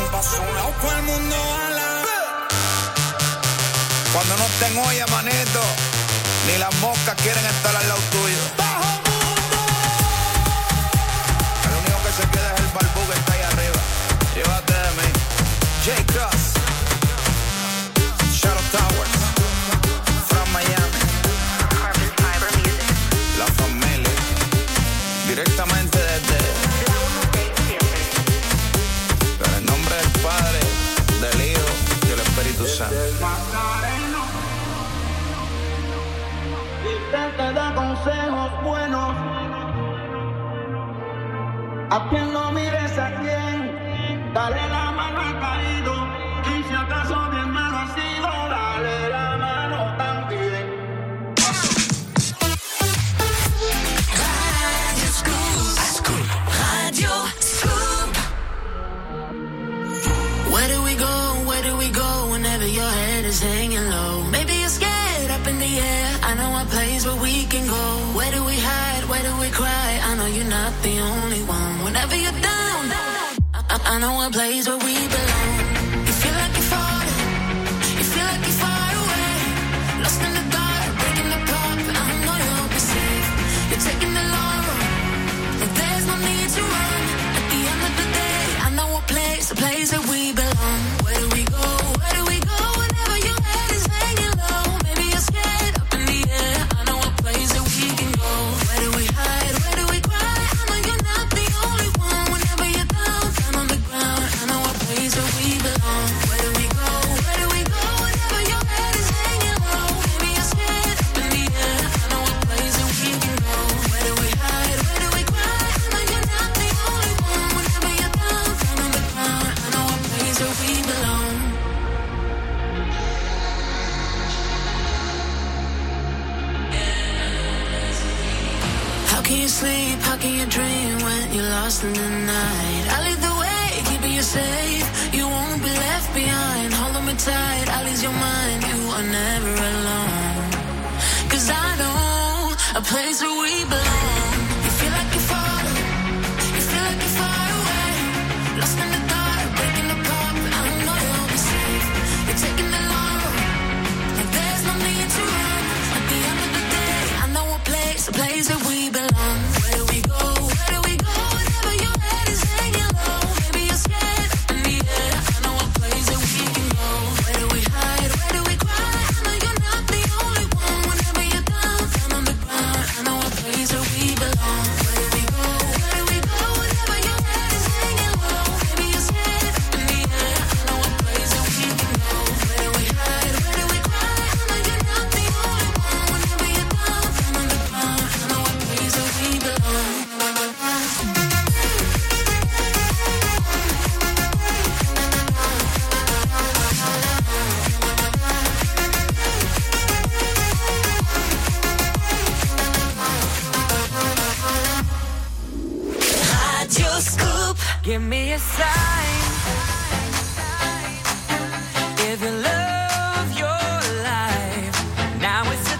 Un 0.00 0.10
paso 0.10 0.36
un 0.40 0.54
lado 0.56 0.72
el 0.96 1.02
mundo 1.02 1.36
a 1.36 1.70
la 1.70 1.88
Cuando 4.12 4.36
no 4.36 4.46
tengo 4.60 4.92
llamada 4.92 5.17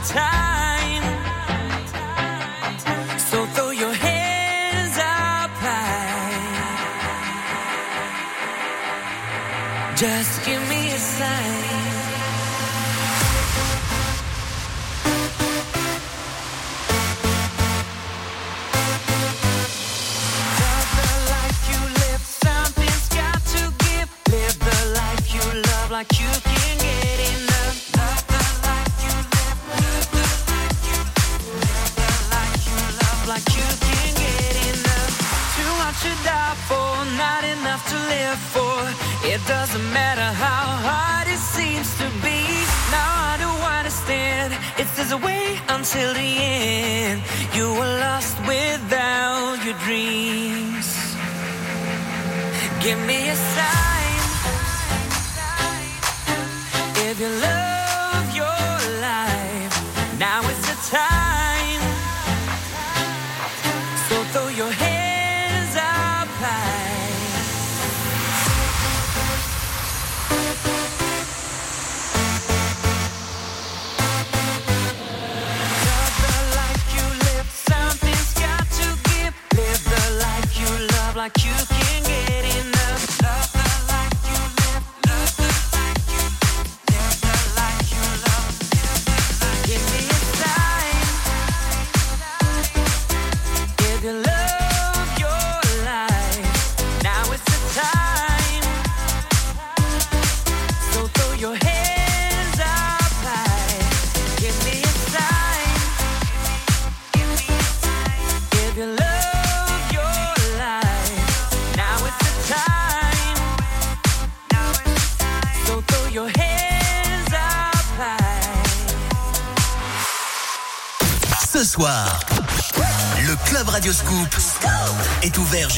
time. 0.09 0.38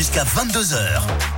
Jusqu'à 0.01 0.25
22h. 0.25 1.30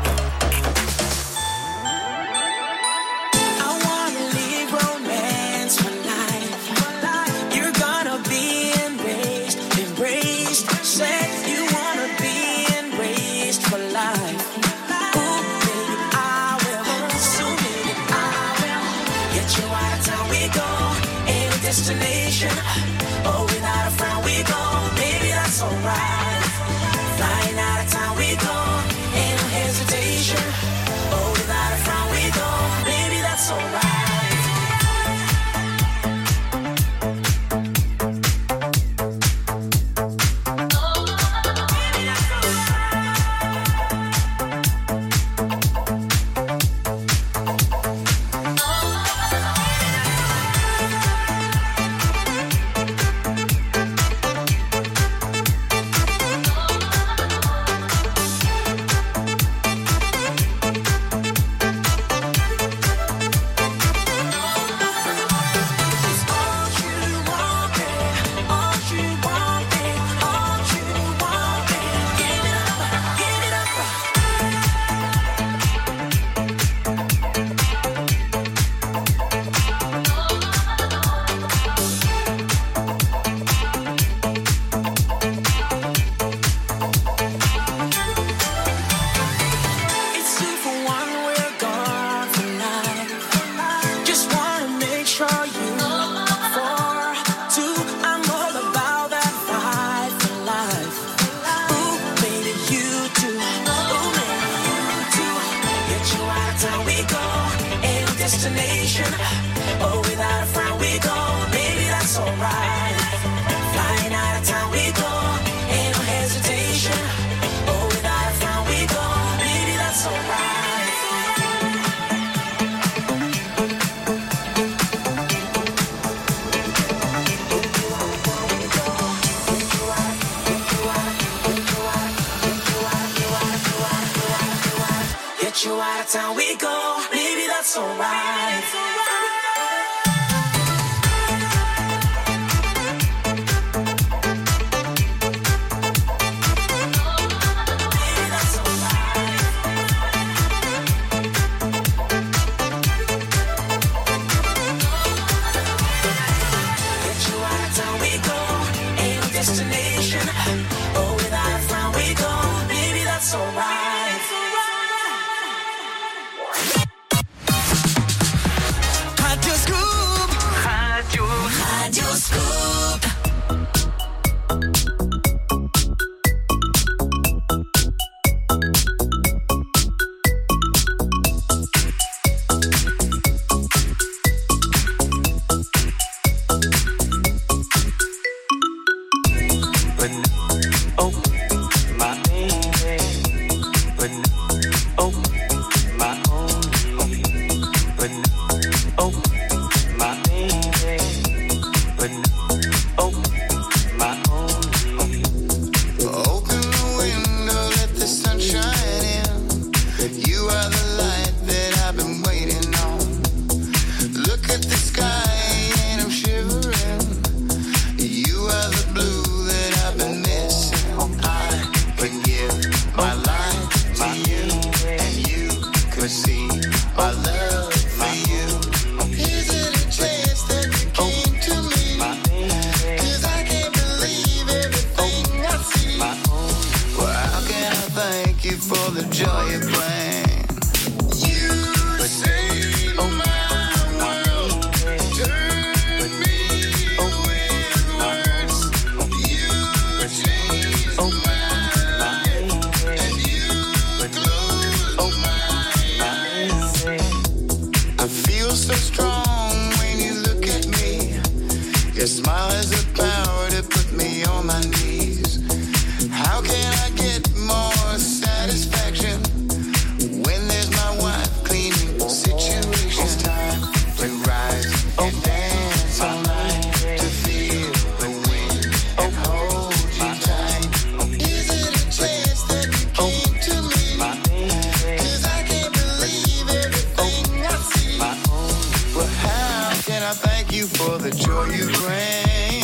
you 290.63 290.69
for 290.69 290.97
the 290.99 291.11
joy 291.11 291.47
you 291.47 291.67
bring. 291.81 292.62